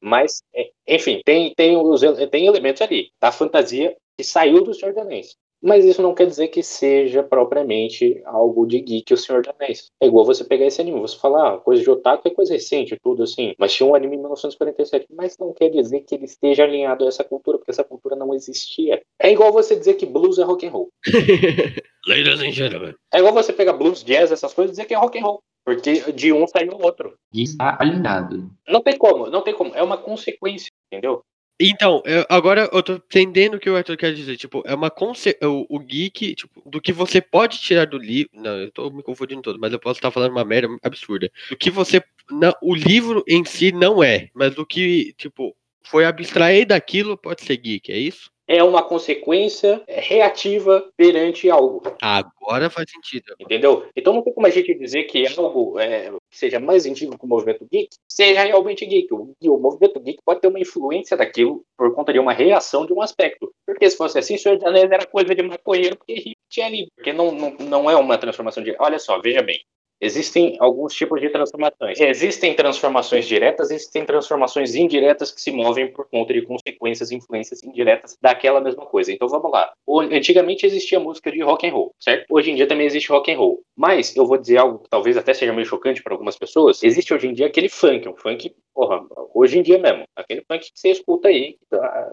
mas, 0.00 0.42
é, 0.54 0.70
enfim, 0.86 1.22
tem, 1.24 1.54
tem, 1.54 1.76
os, 1.76 2.02
tem 2.30 2.46
elementos 2.46 2.82
ali 2.82 3.10
da 3.20 3.32
fantasia 3.32 3.96
que 4.16 4.24
saiu 4.24 4.62
do 4.62 4.74
Senhor 4.74 4.92
dos 4.92 5.02
Anéis. 5.02 5.36
Mas 5.64 5.82
isso 5.82 6.02
não 6.02 6.14
quer 6.14 6.26
dizer 6.26 6.48
que 6.48 6.62
seja 6.62 7.22
propriamente 7.22 8.20
algo 8.26 8.66
de 8.66 8.78
geek 8.80 9.14
o 9.14 9.16
Senhor 9.16 9.40
dos 9.40 9.54
Anéis. 9.58 9.90
É 9.98 10.06
igual 10.06 10.22
você 10.22 10.44
pegar 10.44 10.66
esse 10.66 10.78
anime, 10.78 11.00
você 11.00 11.16
falar, 11.16 11.54
ah, 11.54 11.58
coisa 11.58 11.82
de 11.82 11.90
otaku 11.90 12.28
é 12.28 12.30
coisa 12.30 12.52
recente, 12.52 12.98
tudo 13.02 13.22
assim. 13.22 13.54
Mas 13.58 13.72
tinha 13.72 13.88
um 13.88 13.94
anime 13.94 14.16
em 14.16 14.18
1947, 14.18 15.06
mas 15.10 15.38
não 15.38 15.54
quer 15.54 15.70
dizer 15.70 16.00
que 16.00 16.16
ele 16.16 16.26
esteja 16.26 16.64
alinhado 16.64 17.06
a 17.06 17.08
essa 17.08 17.24
cultura, 17.24 17.56
porque 17.56 17.70
essa 17.70 17.82
cultura 17.82 18.14
não 18.14 18.34
existia. 18.34 19.00
É 19.18 19.32
igual 19.32 19.50
você 19.50 19.74
dizer 19.74 19.94
que 19.94 20.04
blues 20.04 20.38
é 20.38 20.42
rock 20.42 20.66
and 20.66 20.70
roll. 20.70 20.90
Ladies 22.06 22.40
and 22.40 22.52
gentlemen. 22.52 22.94
É 23.10 23.20
igual 23.20 23.32
você 23.32 23.50
pegar 23.50 23.72
blues, 23.72 24.04
jazz, 24.04 24.30
essas 24.30 24.52
coisas 24.52 24.72
e 24.72 24.76
dizer 24.76 24.86
que 24.86 24.92
é 24.92 24.98
rock 24.98 25.18
and 25.18 25.22
roll. 25.22 25.42
Porque 25.64 26.12
de 26.12 26.30
um 26.30 26.46
saiu 26.46 26.72
o 26.72 26.84
outro. 26.84 27.16
Está 27.32 27.78
alinhado. 27.80 28.50
Não 28.68 28.82
tem 28.82 28.98
como, 28.98 29.30
não 29.30 29.40
tem 29.40 29.54
como. 29.54 29.74
É 29.74 29.82
uma 29.82 29.96
consequência, 29.96 30.70
entendeu? 30.92 31.22
Então, 31.60 32.02
eu, 32.04 32.26
agora 32.28 32.68
eu 32.72 32.82
tô 32.82 32.94
entendendo 32.94 33.54
o 33.54 33.60
que 33.60 33.70
o 33.70 33.76
Arthur 33.76 33.96
quer 33.96 34.12
dizer. 34.12 34.36
Tipo, 34.36 34.62
é 34.66 34.74
uma 34.74 34.90
conce... 34.90 35.36
o, 35.42 35.66
o 35.68 35.78
geek, 35.78 36.34
tipo, 36.34 36.68
do 36.68 36.80
que 36.80 36.92
você 36.92 37.20
pode 37.20 37.58
tirar 37.60 37.86
do 37.86 37.98
livro. 37.98 38.30
Não, 38.34 38.58
eu 38.58 38.70
tô 38.72 38.90
me 38.90 39.02
confundindo 39.02 39.42
todo, 39.42 39.58
mas 39.58 39.72
eu 39.72 39.78
posso 39.78 39.98
estar 39.98 40.10
falando 40.10 40.32
uma 40.32 40.44
merda 40.44 40.68
absurda. 40.82 41.30
Do 41.48 41.56
que 41.56 41.70
você. 41.70 42.02
Não, 42.30 42.52
o 42.62 42.74
livro 42.74 43.22
em 43.28 43.44
si 43.44 43.70
não 43.70 44.02
é, 44.02 44.30
mas 44.34 44.54
do 44.54 44.66
que, 44.66 45.14
tipo, 45.16 45.56
foi 45.84 46.04
abstrair 46.04 46.66
daquilo 46.66 47.16
pode 47.16 47.42
ser 47.42 47.56
geek, 47.56 47.92
é 47.92 47.98
isso? 47.98 48.33
É 48.46 48.62
uma 48.62 48.82
consequência 48.82 49.82
reativa 49.88 50.86
perante 50.96 51.48
algo. 51.50 51.82
Agora 52.00 52.68
faz 52.68 52.90
sentido. 52.90 53.34
Entendeu? 53.40 53.86
Então 53.96 54.12
não 54.12 54.22
tem 54.22 54.32
como 54.32 54.46
a 54.46 54.50
gente 54.50 54.74
dizer 54.74 55.04
que 55.04 55.26
algo 55.38 55.78
é, 55.78 56.10
que 56.30 56.38
seja 56.38 56.60
mais 56.60 56.86
antigo 56.86 57.18
que 57.18 57.24
o 57.24 57.28
movimento 57.28 57.66
geek 57.70 57.96
seja 58.08 58.42
realmente 58.44 58.84
geek. 58.84 59.12
O, 59.12 59.34
o, 59.42 59.58
movimento 59.58 60.00
geek 60.00 60.18
pode 60.24 60.40
ter 60.40 60.48
uma 60.48 60.60
influência 60.60 61.16
daquilo 61.16 61.64
por 61.76 61.94
conta 61.94 62.12
de 62.12 62.18
uma 62.18 62.32
reação 62.32 62.86
de 62.86 62.92
um 62.92 63.00
aspecto. 63.00 63.52
Porque 63.66 63.88
se 63.88 63.96
fosse 63.96 64.18
assim, 64.18 64.34
o 64.34 64.38
Senhor 64.38 64.56
dos 64.56 64.66
Anéis 64.66 64.90
era 64.90 65.06
coisa 65.06 65.34
de 65.34 65.42
maconheiro 65.42 65.96
porque 65.96 66.34
tinha 66.48 66.66
ali. 66.66 66.88
Porque 66.94 67.12
não, 67.12 67.32
não, 67.32 67.56
não 67.60 67.90
é 67.90 67.96
uma 67.96 68.18
transformação 68.18 68.62
de. 68.62 68.74
Olha 68.78 68.98
só, 68.98 69.20
veja 69.20 69.42
bem. 69.42 69.60
Existem 70.04 70.56
alguns 70.60 70.92
tipos 70.92 71.18
de 71.18 71.30
transformações. 71.30 71.98
Existem 71.98 72.54
transformações 72.54 73.26
diretas, 73.26 73.70
existem 73.70 74.04
transformações 74.04 74.74
indiretas 74.74 75.32
que 75.32 75.40
se 75.40 75.50
movem 75.50 75.90
por 75.90 76.06
conta 76.10 76.34
de 76.34 76.42
consequências, 76.42 77.10
influências 77.10 77.64
indiretas 77.64 78.18
daquela 78.20 78.60
mesma 78.60 78.84
coisa. 78.84 79.10
Então 79.10 79.26
vamos 79.28 79.50
lá. 79.50 79.72
Antigamente 80.12 80.66
existia 80.66 81.00
música 81.00 81.32
de 81.32 81.42
rock 81.42 81.66
and 81.66 81.72
roll, 81.72 81.94
certo? 81.98 82.26
Hoje 82.28 82.50
em 82.50 82.54
dia 82.54 82.66
também 82.66 82.86
existe 82.86 83.08
rock 83.10 83.32
and 83.32 83.38
roll. 83.38 83.62
Mas 83.74 84.14
eu 84.14 84.26
vou 84.26 84.36
dizer 84.36 84.58
algo 84.58 84.80
que 84.80 84.90
talvez 84.90 85.16
até 85.16 85.32
seja 85.32 85.54
meio 85.54 85.66
chocante 85.66 86.02
para 86.02 86.12
algumas 86.12 86.36
pessoas. 86.36 86.82
Existe 86.82 87.14
hoje 87.14 87.28
em 87.28 87.32
dia 87.32 87.46
aquele 87.46 87.70
funk, 87.70 88.06
um 88.06 88.14
funk, 88.14 88.54
porra, 88.74 89.02
hoje 89.34 89.58
em 89.58 89.62
dia 89.62 89.78
mesmo, 89.78 90.04
aquele 90.14 90.42
funk 90.42 90.70
que 90.70 90.78
você 90.78 90.90
escuta 90.90 91.28
aí, 91.28 91.56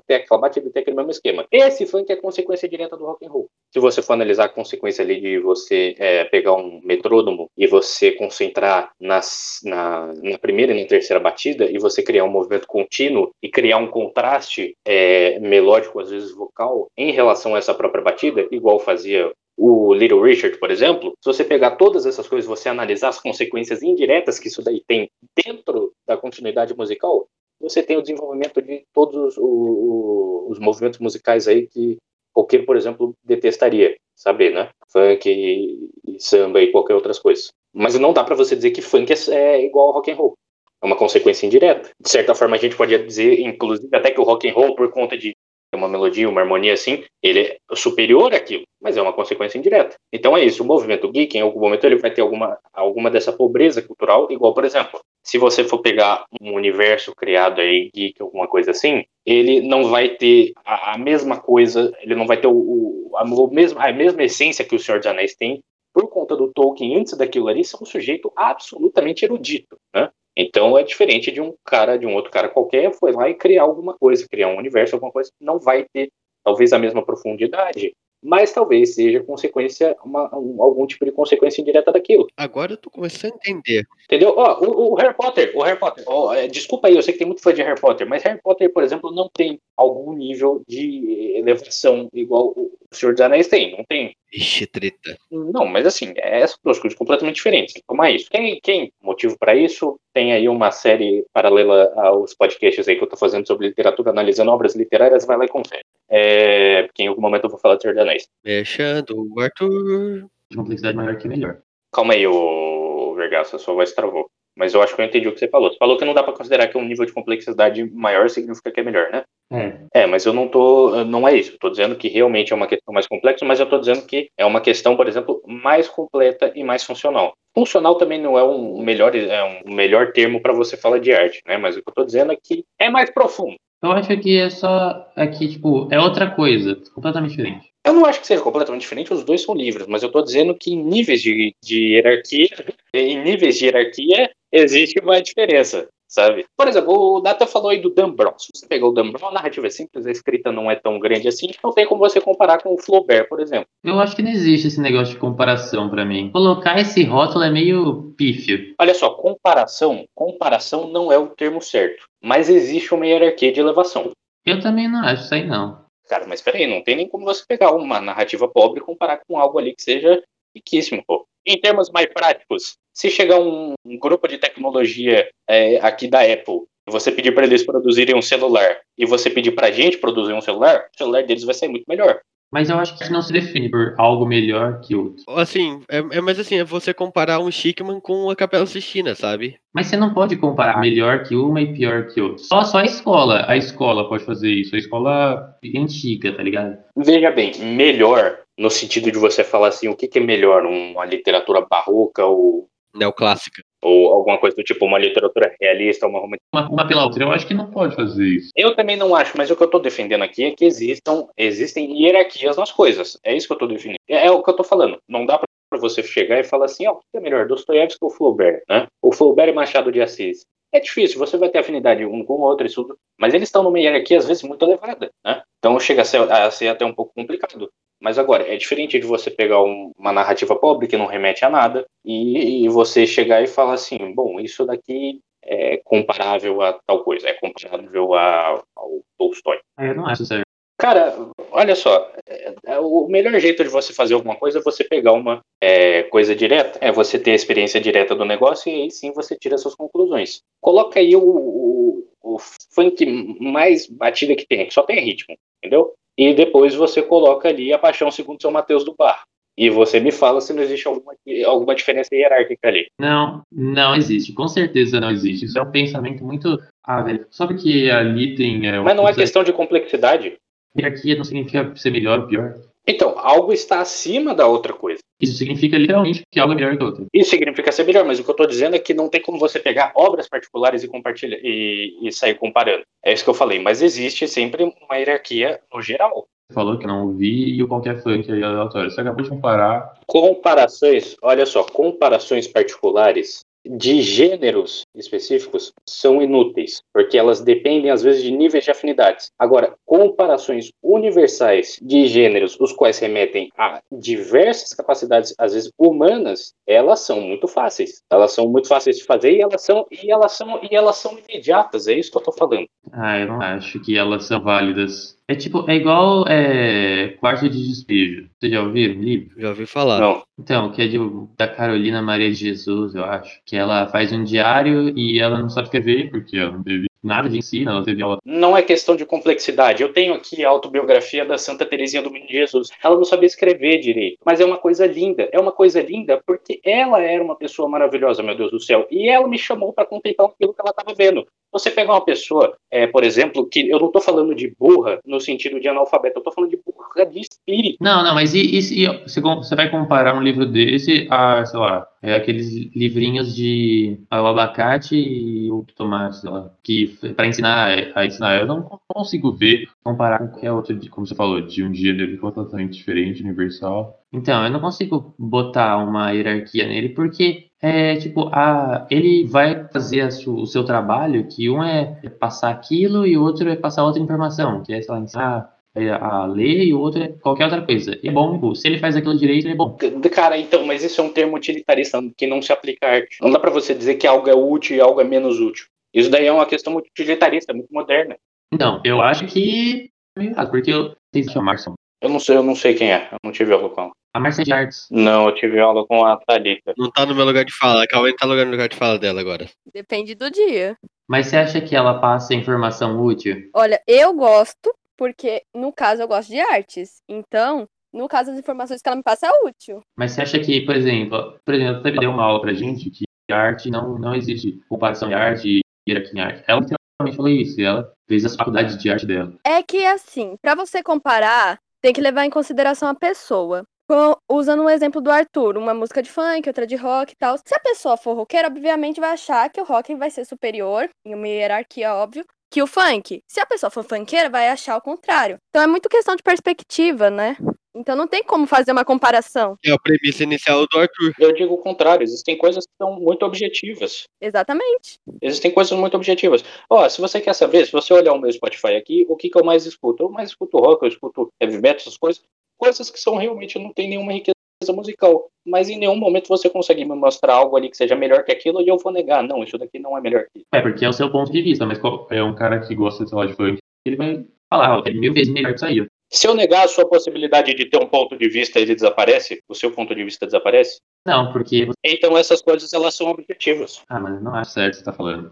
tem 0.08 0.18
aquela 0.18 0.40
batida, 0.40 0.72
tem 0.72 0.82
aquele 0.82 0.96
mesmo 0.96 1.12
esquema. 1.12 1.46
Esse 1.52 1.86
funk 1.86 2.10
é 2.10 2.16
consequência 2.16 2.70
direta 2.70 2.96
do 2.96 3.06
rock 3.06 3.26
and 3.26 3.30
roll. 3.30 3.50
Se 3.74 3.80
você 3.80 4.02
for 4.02 4.14
analisar 4.14 4.46
a 4.46 4.50
consequência 4.50 5.02
ali 5.02 5.22
de 5.22 5.40
você 5.40 5.96
é, 5.98 6.26
pegar 6.26 6.54
um 6.56 6.82
metrônomo 6.84 7.50
e 7.58 7.66
você 7.66 8.12
concentrar 8.12 8.92
nas, 9.00 9.62
na, 9.64 10.14
na, 10.22 10.38
primeira 10.38 10.74
e 10.74 10.82
na 10.82 10.88
terceira 10.88 11.22
batida 11.22 11.72
e 11.72 11.78
você 11.78 12.04
criar 12.04 12.26
um 12.26 12.30
movimento 12.30 12.68
contínuo 12.68 13.32
e 13.42 13.50
criar 13.50 13.78
um 13.78 13.88
contraste 13.88 14.76
é, 14.86 15.40
melódico, 15.40 16.02
às 16.02 16.10
vezes 16.10 16.34
vocal, 16.34 16.90
em 16.98 17.12
relação 17.12 17.56
a 17.56 17.60
essa 17.60 17.74
própria 17.74 18.04
batida, 18.04 18.46
igual 18.52 18.78
fazia 18.78 19.32
o 19.58 19.94
Little 19.94 20.22
Richard, 20.22 20.58
por 20.58 20.72
exemplo, 20.72 21.14
se 21.22 21.32
você 21.32 21.44
pegar 21.44 21.76
todas 21.76 22.06
essas 22.06 22.28
coisas, 22.28 22.48
você 22.48 22.68
analisar 22.68 23.10
as 23.10 23.22
consequências 23.22 23.84
indiretas 23.84 24.40
que 24.40 24.48
isso 24.48 24.62
daí 24.62 24.82
tem 24.88 25.10
dentro 25.46 25.94
da 26.06 26.18
continuidade 26.18 26.76
musical, 26.76 27.28
você 27.60 27.84
tem 27.84 27.96
o 27.96 28.02
desenvolvimento 28.02 28.62
de 28.62 28.84
todos 28.92 29.38
os, 29.38 29.38
os, 29.38 30.52
os 30.52 30.60
movimentos 30.60 31.00
musicais 31.00 31.48
aí 31.48 31.68
que 31.68 31.98
qualquer, 32.34 32.66
por 32.66 32.76
exemplo, 32.76 33.16
detestaria 33.24 33.96
saber, 34.16 34.52
né? 34.54 34.70
Funk 34.92 35.30
e, 35.30 35.90
e 36.08 36.20
samba 36.20 36.62
e 36.62 36.72
qualquer 36.72 36.96
outras 36.96 37.20
coisas. 37.20 37.52
Mas 37.74 37.98
não 37.98 38.14
dá 38.14 38.24
para 38.24 38.36
você 38.36 38.56
dizer 38.56 38.72
que 38.72 38.82
funk 38.82 39.12
é, 39.12 39.34
é 39.34 39.66
igual 39.66 39.88
ao 39.88 39.94
rock 39.94 40.12
and 40.12 40.16
roll. 40.16 40.34
É 40.82 40.86
uma 40.86 40.96
consequência 40.96 41.46
indireta. 41.46 41.90
De 42.00 42.10
certa 42.10 42.34
forma, 42.34 42.56
a 42.56 42.60
gente 42.60 42.76
pode 42.76 42.98
dizer, 43.06 43.40
inclusive, 43.40 43.96
até 43.96 44.12
que 44.12 44.20
o 44.20 44.24
rock 44.24 44.50
and 44.50 44.54
roll, 44.54 44.76
por 44.76 44.90
conta 44.92 45.18
de 45.18 45.36
uma 45.74 45.88
melodia, 45.88 46.28
uma 46.28 46.42
harmonia 46.42 46.74
assim, 46.74 47.04
ele 47.24 47.42
é 47.42 47.58
superior 47.76 48.34
àquilo, 48.34 48.64
mas 48.82 48.98
é 48.98 49.02
uma 49.02 49.14
consequência 49.14 49.58
indireta. 49.58 49.96
Então 50.12 50.36
é 50.36 50.44
isso, 50.44 50.64
o 50.64 50.66
movimento 50.66 51.10
geek, 51.10 51.38
em 51.38 51.42
algum 51.42 51.62
momento, 51.62 51.86
ele 51.86 51.96
vai 51.96 52.12
ter 52.12 52.22
alguma, 52.22 52.58
alguma 52.74 53.10
dessa 53.10 53.32
pobreza 53.32 53.82
cultural, 53.82 54.28
igual, 54.30 54.54
por 54.54 54.66
exemplo, 54.66 55.00
se 55.24 55.38
você 55.38 55.64
for 55.64 55.80
pegar 55.80 56.26
um 56.42 56.54
universo 56.54 57.14
criado 57.16 57.62
aí, 57.62 57.92
geek, 57.94 58.22
alguma 58.22 58.48
coisa 58.48 58.72
assim, 58.72 59.04
ele 59.26 59.62
não 59.62 59.90
vai 59.90 60.10
ter 60.10 60.54
a, 60.66 60.96
a 60.96 60.98
mesma 60.98 61.40
coisa, 61.40 61.92
ele 62.02 62.16
não 62.16 62.26
vai 62.26 62.40
ter 62.40 62.48
o, 62.48 62.52
o, 62.52 63.12
a, 63.16 63.24
o 63.24 63.54
mesmo, 63.54 63.80
a 63.80 63.92
mesma 63.92 64.24
essência 64.24 64.66
que 64.66 64.76
o 64.76 64.80
Senhor 64.80 64.98
dos 64.98 65.08
Anéis 65.08 65.36
tem, 65.36 65.62
por 65.94 66.10
conta 66.10 66.36
do 66.36 66.52
Tolkien 66.52 66.98
antes 66.98 67.16
daquilo 67.18 67.48
ali, 67.48 67.64
ser 67.64 67.78
um 67.82 67.86
sujeito 67.86 68.32
absolutamente 68.36 69.26
erudito, 69.26 69.78
né? 69.94 70.10
Então 70.36 70.78
é 70.78 70.84
diferente 70.84 71.30
de 71.30 71.42
um 71.42 71.54
cara, 71.66 71.98
de 71.98 72.06
um 72.06 72.16
outro 72.16 72.32
cara 72.32 72.48
qualquer, 72.48 72.94
foi 72.94 73.12
lá 73.12 73.30
e 73.30 73.34
criar 73.34 73.64
alguma 73.64 73.98
coisa, 73.98 74.28
criar 74.30 74.48
um 74.48 74.58
universo, 74.58 74.96
alguma 74.96 75.12
coisa 75.12 75.30
não 75.42 75.60
vai 75.60 75.86
ter 75.94 76.10
talvez 76.44 76.74
a 76.74 76.80
mesma 76.80 77.06
profundidade, 77.06 77.94
mas 78.22 78.52
talvez 78.52 78.96
seja 78.96 79.22
consequência, 79.24 79.96
uma, 80.04 80.30
um, 80.38 80.62
algum 80.62 80.86
tipo 80.86 81.06
de 81.06 81.12
consequência 81.12 81.62
indireta 81.62 81.92
daquilo. 81.92 82.28
Agora 82.38 82.74
eu 82.74 82.78
tô 82.78 82.90
começando 82.90 83.34
a 83.34 83.50
entender. 83.50 83.88
Entendeu? 84.06 84.34
Ó, 84.38 84.60
o, 84.60 84.92
o 84.92 84.96
Harry 84.96 85.16
Potter, 85.16 85.52
o 85.56 85.64
Harry 85.64 85.80
Potter, 85.80 86.06
é, 86.36 86.48
desculpa 86.48 86.88
aí, 86.88 86.96
eu 86.96 87.02
sei 87.02 87.14
que 87.14 87.20
tem 87.20 87.28
muito 87.28 87.42
fã 87.42 87.54
de 87.54 87.62
Harry 87.62 87.80
Potter, 87.80 88.08
mas 88.08 88.24
Harry 88.24 88.40
Potter, 88.42 88.72
por 88.72 88.84
exemplo, 88.84 89.12
não 89.12 89.30
tem 89.34 89.60
algum 89.82 90.14
nível 90.14 90.62
de 90.68 91.34
elevação 91.36 92.08
igual 92.14 92.54
o 92.92 92.96
Senhor 92.96 93.14
dos 93.14 93.22
Anéis 93.22 93.48
tem, 93.48 93.72
não 93.76 93.86
tem. 93.86 94.16
Ixi, 94.34 94.68
treta. 94.68 95.18
Não, 95.32 95.66
mas 95.66 95.86
assim, 95.86 96.14
é, 96.18 96.46
são 96.46 96.58
duas 96.64 96.78
coisas 96.78 96.98
completamente 96.98 97.36
diferentes. 97.36 97.82
Como 97.88 98.04
é 98.04 98.12
isso? 98.12 98.30
Quem, 98.30 98.60
quem 98.62 98.92
motivo 99.02 99.38
para 99.40 99.56
isso? 99.56 100.00
Tem 100.14 100.34
aí 100.34 100.48
uma 100.50 100.72
série 100.72 101.26
paralela 101.34 101.92
aos 101.96 102.34
podcasts 102.34 102.88
aí 102.88 102.96
que 102.98 103.04
eu 103.04 103.10
tô 103.10 103.16
fazendo 103.16 103.48
sobre 103.48 103.68
literatura, 103.68 104.12
analisando 104.12 104.52
obras 104.52 104.76
literárias, 104.76 105.26
vai 105.26 105.38
lá 105.38 105.46
e 105.46 105.50
confere. 105.50 105.84
É, 106.10 106.84
porque 106.84 107.04
em 107.04 107.08
algum 107.08 107.22
momento 107.22 107.46
eu 107.46 107.50
vou 107.50 107.60
falar 107.60 107.76
de 107.76 107.84
Senhor 107.84 107.94
dos 107.94 108.04
Anéis. 108.04 108.28
Deixando 108.44 109.28
o 109.34 109.40
Arthur. 109.40 110.28
Complexidade 110.54 110.98
maior 110.98 111.18
que 111.18 111.28
melhor. 111.28 111.62
Calma 111.94 112.14
aí, 112.14 112.28
ô 112.28 113.14
Vergaça, 113.16 113.58
sua 113.58 113.74
voz 113.74 113.94
travou. 113.94 114.30
Mas 114.56 114.74
eu 114.74 114.82
acho 114.82 114.96
que 114.96 115.02
eu 115.02 115.06
entendi 115.06 115.28
o 115.28 115.34
que 115.34 115.40
você 115.40 115.48
falou. 115.48 115.72
Você 115.72 115.78
falou 115.78 115.98
que 115.98 116.06
não 116.06 116.14
dá 116.14 116.24
para 116.24 116.34
considerar 116.34 116.68
que 116.68 116.78
um 116.78 116.86
nível 116.86 117.06
de 117.06 117.14
complexidade 117.14 117.90
maior 117.92 118.30
significa 118.30 118.72
que 118.72 118.80
é 118.80 118.84
melhor, 118.84 119.10
né? 119.12 119.24
É. 119.52 120.04
é, 120.04 120.08
mas 120.08 120.26
eu 120.26 120.34
não 120.34 120.48
tô. 120.48 121.04
Não 121.04 121.28
é 121.28 121.36
isso. 121.36 121.58
Tô 121.60 121.70
dizendo 121.70 121.96
que 121.96 122.08
realmente 122.08 122.54
é 122.54 122.56
uma 122.56 122.68
questão 122.68 122.94
mais 122.94 123.06
complexa, 123.06 123.46
mas 123.46 123.60
eu 123.60 123.66
tô 123.66 123.78
dizendo 123.78 124.06
que 124.06 124.30
é 124.38 124.46
uma 124.46 124.62
questão, 124.62 124.96
por 124.96 125.08
exemplo, 125.08 125.42
mais 125.46 125.88
completa 125.88 126.52
e 126.56 126.64
mais 126.64 126.84
funcional. 126.84 127.34
Funcional 127.54 127.96
também 127.96 128.22
não 128.22 128.38
é 128.38 128.44
um 128.44 128.82
melhor, 128.82 129.14
é 129.14 129.62
um 129.66 129.74
melhor 129.74 130.14
termo 130.14 130.42
para 130.42 130.54
você 130.54 130.78
falar 130.78 131.00
de 131.00 131.12
arte, 131.12 131.42
né? 131.46 131.58
Mas 131.58 131.76
o 131.76 131.82
que 131.82 131.90
eu 131.90 131.94
tô 131.94 132.06
dizendo 132.06 132.32
é 132.32 132.38
que 132.42 132.64
é 132.80 132.90
mais 132.90 133.10
profundo. 133.10 133.56
Eu 133.84 133.92
acho 133.92 134.16
que 134.20 134.38
é 134.38 134.50
só. 134.50 135.12
Aqui, 135.16 135.48
tipo, 135.50 135.88
é 135.92 136.00
outra 136.00 136.30
coisa, 136.30 136.80
completamente 136.94 137.32
diferente. 137.32 137.72
Eu 137.84 137.94
não 137.94 138.06
acho 138.06 138.22
que 138.22 138.28
seja 138.28 138.42
completamente 138.42 138.82
diferente, 138.82 139.12
os 139.12 139.24
dois 139.24 139.42
são 139.42 139.56
livres, 139.56 139.88
mas 139.88 140.04
eu 140.04 140.12
tô 140.12 140.22
dizendo 140.22 140.56
que 140.56 140.72
em 140.72 140.84
níveis 140.84 141.20
de, 141.20 141.56
de 141.64 141.96
hierarquia, 141.96 142.48
em 142.94 143.24
níveis 143.24 143.58
de 143.58 143.66
hierarquia, 143.66 144.30
existe 144.52 145.00
uma 145.00 145.20
diferença, 145.20 145.88
sabe? 146.12 146.46
Por 146.56 146.68
exemplo, 146.68 146.94
o 146.94 147.22
Data 147.22 147.48
falou 147.48 147.70
aí 147.70 147.82
do 147.82 147.90
Dan 147.90 148.12
Brown. 148.12 148.38
Se 148.38 148.50
você 148.54 148.68
pegar 148.68 148.88
o 148.88 148.92
Dan 148.92 149.12
Brown, 149.12 149.30
a 149.30 149.34
narrativa 149.34 149.66
é 149.66 149.70
simples, 149.70 150.06
a 150.06 150.12
escrita 150.12 150.52
não 150.52 150.70
é 150.70 150.76
tão 150.76 151.00
grande 151.00 151.28
assim, 151.28 151.48
não 151.64 151.72
tem 151.72 151.88
como 151.88 152.02
você 152.02 152.20
comparar 152.20 152.62
com 152.62 152.74
o 152.74 152.78
Flaubert, 152.78 153.28
por 153.30 153.40
exemplo. 153.40 153.68
Eu 153.84 154.00
acho 154.00 154.16
que 154.16 154.22
não 154.22 154.30
existe 154.30 154.68
esse 154.68 154.82
negócio 154.82 155.14
de 155.14 155.20
comparação 155.20 155.90
pra 155.90 156.06
mim. 156.06 156.30
Colocar 156.32 156.80
esse 156.80 157.04
rótulo 157.04 157.46
é 157.46 157.50
meio 157.50 158.14
pífio. 158.18 158.76
Olha 158.80 158.94
só, 158.94 159.12
comparação, 159.12 160.06
comparação 160.14 160.90
não 160.90 161.12
é 161.12 161.18
o 161.18 161.28
termo 161.28 161.62
certo, 161.62 162.06
mas 162.22 162.50
existe 162.50 162.94
uma 162.94 163.08
hierarquia 163.08 163.52
de 163.52 163.62
elevação. 163.62 164.12
Eu 164.46 164.60
também 164.60 164.90
não 164.90 165.00
acho 165.00 165.24
isso 165.24 165.34
aí, 165.34 165.48
não. 165.48 165.82
Cara, 166.10 166.28
mas 166.28 166.42
peraí, 166.42 166.68
não 166.68 166.84
tem 166.84 166.98
nem 166.98 167.08
como 167.08 167.24
você 167.24 167.44
pegar 167.48 167.72
uma 167.72 168.02
narrativa 168.02 168.48
pobre 168.48 168.82
e 168.82 168.84
comparar 168.84 169.22
com 169.26 169.40
algo 169.40 169.58
ali 169.58 169.74
que 169.74 169.82
seja 169.82 170.22
riquíssimo, 170.54 171.02
pô. 171.08 171.26
Em 171.46 171.60
termos 171.60 171.90
mais 171.90 172.08
práticos, 172.08 172.76
se 172.94 173.10
chegar 173.10 173.40
um, 173.40 173.74
um 173.86 173.98
grupo 173.98 174.28
de 174.28 174.38
tecnologia 174.38 175.30
é, 175.50 175.78
aqui 175.78 176.08
da 176.08 176.22
Apple 176.22 176.62
e 176.88 176.92
você 176.92 177.12
pedir 177.12 177.34
para 177.34 177.46
eles 177.46 177.64
produzirem 177.64 178.16
um 178.16 178.22
celular 178.22 178.78
e 178.98 179.06
você 179.06 179.30
pedir 179.30 179.52
para 179.52 179.68
a 179.68 179.72
gente 179.72 179.98
produzir 179.98 180.34
um 180.34 180.42
celular, 180.42 180.86
o 180.94 180.98
celular 180.98 181.24
deles 181.24 181.44
vai 181.44 181.54
sair 181.54 181.70
muito 181.70 181.86
melhor. 181.88 182.20
Mas 182.52 182.70
eu 182.70 182.78
acho 182.78 182.98
que 182.98 183.04
isso 183.04 183.14
não 183.14 183.22
se 183.22 183.32
define 183.32 183.70
por 183.70 183.96
algo 183.98 184.26
melhor 184.26 184.82
que 184.82 184.94
outro. 184.94 185.24
Assim, 185.30 185.82
é, 185.90 186.00
é 186.00 186.20
mas 186.20 186.38
assim, 186.38 186.58
é 186.58 186.66
você 186.66 186.94
comparar 186.94 187.40
um 187.40 187.50
Schickman 187.50 188.02
com 188.02 188.30
a 188.30 188.36
Capela 188.36 188.66
Sistina, 188.66 189.16
sabe? 189.16 189.58
Mas 189.74 189.88
você 189.88 189.96
não 189.96 190.14
pode 190.14 190.36
comparar 190.36 190.78
melhor 190.78 191.24
que 191.24 191.34
uma 191.34 191.62
e 191.62 191.74
pior 191.74 192.08
que 192.08 192.20
outra. 192.20 192.44
Só, 192.44 192.64
só 192.64 192.80
a 192.80 192.84
escola. 192.84 193.46
A 193.48 193.56
escola 193.56 194.10
pode 194.10 194.26
fazer 194.26 194.50
isso. 194.50 194.76
A 194.76 194.80
escola 194.80 195.56
antiga, 195.74 196.36
tá 196.36 196.44
ligado? 196.44 196.78
Veja 196.98 197.32
bem, 197.32 197.54
melhor 197.58 198.40
no 198.60 198.70
sentido 198.70 199.10
de 199.10 199.18
você 199.18 199.46
falar 199.46 199.70
assim, 199.70 199.88
o 199.88 199.96
que, 199.96 200.08
que 200.08 200.20
é 200.20 200.22
melhor, 200.22 200.66
uma 200.66 201.06
literatura 201.06 201.66
barroca 201.68 202.26
ou, 202.26 202.68
Neoclássica. 202.96 203.62
ou 203.84 204.14
alguma 204.14 204.38
coisa 204.38 204.56
do 204.56 204.64
tipo 204.64 204.86
uma 204.86 205.00
literatura 205.00 205.56
realista, 205.60 206.06
uma 206.08 206.20
romantic- 206.20 206.42
Uma, 206.54 206.70
uma 206.70 206.88
pela 206.88 207.04
outra. 207.04 207.24
Eu 207.24 207.32
acho 207.32 207.48
que 207.48 207.54
não 207.54 207.72
pode 207.72 207.96
fazer 207.96 208.26
isso. 208.26 208.52
Eu 208.56 208.76
também 208.76 208.96
não 208.96 209.16
acho, 209.16 209.36
mas 209.38 209.50
o 209.50 209.56
que 209.56 209.64
eu 209.64 209.66
estou 209.66 209.82
defendendo 209.82 210.24
aqui 210.24 210.44
é 210.44 210.52
que 210.52 210.66
existam, 210.66 211.28
existem 211.38 212.00
hierarquias 212.04 212.58
nas 212.58 212.72
coisas. 212.72 213.18
É 213.24 213.36
isso 213.36 213.48
que 213.48 213.54
eu 213.54 213.56
estou 213.56 213.68
defendendo. 213.68 213.98
É, 214.08 214.28
é 214.28 214.32
o 214.32 214.44
que 214.44 214.50
eu 214.50 214.54
estou 214.54 214.66
falando. 214.66 215.00
Não 215.10 215.26
dá 215.26 215.40
para 215.40 215.80
você 215.80 216.04
chegar 216.04 216.40
e 216.40 216.44
falar 216.44 216.66
assim, 216.66 216.86
ó, 216.88 216.92
o 216.92 216.98
que 216.98 217.18
é 217.18 217.20
melhor, 217.20 217.48
Dostoiévski 217.48 218.00
ou 218.04 218.10
Flaubert, 218.12 218.62
né? 218.70 218.86
O 219.02 219.12
Flaubert 219.14 219.50
e 219.50 219.54
Machado 219.54 219.92
de 219.92 220.02
Assis. 220.02 220.46
É 220.74 220.80
difícil, 220.80 221.20
você 221.20 221.38
vai 221.38 221.50
ter 221.50 221.58
afinidade 221.60 222.06
um 222.06 222.24
com 222.24 222.36
o 222.36 222.42
outro 222.42 222.66
tudo, 222.74 222.96
mas 223.20 223.34
eles 223.34 223.50
estão 223.50 223.62
numa 223.62 223.78
hierarquia 223.78 224.18
às 224.20 224.26
vezes 224.28 224.42
muito 224.44 224.64
elevada, 224.64 225.10
né? 225.26 225.42
Então 225.60 225.78
chega 225.80 226.02
a 226.02 226.06
ser, 226.06 226.32
a 226.32 226.50
ser 226.50 226.70
até 226.70 226.86
um 226.86 226.94
pouco 226.94 227.14
complicado. 227.14 227.70
Mas 228.02 228.18
agora, 228.18 228.52
é 228.52 228.58
diferente 228.58 229.00
de 229.00 229.06
você 229.06 229.30
pegar 229.30 229.62
um- 229.64 229.92
uma 229.98 230.12
narrativa 230.12 230.56
pobre 230.56 230.88
que 230.88 230.98
não 230.98 231.06
remete 231.06 231.46
a 231.46 231.50
nada 231.50 231.86
e, 232.04 232.66
e 232.66 232.70
você 232.70 233.06
chegar 233.06 233.42
e 233.44 233.48
falar 233.48 233.74
assim, 233.74 234.14
bom, 234.14 234.40
isso 234.40 234.66
daqui 234.66 235.20
é 235.44 235.78
comparável 235.84 236.62
a 236.62 236.74
tal 236.86 237.04
coisa, 237.04 237.28
é 237.30 237.34
comparável 237.34 238.14
a- 238.14 238.62
ao 238.76 239.02
Tolstói. 239.18 239.60
Eu 239.80 239.96
não 239.96 240.08
acho 240.08 240.26
certo. 240.26 240.44
Cara, 240.80 241.14
olha 241.52 241.76
só, 241.76 242.12
é- 242.28 242.56
é 242.66 242.80
o 242.80 243.08
melhor 243.08 243.40
jeito 243.40 243.64
de 243.64 243.70
você 243.70 243.94
fazer 243.94 244.16
alguma 244.16 244.36
coisa 244.36 244.58
é 244.58 244.62
você 244.64 244.84
pegar 244.84 245.14
uma 245.14 245.42
é, 245.62 246.02
coisa 246.04 246.36
direta, 246.36 246.80
é 246.82 246.92
você 246.92 247.20
ter 247.20 247.32
a 247.32 247.36
experiência 247.36 247.80
direta 247.80 248.16
do 248.16 248.26
negócio 248.26 248.68
e 248.72 248.82
aí 248.82 248.90
sim 248.92 249.12
você 249.14 249.38
tira 249.38 249.60
suas 249.60 249.76
conclusões. 249.76 250.42
Coloca 250.60 251.00
aí 251.00 251.16
o, 251.16 251.22
o, 251.24 252.04
o 252.24 252.38
funk 252.74 253.06
mais 253.40 253.86
batida 253.86 254.36
que 254.36 254.48
tem, 254.48 254.66
que 254.66 254.74
só 254.74 254.82
tem 254.82 255.00
ritmo, 255.06 255.36
entendeu? 255.60 255.94
E 256.22 256.36
depois 256.36 256.76
você 256.76 257.02
coloca 257.02 257.50
ali 257.50 257.74
a 257.74 257.80
paixão 257.80 258.12
segundo 258.12 258.40
São 258.40 258.52
Mateus 258.52 258.86
do 258.86 258.94
Bar. 258.96 259.24
E 259.58 259.72
você 259.72 260.00
me 260.00 260.12
fala 260.12 260.40
se 260.40 260.54
não 260.54 260.62
existe 260.62 260.88
alguma, 260.88 261.16
alguma 261.48 261.74
diferença 261.74 262.10
hierárquica 262.14 262.68
ali. 262.68 262.86
Não, 263.00 263.42
não 263.52 263.96
existe. 263.96 264.32
Com 264.32 264.48
certeza 264.48 265.00
não 265.00 265.10
existe. 265.10 265.46
Isso 265.46 265.58
é 265.58 265.64
um 265.64 265.72
pensamento 265.72 266.24
muito. 266.24 266.62
Ah, 266.84 267.02
velho. 267.02 267.26
Só 267.32 267.48
porque 267.48 267.90
ali 267.92 268.36
tem. 268.36 268.68
É, 268.68 268.80
Mas 268.80 268.96
não 268.96 269.10
é 269.10 269.16
questão 269.16 269.44
de 269.44 269.52
complexidade. 269.52 270.38
Hierarquia 270.78 271.16
não 271.16 271.24
significa 271.24 271.76
ser 271.76 271.90
melhor 271.90 272.20
ou 272.20 272.28
pior. 272.28 272.54
Então, 272.88 273.18
algo 273.18 273.54
está 273.54 273.80
acima 273.80 274.34
da 274.34 274.48
outra 274.48 274.74
coisa. 274.74 275.00
Isso 275.22 275.38
significa 275.38 275.78
literalmente 275.78 276.24
que 276.32 276.40
algo 276.40 276.54
é 276.54 276.56
melhor 276.56 276.78
que 276.78 276.84
outro. 276.84 277.06
Isso 277.14 277.30
significa 277.30 277.72
ser 277.72 277.84
melhor, 277.84 278.04
mas 278.04 278.20
o 278.20 278.24
que 278.24 278.30
eu 278.30 278.34
estou 278.34 278.48
dizendo 278.48 278.76
é 278.76 278.80
que 278.80 278.94
não 278.94 279.08
tem 279.08 279.22
como 279.22 279.38
você 279.38 279.60
pegar 279.60 279.92
obras 279.96 280.28
particulares 280.28 280.84
e 280.84 280.88
compartilhar 280.88 281.38
e, 281.44 282.00
e 282.02 282.12
sair 282.12 282.36
comparando. 282.36 282.84
É 283.06 283.14
isso 283.14 283.24
que 283.24 283.30
eu 283.30 283.36
falei, 283.36 283.60
mas 283.60 283.82
existe 283.82 284.28
sempre 284.28 284.64
uma 284.64 284.98
hierarquia 284.98 285.60
no 285.72 285.82
geral. 285.82 286.26
Você 286.50 286.56
falou 286.56 286.78
que 286.78 286.88
não 286.88 287.08
ouvi 287.08 287.54
e 287.54 287.64
o 287.64 287.68
qualquer 287.68 288.02
funk 288.02 288.32
aí 288.32 288.44
aleatório. 288.44 288.90
Você 288.90 289.00
acabou 289.00 289.24
de 289.24 289.30
comparar. 289.30 289.94
Comparações, 290.08 291.16
olha 291.22 291.46
só, 291.46 291.64
comparações 291.64 292.48
particulares 292.48 293.42
de 293.66 294.02
gêneros 294.02 294.86
específicos 294.96 295.74
são 295.86 296.22
inúteis, 296.22 296.82
porque 296.94 297.18
elas 297.18 297.42
dependem 297.42 297.92
às 297.92 298.02
vezes 298.02 298.24
de 298.24 298.32
níveis 298.32 298.64
de 298.64 298.72
afinidades. 298.72 299.32
Agora, 299.38 299.76
comparações 299.86 300.72
universais 300.82 301.78
de 301.82 302.08
gêneros, 302.08 302.58
os 302.60 302.74
quais 302.74 303.00
remetem 303.00 303.50
a 303.58 303.82
diversas 303.92 304.74
capacidades, 304.74 305.34
às 305.38 305.54
vezes 305.54 305.72
humanas, 305.78 306.54
elas 306.68 307.02
são 307.02 307.22
muito 307.22 307.48
fáceis. 307.48 308.02
Elas 308.10 308.32
são 308.34 308.48
muito 308.48 308.68
fáceis 308.68 308.98
de 308.98 309.04
fazer 309.04 309.34
e 309.34 309.42
elas 309.42 309.62
são 309.62 309.86
e 309.92 310.12
elas 310.12 310.32
são 310.34 310.60
e 310.64 310.76
elas 310.76 310.98
são 310.98 311.18
imediatas. 311.18 311.88
É 311.88 311.94
isso 311.94 312.12
que 312.12 312.18
eu 312.18 312.24
tô 312.24 312.32
falando. 312.32 312.68
Ah, 312.92 313.20
eu 313.20 313.28
não 313.28 313.42
acho 313.42 313.80
que 313.82 313.98
elas 313.98 314.26
são 314.26 314.42
válidas. 314.42 315.18
É 315.32 315.36
tipo, 315.36 315.64
é 315.72 315.76
igual 315.76 316.28
é, 316.28 317.16
Quarto 317.22 317.48
de 317.48 317.66
Despejo. 317.66 318.28
Vocês 318.38 318.52
já 318.52 318.62
ouviram 318.62 318.96
o 318.96 319.02
livro? 319.02 319.30
Já 319.40 319.48
ouvi 319.48 319.66
falar. 319.66 319.98
Não. 319.98 320.24
Então, 320.38 320.74
que 320.74 320.82
é 320.82 320.88
de, 320.88 320.98
da 321.38 321.48
Carolina 321.48 322.02
Maria 322.02 322.30
de 322.30 322.36
Jesus, 322.36 322.94
eu 322.94 323.06
acho. 323.06 323.40
Que 323.46 323.56
ela 323.56 323.88
faz 323.88 324.12
um 324.12 324.26
diário 324.26 324.90
e 324.94 325.22
ela 325.22 325.40
não 325.40 325.50
sabe 325.50 325.68
escrever, 325.68 326.12
porque 326.12 326.36
ela 326.36 326.52
não 326.52 326.62
teve 326.62 326.88
nada 327.02 327.30
de 327.30 327.38
ensino, 327.38 327.72
ela 327.72 327.82
teve 327.82 328.02
aula. 328.02 328.20
Não 328.26 328.58
é 328.58 328.62
questão 328.62 328.94
de 328.94 329.06
complexidade. 329.06 329.82
Eu 329.82 329.94
tenho 329.94 330.14
aqui 330.14 330.44
a 330.44 330.50
autobiografia 330.50 331.26
da 331.26 331.38
Santa 331.38 331.66
Teresinha 331.66 332.04
do 332.04 332.12
Menino 332.12 332.30
Jesus. 332.30 332.70
Ela 332.84 332.98
não 332.98 333.06
sabia 333.06 333.28
escrever 333.28 333.80
direito, 333.80 334.18
mas 334.26 334.42
é 334.42 334.46
uma 334.46 334.58
coisa 334.58 334.86
linda. 334.86 335.30
É 335.32 335.40
uma 335.40 335.54
coisa 335.54 335.82
linda 335.82 336.22
porque 336.28 336.60
ela 336.62 337.02
era 337.02 337.24
uma 337.24 337.38
pessoa 337.38 337.70
maravilhosa, 337.70 338.22
meu 338.22 338.36
Deus 338.36 338.52
do 338.52 338.60
céu. 338.60 338.86
E 338.92 339.08
ela 339.08 339.30
me 339.30 339.38
chamou 339.38 339.72
para 339.72 339.86
contemplar 339.86 340.28
aquilo 340.28 340.54
que 340.54 340.62
ela 340.62 340.72
estava 340.72 340.94
vendo. 340.94 341.26
Você 341.52 341.70
pegar 341.70 341.94
uma 341.94 342.06
pessoa, 342.06 342.56
é, 342.70 342.88
por 342.88 343.04
exemplo, 343.04 343.48
que 343.48 343.70
eu 343.70 343.80
não 343.80 343.88
estou 343.88 344.02
falando 344.02 344.34
de 344.34 344.54
burra 344.58 345.00
no 345.06 345.20
sentido 345.20 345.60
de 345.60 345.68
analfabeto, 345.68 346.18
eu 346.18 346.22
estou 346.22 346.34
falando 346.34 346.50
de 346.50 346.58
burra 346.58 347.06
de 347.06 347.20
espírito. 347.20 347.78
Não, 347.82 348.04
não, 348.04 348.16
mas 348.16 348.34
e, 348.34 348.58
e 348.58 348.88
você, 349.04 349.22
vai 349.56 349.70
comparar 349.70 350.16
um 350.16 350.22
livro 350.22 350.46
desse 350.46 351.08
a, 351.10 351.46
sei 351.46 351.60
lá, 351.60 351.88
é 352.02 352.16
aqueles 352.16 352.50
livrinhos 352.76 353.36
de 353.36 354.00
o 354.12 354.16
abacate 354.16 354.96
e 354.96 355.52
o 355.52 355.66
tomate, 355.76 356.18
sei 356.18 356.30
lá, 356.30 356.52
que 356.64 356.88
para 357.16 357.28
ensinar 357.28 357.92
a 357.96 358.06
ensinar, 358.06 358.40
eu 358.40 358.48
não 358.48 358.80
consigo 358.88 359.32
ver 359.32 359.68
comparar 359.84 360.20
com 360.20 360.28
qualquer 360.28 360.52
outro, 360.52 360.80
como 360.90 361.06
você 361.06 361.16
falou, 361.16 361.42
de 361.42 361.64
um 361.64 361.74
gênero 361.74 362.18
completamente 362.18 362.74
diferente, 362.74 363.24
universal. 363.24 364.00
Então, 364.14 364.44
eu 364.44 364.52
não 364.52 364.60
consigo 364.60 365.14
botar 365.18 365.78
uma 365.78 366.12
hierarquia 366.12 366.68
nele 366.68 366.90
porque 366.90 367.51
é 367.62 367.96
tipo, 367.98 368.28
a, 368.34 368.88
ele 368.90 369.26
vai 369.26 369.68
fazer 369.72 370.02
a 370.02 370.12
su- 370.12 370.36
o 370.36 370.48
seu 370.48 370.64
trabalho, 370.64 371.28
que 371.28 371.50
um 371.50 371.64
é 371.64 372.00
passar 372.20 372.50
aquilo 372.50 373.06
e 373.06 373.16
o 373.18 373.24
outro 373.24 373.48
é 373.50 373.56
passar 373.56 373.84
outra 373.84 374.02
informação, 374.02 374.64
que 374.64 374.74
é, 374.74 374.82
sei 374.82 374.94
lá, 374.94 375.00
ensinar 375.00 375.56
é, 375.76 375.90
a 375.90 376.26
ler 376.26 376.66
e 376.66 376.74
o 376.74 376.80
outro 376.80 377.04
é 377.04 377.10
qualquer 377.10 377.46
outra 377.46 377.62
coisa. 377.62 377.98
E 378.02 378.10
é 378.10 378.12
bom, 378.12 378.34
tipo, 378.34 378.56
se 378.56 378.68
ele 378.68 378.80
faz 378.80 378.96
aquilo 378.96 379.18
direito, 379.18 379.46
ele 379.46 379.54
é 379.54 379.58
bom. 379.58 379.78
Cara, 380.12 380.38
então, 380.38 380.66
mas 380.66 380.84
isso 380.84 381.00
é 381.00 381.04
um 381.04 381.14
termo 381.14 381.36
utilitarista 381.38 382.02
que 382.18 382.28
não 382.28 382.42
se 382.42 382.52
aplica 382.52 382.88
à 382.88 382.92
arte. 382.96 383.18
Não 383.22 383.32
dá 383.32 383.40
para 383.40 383.52
você 383.52 383.74
dizer 383.74 383.96
que 383.96 384.08
algo 384.08 384.30
é 384.30 384.36
útil 384.36 384.76
e 384.76 384.82
algo 384.82 385.00
é 385.00 385.04
menos 385.04 385.40
útil. 385.40 385.66
Isso 385.94 386.10
daí 386.10 386.26
é 386.26 386.32
uma 386.32 386.46
questão 386.46 386.74
muito 386.74 386.88
utilitarista, 386.88 387.54
muito 387.54 387.70
moderna. 387.72 388.16
Então, 388.54 388.82
eu 388.84 389.02
acho 389.02 389.26
que 389.28 389.90
é 390.18 390.46
porque 390.46 390.74
eu 390.74 390.96
é 391.16 391.38
a 391.38 391.42
Marcia. 391.42 391.74
Eu 392.02 392.10
não 392.10 392.20
sei, 392.20 392.36
eu 392.36 392.44
não 392.44 392.56
sei 392.56 392.74
quem 392.74 392.92
é. 392.92 393.10
Eu 393.12 393.18
não 393.24 393.32
tive 393.32 393.58
com 393.70 393.82
ela. 393.82 393.92
A 394.14 394.20
Marcia 394.20 394.44
de 394.44 394.52
artes. 394.52 394.88
Não, 394.92 395.28
eu 395.30 395.36
tive 395.36 395.60
aula 395.60 395.86
com 395.88 396.06
a 396.06 396.18
Thalita. 396.18 396.74
Não 396.78 396.92
tá 396.92 397.06
no 397.06 397.16
meu 397.16 397.24
lugar 397.26 397.46
de 397.46 397.54
fala. 397.54 397.84
A 397.84 397.88
Cauê 397.88 398.14
tá 398.14 398.26
no 398.26 398.32
lugar- 398.34 398.46
no 398.46 398.52
lugar 398.52 398.68
de 398.68 398.76
fala 398.76 399.00
dela 399.00 399.22
agora. 399.22 399.48
Depende 399.74 400.16
do 400.16 400.30
dia. 400.30 400.76
Mas 401.08 401.28
você 401.28 401.38
acha 401.38 401.62
que 401.62 401.76
ela 401.76 402.00
passa 402.00 402.34
informação 402.34 403.02
útil? 403.02 403.50
Olha, 403.56 403.82
eu 403.88 404.14
gosto, 404.14 404.74
porque 404.98 405.44
no 405.56 405.72
caso 405.72 406.02
eu 406.02 406.08
gosto 406.08 406.30
de 406.30 406.40
artes. 406.42 407.02
Então, 407.08 407.68
no 407.94 408.08
caso, 408.08 408.32
as 408.32 408.40
informações 408.40 408.82
que 408.82 408.88
ela 408.90 408.98
me 408.98 409.04
passa 409.04 409.28
é 409.28 409.48
útil. 409.48 409.82
Mas 409.98 410.12
você 410.12 410.22
acha 410.24 410.40
que, 410.40 410.62
por 410.62 410.76
exemplo, 410.76 411.40
por 411.46 411.54
exemplo, 411.54 411.82
você 411.82 411.92
deu 411.92 412.12
uma 412.12 412.24
aula 412.24 412.42
pra 412.42 412.54
gente 412.54 412.90
que 412.90 413.06
arte 413.32 413.70
não, 413.72 413.98
não 413.98 414.14
existe 414.14 414.60
comparação 414.68 415.08
de 415.08 415.14
arte 415.14 415.48
e 415.48 415.62
hierarquia 415.90 416.20
em 416.20 416.24
arte. 416.24 416.44
Ela 416.48 416.60
literalmente 416.60 417.16
falou 417.16 417.30
isso, 417.30 417.62
e 417.62 417.64
ela 417.64 417.90
fez 418.10 418.26
as 418.26 418.36
faculdades 418.36 418.78
de 418.78 418.90
arte 418.90 419.06
dela. 419.06 419.34
É 419.46 419.64
que 419.64 419.86
assim, 419.86 420.36
pra 420.42 420.54
você 420.54 420.84
comparar, 420.84 421.58
tem 421.82 421.94
que 421.94 422.02
levar 422.02 422.26
em 422.26 422.30
consideração 422.30 422.90
a 422.90 422.96
pessoa. 422.96 423.66
Com- 423.92 424.16
Usando 424.32 424.64
o 424.64 424.70
exemplo 424.70 425.02
do 425.02 425.12
Arthur, 425.12 425.58
uma 425.58 425.74
música 425.74 426.02
de 426.02 426.10
funk, 426.10 426.48
outra 426.48 426.66
de 426.66 426.78
rock 426.78 427.12
e 427.12 427.16
tal. 427.18 427.38
Se 427.38 427.54
a 427.54 427.60
pessoa 427.60 427.98
for 427.98 428.14
roqueira, 428.16 428.48
obviamente 428.48 429.02
vai 429.02 429.10
achar 429.12 429.50
que 429.50 429.60
o 429.60 429.66
rock 429.66 429.94
vai 429.96 430.10
ser 430.10 430.24
superior, 430.24 430.88
em 431.06 431.14
uma 431.14 431.28
hierarquia, 431.28 431.94
óbvio, 431.94 432.24
que 432.50 432.64
o 432.64 432.68
funk. 432.68 433.20
Se 433.28 433.42
a 433.42 433.46
pessoa 433.46 433.70
for 433.70 433.84
funkeira, 433.84 434.30
vai 434.30 434.48
achar 434.48 434.78
o 434.78 434.82
contrário. 434.82 435.40
Então 435.50 435.62
é 435.62 435.68
muito 435.68 435.90
questão 435.90 436.16
de 436.16 436.24
perspectiva, 436.24 437.10
né? 437.10 437.36
Então 437.76 437.94
não 437.94 438.08
tem 438.08 438.24
como 438.24 438.48
fazer 438.48 438.72
uma 438.72 438.86
comparação. 438.86 439.56
É 439.66 439.72
a 439.72 439.78
premissa 439.78 440.24
inicial 440.24 440.66
do 440.68 440.80
Arthur. 440.80 441.12
Eu 441.20 441.34
digo 441.34 441.54
o 441.54 441.58
contrário, 441.58 442.04
existem 442.06 442.38
coisas 442.38 442.66
que 442.66 442.74
são 442.82 442.98
muito 442.98 443.26
objetivas. 443.26 444.04
Exatamente. 444.22 445.00
Existem 445.22 445.52
coisas 445.52 445.78
muito 445.78 445.96
objetivas. 445.98 446.46
Ó, 446.70 446.88
se 446.88 447.02
você 447.02 447.20
quer 447.20 447.34
saber, 447.34 447.66
se 447.66 447.74
você 447.74 447.94
olhar 447.94 448.14
o 448.14 448.20
meu 448.20 448.32
Spotify 448.32 448.76
aqui, 448.78 449.06
o 449.10 449.18
que, 449.18 449.30
que 449.30 449.38
eu 449.38 449.44
mais 449.44 449.66
escuto? 449.66 450.04
Eu 450.04 450.10
mais 450.10 450.30
escuto 450.30 450.58
rock, 450.58 450.84
eu 450.84 450.90
escuto 450.90 451.28
heavy 451.42 451.58
metal, 451.58 451.76
essas 451.76 451.98
coisas. 451.98 452.22
Coisas 452.62 452.92
que 452.92 453.00
são 453.00 453.16
realmente, 453.18 453.58
não 453.58 453.74
tem 453.74 453.90
nenhuma 453.90 454.14
riqueza 454.14 454.36
musical. 454.70 455.30
Mas 455.44 455.68
em 455.68 455.80
nenhum 455.80 455.96
momento 455.96 456.28
você 456.28 456.48
consegue 456.48 456.86
me 456.86 456.94
mostrar 456.94 457.34
algo 457.34 457.58
ali 457.58 457.72
que 457.72 457.76
seja 457.76 457.96
melhor 457.96 458.24
que 458.24 458.32
aquilo 458.32 458.62
e 458.62 458.68
eu 458.68 458.78
vou 458.78 458.92
negar. 458.92 459.24
Não, 459.24 459.44
isso 459.44 459.58
daqui 459.58 459.80
não 459.80 459.98
é 459.98 460.02
melhor 460.02 460.26
que 460.32 460.44
É, 460.54 460.62
porque 460.62 460.86
é 460.86 460.90
o 460.90 460.94
seu 460.94 461.12
ponto 461.12 461.32
de 461.32 461.42
vista, 461.42 461.66
mas 461.66 461.80
qual- 461.80 462.08
é 462.12 462.22
um 462.22 462.36
cara 462.36 462.60
que 462.60 462.76
gosta 462.76 463.04
de 463.04 463.10
de 463.10 463.34
funk, 463.34 463.58
ele 463.84 463.96
vai 463.96 464.24
falar, 464.48 464.84
é 464.86 464.94
mil 464.94 465.12
vezes 465.12 465.34
melhor 465.34 465.50
que 465.50 465.56
isso 465.56 465.66
aí. 465.66 465.88
Se 466.14 466.28
eu 466.28 466.36
negar 466.36 466.66
a 466.66 466.68
sua 466.68 466.88
possibilidade 466.88 467.56
de 467.56 467.66
ter 467.66 467.78
um 467.82 467.88
ponto 467.88 468.16
de 468.16 468.30
vista, 468.30 468.60
ele 468.60 468.76
desaparece? 468.76 469.40
O 469.50 469.56
seu 469.56 469.72
ponto 469.72 469.96
de 469.96 470.04
vista 470.04 470.26
desaparece? 470.28 470.78
Não, 471.08 471.32
porque. 471.34 471.68
Então 471.84 472.16
essas 472.16 472.42
coisas 472.44 472.72
elas 472.74 472.94
são 472.94 473.08
objetivas. 473.08 473.82
Ah, 473.90 474.00
mas 474.00 474.22
não 474.22 474.36
acho 474.36 474.52
certo 474.52 474.68
o 474.68 474.78
que 474.78 474.78
você 474.80 474.86
tá 474.86 474.94
falando. 474.94 475.32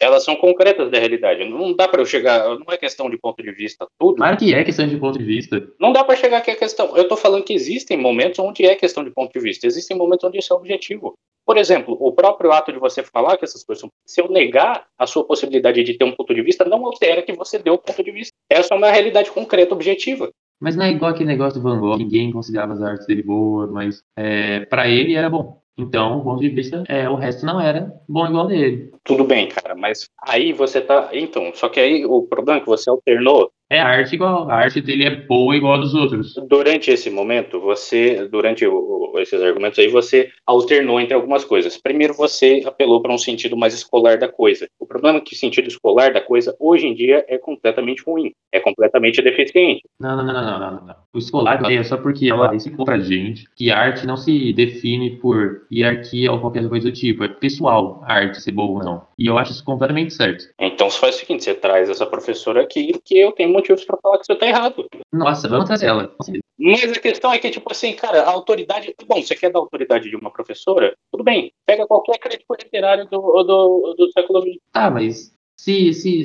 Elas 0.00 0.24
são 0.24 0.36
concretas 0.36 0.90
da 0.90 0.98
realidade. 0.98 1.48
Não 1.48 1.74
dá 1.74 1.88
para 1.88 2.00
eu 2.00 2.06
chegar. 2.06 2.48
Não 2.58 2.66
é 2.70 2.76
questão 2.76 3.08
de 3.08 3.18
ponto 3.18 3.42
de 3.42 3.50
vista 3.52 3.86
tudo. 3.98 4.16
Claro 4.16 4.36
que 4.36 4.54
é 4.54 4.64
questão 4.64 4.86
de 4.86 4.96
ponto 4.96 5.18
de 5.18 5.24
vista. 5.24 5.66
Não 5.80 5.92
dá 5.92 6.04
para 6.04 6.16
chegar 6.16 6.38
aqui 6.38 6.50
a 6.50 6.56
questão. 6.56 6.96
Eu 6.96 7.08
tô 7.08 7.16
falando 7.16 7.44
que 7.44 7.54
existem 7.54 7.96
momentos 7.96 8.38
onde 8.38 8.64
é 8.64 8.74
questão 8.74 9.02
de 9.02 9.10
ponto 9.10 9.32
de 9.32 9.40
vista. 9.40 9.66
Existem 9.66 9.96
momentos 9.96 10.24
onde 10.24 10.38
isso 10.38 10.52
é 10.52 10.56
objetivo. 10.56 11.14
Por 11.46 11.56
exemplo, 11.56 11.96
o 12.00 12.12
próprio 12.12 12.50
ato 12.50 12.72
de 12.72 12.78
você 12.78 13.04
falar 13.04 13.36
que 13.36 13.44
essas 13.44 13.62
coisas 13.64 13.80
são. 13.80 13.90
Se 14.04 14.20
eu 14.20 14.28
negar 14.28 14.86
a 14.98 15.06
sua 15.06 15.24
possibilidade 15.24 15.82
de 15.84 15.94
ter 15.96 16.04
um 16.04 16.12
ponto 16.12 16.34
de 16.34 16.42
vista, 16.42 16.64
não 16.64 16.84
altera 16.84 17.22
que 17.22 17.32
você 17.32 17.58
deu 17.58 17.74
o 17.74 17.78
ponto 17.78 18.02
de 18.02 18.10
vista. 18.10 18.34
Essa 18.50 18.74
é 18.74 18.76
uma 18.76 18.90
realidade 18.90 19.30
concreta, 19.30 19.72
objetiva. 19.72 20.28
Mas 20.60 20.74
não 20.74 20.84
é 20.84 20.90
igual 20.90 21.10
aquele 21.10 21.28
negócio 21.28 21.60
do 21.60 21.62
Van 21.62 21.78
Gogh, 21.78 21.98
ninguém 21.98 22.32
considerava 22.32 22.72
as 22.72 22.82
artes 22.82 23.06
dele 23.06 23.22
boas, 23.22 23.70
mas 23.70 24.02
é, 24.16 24.60
para 24.66 24.88
ele 24.88 25.14
era 25.14 25.30
bom. 25.30 25.60
Então, 25.78 26.18
o 26.18 26.24
ponto 26.24 26.40
de 26.40 26.48
vista, 26.48 26.84
é, 26.88 27.08
o 27.08 27.16
resto 27.16 27.44
não 27.44 27.60
era 27.60 27.92
bom 28.08 28.26
igual 28.26 28.46
dele. 28.46 28.90
Tudo 29.04 29.24
bem, 29.24 29.48
cara, 29.48 29.74
mas 29.74 30.08
aí 30.26 30.52
você 30.52 30.80
tá. 30.80 31.10
Então, 31.12 31.52
só 31.54 31.68
que 31.68 31.78
aí 31.78 32.04
o 32.06 32.22
problema 32.22 32.58
é 32.58 32.60
que 32.62 32.66
você 32.66 32.88
alternou 32.88 33.52
É 33.68 33.80
arte 33.80 34.14
igual, 34.14 34.48
a 34.48 34.54
arte 34.54 34.80
dele 34.80 35.04
é 35.04 35.10
boa 35.10 35.56
igual 35.56 35.74
a 35.74 35.78
dos 35.78 35.92
outros. 35.92 36.34
Durante 36.48 36.88
esse 36.90 37.10
momento, 37.10 37.60
você, 37.60 38.28
durante 38.28 38.64
o- 38.64 39.12
o- 39.14 39.18
esses 39.18 39.42
argumentos 39.42 39.78
aí, 39.80 39.88
você 39.88 40.30
alternou 40.46 41.00
entre 41.00 41.14
algumas 41.14 41.44
coisas. 41.44 41.76
Primeiro, 41.76 42.14
você 42.14 42.62
apelou 42.64 43.02
para 43.02 43.12
um 43.12 43.18
sentido 43.18 43.56
mais 43.56 43.74
escolar 43.74 44.18
da 44.18 44.28
coisa. 44.28 44.68
O 44.78 44.86
problema 44.86 45.18
é 45.18 45.20
que 45.20 45.34
o 45.34 45.36
sentido 45.36 45.66
escolar 45.66 46.12
da 46.12 46.20
coisa, 46.20 46.54
hoje 46.60 46.86
em 46.86 46.94
dia, 46.94 47.24
é 47.28 47.38
completamente 47.38 48.04
ruim, 48.06 48.30
é 48.52 48.60
completamente 48.60 49.20
deficiente. 49.20 49.82
Não, 49.98 50.16
não, 50.16 50.24
não, 50.24 50.32
não, 50.34 50.60
não, 50.60 50.70
não, 50.76 50.86
não. 50.86 50.94
O 51.12 51.18
escolar 51.18 51.60
é 51.72 51.82
só 51.82 51.96
porque 51.96 52.28
ela 52.30 52.54
explicou 52.54 52.84
pra 52.84 52.98
gente 53.00 53.46
que 53.56 53.72
arte 53.72 54.06
não 54.06 54.16
se 54.16 54.52
define 54.52 55.16
por 55.16 55.62
hierarquia 55.72 56.30
ou 56.30 56.40
qualquer 56.40 56.68
coisa 56.68 56.88
do 56.88 56.94
tipo. 56.94 57.24
É 57.24 57.28
pessoal 57.28 58.00
a 58.04 58.12
arte 58.14 58.40
ser 58.40 58.52
boa 58.52 58.78
ou 58.78 58.84
não. 58.84 59.02
E 59.18 59.26
eu 59.26 59.36
acho 59.38 59.50
isso 59.52 59.64
completamente 59.64 60.12
certo. 60.14 60.44
Então, 60.60 60.88
você 60.88 61.00
faz 61.00 61.16
o 61.16 61.18
seguinte: 61.18 61.42
você 61.42 61.54
traz 61.54 61.88
essa 61.90 62.06
professora 62.06 62.62
aqui, 62.62 62.92
que 63.04 63.18
eu 63.18 63.32
tenho 63.32 63.55
motivos 63.56 63.84
para 63.84 63.98
falar 63.98 64.18
que 64.18 64.26
você 64.26 64.32
está 64.34 64.46
errado. 64.46 64.86
Nossa, 65.12 65.48
vamos 65.48 65.66
trazer 65.66 65.86
ela. 65.86 66.14
Mas 66.58 66.92
a 66.92 67.00
questão 67.00 67.32
é 67.32 67.38
que, 67.38 67.50
tipo 67.50 67.70
assim, 67.70 67.94
cara, 67.94 68.22
a 68.22 68.30
autoridade. 68.30 68.94
Bom, 69.06 69.22
você 69.22 69.34
quer 69.34 69.50
dar 69.50 69.58
autoridade 69.58 70.08
de 70.10 70.16
uma 70.16 70.30
professora? 70.30 70.94
Tudo 71.10 71.24
bem, 71.24 71.52
pega 71.66 71.86
qualquer 71.86 72.18
crítico 72.18 72.54
literário 72.54 73.06
do, 73.06 73.20
do, 73.20 73.94
do 73.98 74.12
século 74.12 74.42
XX. 74.42 74.58
Tá, 74.72 74.90
mas 74.90 75.32
se, 75.58 75.92
se, 75.94 76.24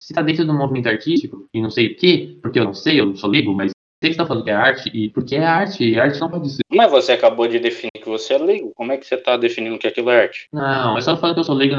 se 0.00 0.14
tá 0.14 0.22
dentro 0.22 0.44
do 0.44 0.54
movimento 0.54 0.88
artístico, 0.88 1.46
e 1.54 1.60
não 1.60 1.70
sei 1.70 1.88
o 1.88 1.96
quê, 1.96 2.38
porque 2.42 2.58
eu 2.58 2.64
não 2.64 2.74
sei, 2.74 3.00
eu 3.00 3.06
não 3.06 3.16
sou 3.16 3.30
leigo, 3.30 3.52
mas 3.54 3.72
você 4.02 4.10
está 4.10 4.26
falando 4.26 4.42
que 4.42 4.50
é 4.50 4.54
arte, 4.54 4.90
e 4.92 5.08
porque 5.10 5.36
é 5.36 5.44
arte, 5.44 5.84
e 5.84 5.98
arte 5.98 6.20
não 6.20 6.28
pode 6.28 6.50
ser. 6.50 6.62
Mas 6.68 6.90
você 6.90 7.12
acabou 7.12 7.46
de 7.46 7.60
definir 7.60 7.92
que 7.94 8.08
você 8.08 8.34
é 8.34 8.38
leigo. 8.38 8.72
Como 8.74 8.90
é 8.90 8.96
que 8.96 9.06
você 9.06 9.14
está 9.14 9.36
definindo 9.36 9.78
que 9.78 9.86
aquilo 9.86 10.10
é 10.10 10.22
arte? 10.22 10.48
Não, 10.52 10.98
é 10.98 11.00
só 11.00 11.16
falando 11.16 11.34
que 11.34 11.40
eu 11.40 11.44
sou 11.44 11.54
leigo 11.54 11.76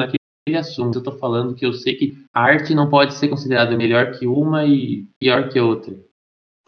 assunto. 0.51 0.99
Eu 0.99 1.03
tô 1.03 1.11
falando 1.13 1.55
que 1.55 1.65
eu 1.65 1.71
sei 1.71 1.95
que 1.95 2.17
a 2.33 2.41
arte 2.41 2.75
não 2.75 2.89
pode 2.89 3.13
ser 3.13 3.29
considerada 3.29 3.77
melhor 3.77 4.11
que 4.11 4.27
uma 4.27 4.65
e 4.65 5.05
pior 5.17 5.49
que 5.49 5.59
outra. 5.59 5.95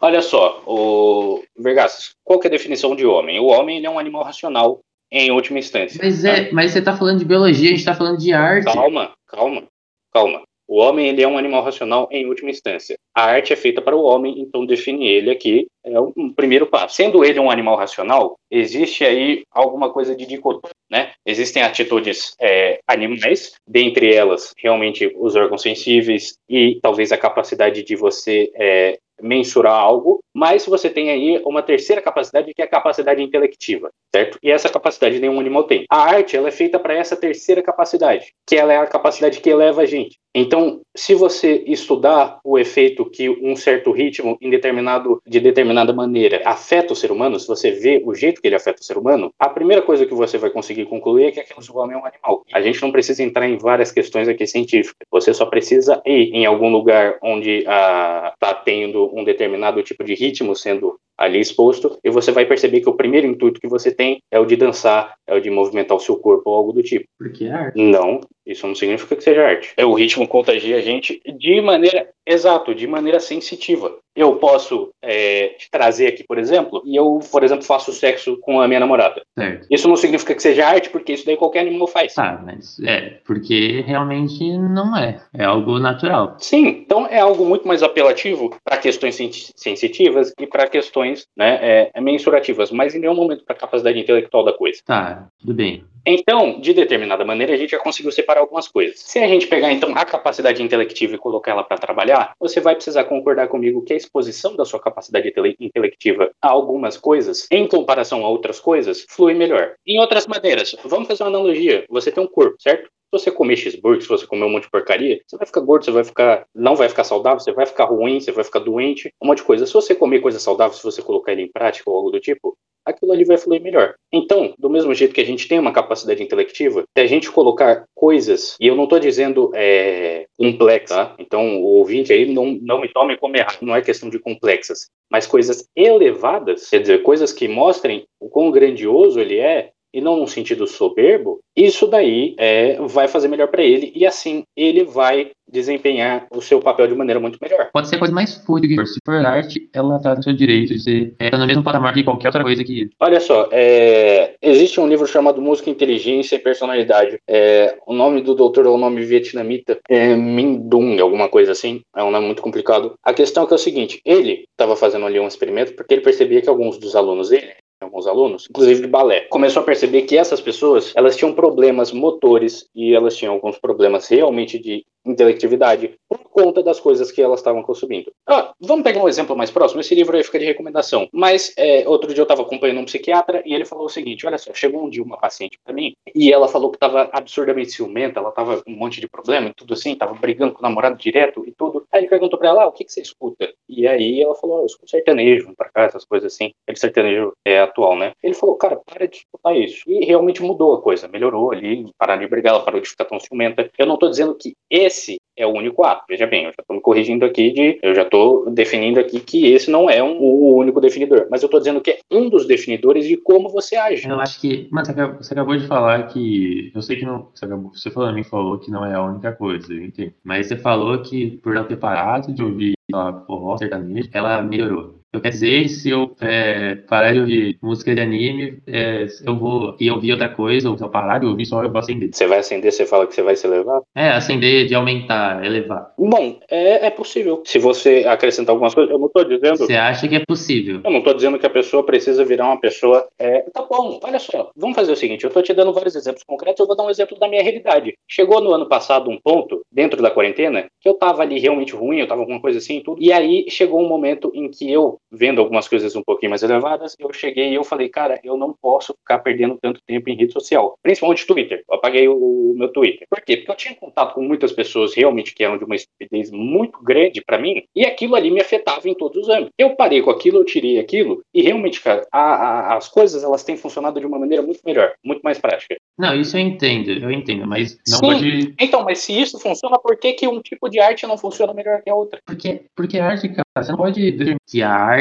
Olha 0.00 0.22
só, 0.22 0.62
o 0.66 1.42
Vergassos, 1.58 2.14
qual 2.24 2.38
que 2.38 2.46
é 2.46 2.50
a 2.50 2.52
definição 2.52 2.96
de 2.96 3.04
homem? 3.04 3.38
O 3.38 3.46
homem 3.46 3.78
ele 3.78 3.86
é 3.86 3.90
um 3.90 3.98
animal 3.98 4.24
racional 4.24 4.80
em 5.10 5.30
última 5.30 5.58
instância. 5.58 6.00
Mas, 6.02 6.24
é, 6.24 6.50
mas 6.52 6.72
você 6.72 6.82
tá 6.82 6.96
falando 6.96 7.18
de 7.18 7.24
biologia, 7.24 7.70
a 7.70 7.72
gente 7.72 7.84
tá 7.84 7.94
falando 7.94 8.18
de 8.18 8.32
arte. 8.32 8.64
Calma, 8.64 9.12
calma, 9.26 9.64
calma. 10.12 10.42
O 10.68 10.78
homem 10.78 11.08
ele 11.08 11.22
é 11.22 11.28
um 11.28 11.38
animal 11.38 11.62
racional 11.62 12.08
em 12.10 12.26
última 12.26 12.50
instância. 12.50 12.96
A 13.14 13.24
arte 13.24 13.52
é 13.52 13.56
feita 13.56 13.80
para 13.80 13.96
o 13.96 14.02
homem, 14.02 14.40
então 14.40 14.66
definir 14.66 15.08
ele 15.08 15.30
aqui 15.30 15.66
é 15.84 16.00
um 16.00 16.32
primeiro 16.32 16.66
passo. 16.66 16.96
Sendo 16.96 17.24
ele 17.24 17.38
um 17.38 17.50
animal 17.50 17.76
racional, 17.76 18.36
existe 18.50 19.04
aí 19.04 19.44
alguma 19.50 19.92
coisa 19.92 20.14
de 20.16 20.26
dicotomia, 20.26 20.74
né? 20.90 21.12
Existem 21.24 21.62
atitudes 21.62 22.34
é, 22.40 22.80
animais, 22.86 23.52
dentre 23.66 24.12
elas 24.12 24.52
realmente 24.56 25.12
os 25.16 25.36
órgãos 25.36 25.62
sensíveis 25.62 26.36
e 26.48 26.78
talvez 26.82 27.12
a 27.12 27.16
capacidade 27.16 27.82
de 27.84 27.94
você 27.94 28.50
é, 28.56 28.98
mensurar 29.20 29.72
algo, 29.72 30.20
mas 30.34 30.66
você 30.66 30.90
tem 30.90 31.10
aí 31.10 31.40
uma 31.44 31.62
terceira 31.62 32.02
capacidade 32.02 32.52
que 32.54 32.62
é 32.62 32.64
a 32.64 32.68
capacidade 32.68 33.22
intelectiva, 33.22 33.90
certo? 34.14 34.38
E 34.42 34.50
essa 34.50 34.68
capacidade 34.68 35.18
nenhum 35.18 35.40
animal 35.40 35.64
tem. 35.64 35.84
A 35.90 36.02
arte 36.02 36.36
ela 36.36 36.48
é 36.48 36.52
feita 36.52 36.78
para 36.78 36.94
essa 36.94 37.16
terceira 37.16 37.62
capacidade, 37.62 38.32
que 38.46 38.56
ela 38.56 38.72
é 38.72 38.76
a 38.76 38.86
capacidade 38.86 39.40
que 39.40 39.48
eleva 39.48 39.82
a 39.82 39.86
gente. 39.86 40.18
Então, 40.34 40.82
se 40.94 41.14
você 41.14 41.64
estudar 41.66 42.40
o 42.44 42.58
efeito 42.58 43.08
que 43.08 43.30
um 43.30 43.56
certo 43.56 43.90
ritmo 43.90 44.36
em 44.38 44.50
determinado 44.50 45.18
de 45.26 45.40
determinada 45.40 45.94
maneira 45.94 46.42
afeta 46.44 46.92
o 46.92 46.96
ser 46.96 47.10
humano, 47.10 47.40
se 47.40 47.46
você 47.46 47.70
vê 47.70 48.02
o 48.04 48.14
jeito 48.14 48.42
que 48.42 48.46
ele 48.46 48.54
afeta 48.54 48.82
o 48.82 48.84
ser 48.84 48.98
humano, 48.98 49.32
a 49.38 49.48
primeira 49.48 49.80
coisa 49.80 50.04
que 50.04 50.12
você 50.12 50.36
vai 50.36 50.50
conseguir 50.50 50.84
concluir 50.84 51.28
é 51.28 51.30
que 51.30 51.40
aquele 51.40 51.58
homem 51.72 51.96
é 51.96 51.98
um 51.98 52.04
animal. 52.04 52.44
A 52.52 52.60
gente 52.60 52.82
não 52.82 52.92
precisa 52.92 53.22
entrar 53.22 53.48
em 53.48 53.56
várias 53.56 53.90
questões 53.90 54.28
aqui 54.28 54.46
científicas. 54.46 55.06
Você 55.10 55.32
só 55.32 55.46
precisa 55.46 56.02
ir 56.04 56.30
em 56.34 56.44
algum 56.44 56.68
lugar 56.68 57.16
onde 57.22 57.60
está 57.60 58.60
tendo 58.62 59.05
um 59.14 59.24
determinado 59.24 59.82
tipo 59.82 60.04
de 60.04 60.14
ritmo 60.14 60.54
sendo 60.54 60.98
ali 61.18 61.40
exposto, 61.40 61.98
e 62.04 62.10
você 62.10 62.30
vai 62.32 62.44
perceber 62.44 62.80
que 62.80 62.88
o 62.88 62.94
primeiro 62.94 63.26
intuito 63.26 63.60
que 63.60 63.68
você 63.68 63.90
tem 63.90 64.20
é 64.30 64.38
o 64.38 64.44
de 64.44 64.56
dançar, 64.56 65.14
é 65.26 65.34
o 65.34 65.40
de 65.40 65.50
movimentar 65.50 65.96
o 65.96 66.00
seu 66.00 66.16
corpo 66.16 66.50
ou 66.50 66.56
algo 66.56 66.72
do 66.72 66.82
tipo. 66.82 67.06
Porque 67.18 67.44
é 67.44 67.52
arte. 67.52 67.80
Não, 67.80 68.20
isso 68.46 68.66
não 68.66 68.74
significa 68.74 69.16
que 69.16 69.24
seja 69.24 69.44
arte. 69.46 69.72
É 69.76 69.84
o 69.84 69.94
ritmo 69.94 70.28
contagia 70.28 70.76
a 70.76 70.80
gente 70.80 71.20
de 71.38 71.60
maneira, 71.60 72.08
exato, 72.26 72.74
de 72.74 72.86
maneira 72.86 73.18
sensitiva. 73.18 73.96
Eu 74.14 74.36
posso 74.36 74.90
é, 75.02 75.48
te 75.58 75.70
trazer 75.70 76.06
aqui, 76.06 76.24
por 76.24 76.38
exemplo, 76.38 76.82
e 76.86 76.96
eu, 76.96 77.18
por 77.30 77.44
exemplo, 77.44 77.64
faço 77.64 77.92
sexo 77.92 78.38
com 78.40 78.60
a 78.60 78.68
minha 78.68 78.80
namorada. 78.80 79.22
Certo. 79.38 79.66
Isso 79.70 79.88
não 79.88 79.96
significa 79.96 80.34
que 80.34 80.42
seja 80.42 80.66
arte, 80.66 80.88
porque 80.88 81.12
isso 81.12 81.26
daí 81.26 81.36
qualquer 81.36 81.60
animal 81.60 81.86
faz. 81.86 82.14
Tá, 82.14 82.42
mas 82.44 82.78
é, 82.80 83.18
porque 83.26 83.82
realmente 83.86 84.56
não 84.56 84.96
é. 84.96 85.20
É 85.34 85.44
algo 85.44 85.78
natural. 85.78 86.36
Sim, 86.38 86.66
então 86.66 87.06
é 87.06 87.20
algo 87.20 87.44
muito 87.44 87.68
mais 87.68 87.82
apelativo 87.82 88.56
para 88.64 88.78
questões 88.78 89.14
sen- 89.16 89.30
sensitivas 89.54 90.32
e 90.40 90.46
para 90.46 90.66
questões 90.66 91.05
né, 91.36 91.90
é, 91.94 92.00
mensurativas, 92.00 92.70
mas 92.70 92.94
em 92.94 92.98
nenhum 92.98 93.14
momento 93.14 93.44
para 93.44 93.54
a 93.54 93.58
capacidade 93.58 93.98
intelectual 93.98 94.44
da 94.44 94.52
coisa. 94.52 94.80
Tá, 94.84 95.28
tudo 95.38 95.54
bem. 95.54 95.84
Então, 96.08 96.60
de 96.60 96.72
determinada 96.72 97.24
maneira, 97.24 97.54
a 97.54 97.56
gente 97.56 97.70
já 97.70 97.80
conseguiu 97.80 98.12
separar 98.12 98.40
algumas 98.40 98.68
coisas. 98.68 99.00
Se 99.00 99.18
a 99.18 99.26
gente 99.26 99.48
pegar, 99.48 99.72
então, 99.72 99.92
a 99.96 100.04
capacidade 100.04 100.62
intelectiva 100.62 101.16
e 101.16 101.18
colocar 101.18 101.50
ela 101.50 101.64
para 101.64 101.78
trabalhar, 101.78 102.32
você 102.38 102.60
vai 102.60 102.76
precisar 102.76 103.02
concordar 103.04 103.48
comigo 103.48 103.82
que 103.82 103.92
a 103.92 103.96
exposição 103.96 104.54
da 104.54 104.64
sua 104.64 104.78
capacidade 104.78 105.28
intele- 105.28 105.56
intelectiva 105.58 106.30
a 106.40 106.48
algumas 106.48 106.96
coisas, 106.96 107.48
em 107.50 107.66
comparação 107.66 108.24
a 108.24 108.28
outras 108.28 108.60
coisas, 108.60 109.04
flui 109.08 109.34
melhor. 109.34 109.74
Em 109.84 109.98
outras 109.98 110.28
maneiras, 110.28 110.76
vamos 110.84 111.08
fazer 111.08 111.24
uma 111.24 111.30
analogia. 111.30 111.84
Você 111.90 112.12
tem 112.12 112.22
um 112.22 112.28
corpo, 112.28 112.54
certo? 112.60 112.88
Se 113.06 113.20
você 113.20 113.30
comer 113.30 113.56
cheeseburger, 113.56 114.02
se 114.02 114.08
você 114.08 114.26
comer 114.26 114.44
um 114.44 114.50
monte 114.50 114.64
de 114.64 114.70
porcaria, 114.70 115.20
você 115.26 115.36
vai 115.36 115.46
ficar 115.46 115.60
gordo, 115.60 115.84
você 115.84 115.90
vai 115.90 116.04
ficar. 116.04 116.44
Não 116.54 116.74
vai 116.74 116.88
ficar 116.88 117.04
saudável, 117.04 117.38
você 117.38 117.52
vai 117.52 117.64
ficar 117.64 117.84
ruim, 117.84 118.20
você 118.20 118.32
vai 118.32 118.44
ficar 118.44 118.58
doente, 118.58 119.12
um 119.22 119.28
monte 119.28 119.38
de 119.38 119.44
coisa. 119.44 119.64
Se 119.64 119.72
você 119.72 119.94
comer 119.94 120.20
coisa 120.20 120.40
saudável, 120.40 120.76
se 120.76 120.82
você 120.82 121.00
colocar 121.00 121.32
ele 121.32 121.42
em 121.42 121.52
prática 121.52 121.88
ou 121.88 121.96
algo 121.96 122.10
do 122.10 122.18
tipo, 122.18 122.56
aquilo 122.86 123.12
ali 123.12 123.24
vai 123.24 123.36
fluir 123.36 123.60
melhor. 123.60 123.94
Então, 124.12 124.54
do 124.56 124.70
mesmo 124.70 124.94
jeito 124.94 125.12
que 125.12 125.20
a 125.20 125.24
gente 125.24 125.48
tem 125.48 125.58
uma 125.58 125.72
capacidade 125.72 126.22
intelectiva, 126.22 126.84
se 126.96 127.02
a 127.02 127.06
gente 127.06 127.30
colocar 127.30 127.84
coisas, 127.94 128.56
e 128.60 128.66
eu 128.68 128.76
não 128.76 128.84
estou 128.84 129.00
dizendo 129.00 129.50
é, 129.54 130.26
complexas, 130.38 130.96
tá? 130.96 131.14
Então 131.18 131.60
o 131.60 131.64
ouvinte 131.64 132.12
aí 132.12 132.32
não, 132.32 132.58
não 132.62 132.80
me 132.80 132.88
tome 132.88 133.16
como 133.16 133.36
errado, 133.36 133.58
não 133.62 133.74
é 133.74 133.82
questão 133.82 134.08
de 134.08 134.20
complexas, 134.20 134.86
mas 135.10 135.26
coisas 135.26 135.68
elevadas, 135.74 136.70
quer 136.70 136.80
dizer, 136.80 137.02
coisas 137.02 137.32
que 137.32 137.48
mostrem 137.48 138.06
o 138.20 138.28
quão 138.28 138.50
grandioso 138.52 139.20
ele 139.20 139.38
é, 139.38 139.72
e 139.92 140.00
não 140.00 140.16
num 140.16 140.26
sentido 140.26 140.66
soberbo, 140.66 141.40
isso 141.56 141.86
daí 141.86 142.34
é, 142.38 142.78
vai 142.82 143.08
fazer 143.08 143.28
melhor 143.28 143.48
para 143.48 143.62
ele 143.62 143.92
e 143.94 144.06
assim 144.06 144.44
ele 144.56 144.84
vai 144.84 145.30
desempenhar 145.50 146.26
o 146.30 146.42
seu 146.42 146.60
papel 146.60 146.88
de 146.88 146.94
maneira 146.94 147.20
muito 147.20 147.38
melhor. 147.40 147.70
Pode 147.72 147.88
ser 147.88 147.96
a 147.96 147.98
coisa 147.98 148.12
mais 148.12 148.34
fútil 148.34 148.84
Se 148.86 148.98
for 149.04 149.14
arte, 149.24 149.68
ela 149.72 149.98
tá 150.00 150.14
no 150.14 150.22
seu 150.22 150.32
direito 150.32 150.74
de 150.74 150.82
ser 150.82 151.14
é, 151.18 151.30
tá 151.30 151.38
no 151.38 151.46
mesmo 151.46 151.62
patamar 151.62 151.94
que 151.94 152.02
qualquer 152.02 152.28
outra 152.28 152.42
coisa 152.42 152.64
que. 152.64 152.90
Olha 153.00 153.20
só, 153.20 153.48
é, 153.52 154.34
existe 154.42 154.80
um 154.80 154.88
livro 154.88 155.06
chamado 155.06 155.40
Música, 155.40 155.70
Inteligência 155.70 156.36
e 156.36 156.40
Personalidade. 156.40 157.18
É, 157.28 157.76
o 157.86 157.94
nome 157.94 158.22
do 158.22 158.34
doutor 158.34 158.66
é 158.66 158.68
o 158.68 158.78
nome 158.78 159.04
vietnamita 159.04 159.78
é 159.88 160.16
Dung, 160.16 161.00
alguma 161.00 161.28
coisa 161.28 161.52
assim. 161.52 161.80
É 161.94 162.02
um 162.02 162.10
nome 162.10 162.26
muito 162.26 162.42
complicado. 162.42 162.94
A 163.02 163.14
questão 163.14 163.44
é 163.44 163.46
que 163.46 163.52
é 163.52 163.56
o 163.56 163.58
seguinte: 163.58 164.00
ele 164.04 164.44
estava 164.50 164.74
fazendo 164.74 165.06
ali 165.06 165.20
um 165.20 165.28
experimento 165.28 165.74
porque 165.74 165.94
ele 165.94 166.02
percebia 166.02 166.42
que 166.42 166.48
alguns 166.48 166.78
dos 166.78 166.96
alunos 166.96 167.28
dele 167.28 167.52
alguns 167.86 168.06
alunos, 168.06 168.46
inclusive 168.48 168.82
de 168.82 168.86
balé, 168.86 169.20
começou 169.22 169.62
a 169.62 169.64
perceber 169.64 170.02
que 170.02 170.16
essas 170.16 170.40
pessoas, 170.40 170.92
elas 170.94 171.16
tinham 171.16 171.32
problemas 171.32 171.92
motores 171.92 172.68
e 172.74 172.94
elas 172.94 173.16
tinham 173.16 173.34
alguns 173.34 173.58
problemas 173.58 174.08
realmente 174.08 174.58
de 174.58 174.84
intelectividade 175.10 175.94
por 176.08 176.18
conta 176.18 176.62
das 176.62 176.78
coisas 176.78 177.10
que 177.10 177.22
elas 177.22 177.40
estavam 177.40 177.62
consumindo. 177.62 178.12
Ah, 178.26 178.52
vamos 178.60 178.84
pegar 178.84 179.02
um 179.02 179.08
exemplo 179.08 179.36
mais 179.36 179.50
próximo. 179.50 179.80
Esse 179.80 179.94
livro 179.94 180.16
aí 180.16 180.22
fica 180.22 180.38
de 180.38 180.44
recomendação. 180.44 181.08
Mas 181.12 181.52
é, 181.56 181.88
outro 181.88 182.12
dia 182.12 182.20
eu 182.20 182.24
estava 182.24 182.42
acompanhando 182.42 182.80
um 182.80 182.84
psiquiatra 182.84 183.42
e 183.44 183.54
ele 183.54 183.64
falou 183.64 183.86
o 183.86 183.90
seguinte: 183.90 184.26
olha 184.26 184.38
só, 184.38 184.52
chegou 184.52 184.84
um 184.84 184.90
dia 184.90 185.02
uma 185.02 185.16
paciente 185.16 185.58
para 185.64 185.74
mim 185.74 185.94
e 186.14 186.32
ela 186.32 186.48
falou 186.48 186.70
que 186.70 186.76
estava 186.76 187.08
absurdamente 187.12 187.72
ciumenta, 187.72 188.20
ela 188.20 188.30
estava 188.30 188.62
com 188.62 188.70
um 188.70 188.76
monte 188.76 189.00
de 189.00 189.08
problema 189.08 189.48
e 189.48 189.54
tudo 189.54 189.74
assim, 189.74 189.92
estava 189.92 190.14
brigando 190.14 190.52
com 190.52 190.60
o 190.60 190.62
namorado 190.62 190.96
direto 190.96 191.44
e 191.46 191.52
tudo. 191.52 191.86
Aí 191.92 192.00
ele 192.00 192.08
perguntou 192.08 192.38
para 192.38 192.48
ela: 192.48 192.64
ah, 192.64 192.68
o 192.68 192.72
que, 192.72 192.84
que 192.84 192.92
você 192.92 193.00
escuta? 193.00 193.52
E 193.68 193.86
aí 193.86 194.20
ela 194.20 194.34
falou: 194.34 194.58
oh, 194.58 194.60
eu 194.60 194.66
escuto 194.66 194.90
sertanejo, 194.90 195.54
para 195.56 195.70
cá, 195.70 195.82
essas 195.84 196.04
coisas 196.04 196.32
assim. 196.32 196.52
Ele 196.66 196.76
sertanejo 196.76 197.32
é 197.44 197.60
atual, 197.60 197.96
né? 197.96 198.12
Ele 198.22 198.34
falou: 198.34 198.56
cara, 198.56 198.76
para 198.76 199.06
de 199.06 199.18
escutar 199.18 199.56
isso. 199.56 199.82
E 199.86 200.04
realmente 200.04 200.42
mudou 200.42 200.74
a 200.74 200.82
coisa, 200.82 201.08
melhorou 201.08 201.52
ali, 201.52 201.90
parar 201.98 202.16
de 202.16 202.26
brigar, 202.26 202.54
ela 202.54 202.64
parou 202.64 202.80
de 202.80 202.88
ficar 202.88 203.04
tão 203.04 203.18
ciumenta. 203.18 203.70
Eu 203.78 203.86
não 203.86 203.94
estou 203.94 204.10
dizendo 204.10 204.34
que 204.34 204.54
esse 204.70 204.95
é 205.36 205.46
o 205.46 205.50
único 205.50 205.84
ato. 205.84 206.04
Veja 206.08 206.26
bem, 206.26 206.44
eu 206.44 206.50
já 206.50 206.56
estou 206.60 206.76
me 206.76 206.82
corrigindo 206.82 207.24
aqui 207.24 207.52
de. 207.52 207.78
Eu 207.82 207.94
já 207.94 208.02
estou 208.02 208.50
definindo 208.50 208.98
aqui 208.98 209.20
que 209.20 209.52
esse 209.52 209.70
não 209.70 209.90
é 209.90 210.02
um, 210.02 210.18
o 210.18 210.56
único 210.56 210.80
definidor. 210.80 211.26
Mas 211.30 211.42
eu 211.42 211.46
estou 211.46 211.60
dizendo 211.60 211.80
que 211.80 211.90
é 211.90 211.98
um 212.10 212.28
dos 212.28 212.46
definidores 212.46 213.06
de 213.06 213.16
como 213.16 213.48
você 213.48 213.76
age. 213.76 214.08
Eu 214.08 214.20
acho 214.20 214.40
que. 214.40 214.68
Mano, 214.70 214.86
você 215.18 215.34
acabou 215.34 215.56
de 215.56 215.66
falar 215.66 216.06
que. 216.08 216.72
Eu 216.74 216.80
sei 216.80 216.96
que 216.96 217.04
não. 217.04 217.28
Você, 217.34 217.44
acabou, 217.44 217.70
você 217.72 217.90
falou, 217.90 218.12
mim 218.12 218.24
falou 218.24 218.58
que 218.58 218.70
não 218.70 218.84
é 218.84 218.94
a 218.94 219.02
única 219.02 219.32
coisa, 219.32 219.72
eu 219.72 219.84
entendo. 219.84 220.14
Mas 220.24 220.46
você 220.46 220.56
falou 220.56 221.02
que 221.02 221.36
por 221.38 221.54
ela 221.54 221.64
ter 221.64 221.76
parado 221.76 222.32
de 222.32 222.42
ouvir 222.42 222.72
lá, 222.90 223.24
forró, 223.26 223.56
sertanejo, 223.58 224.08
ela 224.12 224.40
melhorou. 224.42 224.95
Eu 225.16 225.22
quero 225.22 225.32
dizer, 225.32 225.68
se 225.68 225.88
eu 225.88 226.14
é, 226.20 226.74
parar 226.88 227.12
de 227.12 227.20
ouvir 227.20 227.58
música 227.62 227.94
de 227.94 228.00
anime, 228.00 228.58
é, 228.66 229.06
eu 229.24 229.36
vou 229.36 229.74
e 229.80 229.90
ouvir 229.90 230.12
outra 230.12 230.28
coisa, 230.28 230.70
ou 230.70 230.76
se 230.76 230.84
eu 230.84 230.90
parar 230.90 231.18
de 231.18 231.26
ouvir 231.26 231.46
só, 231.46 231.62
eu 231.62 231.70
vou 231.70 231.78
acender. 231.78 232.10
Você 232.12 232.26
vai 232.26 232.38
acender, 232.38 232.70
você 232.70 232.84
fala 232.84 233.06
que 233.06 233.14
você 233.14 233.22
vai 233.22 233.34
se 233.34 233.46
elevar? 233.46 233.80
É, 233.94 234.10
acender 234.10 234.66
de 234.66 234.74
aumentar, 234.74 235.42
elevar. 235.44 235.94
Bom, 235.98 236.38
é, 236.50 236.86
é 236.86 236.90
possível. 236.90 237.42
Se 237.46 237.58
você 237.58 238.04
acrescentar 238.06 238.52
algumas 238.52 238.74
coisas, 238.74 238.92
eu 238.92 238.98
não 238.98 239.06
estou 239.06 239.24
dizendo. 239.24 239.56
Você 239.56 239.74
acha 239.74 240.06
que 240.06 240.16
é 240.16 240.24
possível? 240.26 240.82
Eu 240.84 240.90
não 240.90 240.98
estou 240.98 241.14
dizendo 241.14 241.38
que 241.38 241.46
a 241.46 241.50
pessoa 241.50 241.82
precisa 241.82 242.22
virar 242.24 242.46
uma 242.46 242.60
pessoa. 242.60 243.06
É, 243.18 243.40
tá 243.52 243.62
bom, 243.62 243.98
olha 244.02 244.18
só, 244.18 244.50
vamos 244.54 244.76
fazer 244.76 244.92
o 244.92 244.96
seguinte: 244.96 245.24
eu 245.24 245.28
estou 245.28 245.42
te 245.42 245.54
dando 245.54 245.72
vários 245.72 245.96
exemplos 245.96 246.22
concretos, 246.24 246.60
eu 246.60 246.66
vou 246.66 246.76
dar 246.76 246.84
um 246.84 246.90
exemplo 246.90 247.18
da 247.18 247.26
minha 247.26 247.42
realidade. 247.42 247.94
Chegou 248.06 248.42
no 248.42 248.52
ano 248.52 248.66
passado 248.66 249.10
um 249.10 249.18
ponto, 249.18 249.62
dentro 249.72 250.02
da 250.02 250.10
quarentena, 250.10 250.66
que 250.80 250.88
eu 250.88 250.92
estava 250.92 251.22
ali 251.22 251.38
realmente 251.38 251.74
ruim, 251.74 251.98
eu 251.98 252.04
estava 252.04 252.18
com 252.18 252.24
alguma 252.24 252.40
coisa 252.40 252.58
assim 252.58 252.78
e 252.78 252.82
tudo. 252.82 253.02
E 253.02 253.12
aí 253.12 253.46
chegou 253.48 253.80
um 253.80 253.88
momento 253.88 254.30
em 254.34 254.50
que 254.50 254.70
eu, 254.70 254.98
vendo 255.10 255.40
algumas 255.40 255.68
coisas 255.68 255.94
um 255.96 256.02
pouquinho 256.02 256.30
mais 256.30 256.42
elevadas, 256.42 256.94
eu 256.98 257.12
cheguei 257.12 257.50
e 257.50 257.54
eu 257.54 257.64
falei, 257.64 257.88
cara, 257.88 258.20
eu 258.22 258.36
não 258.36 258.52
posso 258.52 258.94
ficar 258.94 259.18
perdendo 259.18 259.58
tanto 259.60 259.80
tempo 259.86 260.08
em 260.10 260.16
rede 260.16 260.32
social, 260.32 260.78
principalmente 260.82 261.26
Twitter. 261.26 261.62
Eu 261.68 261.76
apaguei 261.76 262.08
o, 262.08 262.16
o 262.16 262.54
meu 262.56 262.68
Twitter. 262.68 263.06
Por 263.08 263.20
quê? 263.20 263.36
Porque 263.38 263.50
eu 263.50 263.56
tinha 263.56 263.74
contato 263.74 264.14
com 264.14 264.22
muitas 264.22 264.52
pessoas 264.52 264.94
realmente 264.94 265.34
que 265.34 265.44
eram 265.44 265.58
de 265.58 265.64
uma 265.64 265.74
estupidez 265.74 266.30
muito 266.30 266.82
grande 266.82 267.22
para 267.24 267.38
mim, 267.38 267.62
e 267.74 267.84
aquilo 267.84 268.14
ali 268.14 268.30
me 268.30 268.40
afetava 268.40 268.88
em 268.88 268.94
todos 268.94 269.22
os 269.22 269.28
âmbitos. 269.28 269.52
Eu 269.58 269.76
parei 269.76 270.02
com 270.02 270.10
aquilo, 270.10 270.38
eu 270.38 270.44
tirei 270.44 270.78
aquilo, 270.78 271.22
e 271.32 271.42
realmente, 271.42 271.80
cara, 271.80 272.06
a, 272.12 272.20
a, 272.20 272.76
as 272.76 272.88
coisas 272.88 273.22
elas 273.22 273.44
têm 273.44 273.56
funcionado 273.56 274.00
de 274.00 274.06
uma 274.06 274.18
maneira 274.18 274.42
muito 274.42 274.60
melhor, 274.64 274.92
muito 275.04 275.22
mais 275.22 275.38
prática. 275.38 275.76
Não, 275.98 276.14
isso 276.14 276.36
eu 276.36 276.40
entendo, 276.40 276.90
eu 276.90 277.10
entendo, 277.10 277.46
mas 277.46 277.78
não 277.88 277.98
Sim. 277.98 278.06
pode. 278.06 278.54
Então, 278.60 278.84
mas 278.84 278.98
se 278.98 279.18
isso 279.18 279.38
funciona, 279.38 279.78
por 279.78 279.96
que, 279.96 280.12
que 280.12 280.28
um 280.28 280.40
tipo 280.40 280.68
de 280.68 280.78
arte 280.78 281.06
não 281.06 281.16
funciona 281.16 281.54
melhor 281.54 281.82
que 281.82 281.90
a 281.90 281.94
outra? 281.94 282.20
Porque, 282.26 282.62
porque 282.74 282.98
a 282.98 283.06
arte, 283.06 283.28
cara, 283.28 283.44
você 283.56 283.70
não 283.72 283.78
pode 283.78 284.16
que 284.46 284.62
a 284.62 284.72
arte 284.72 284.95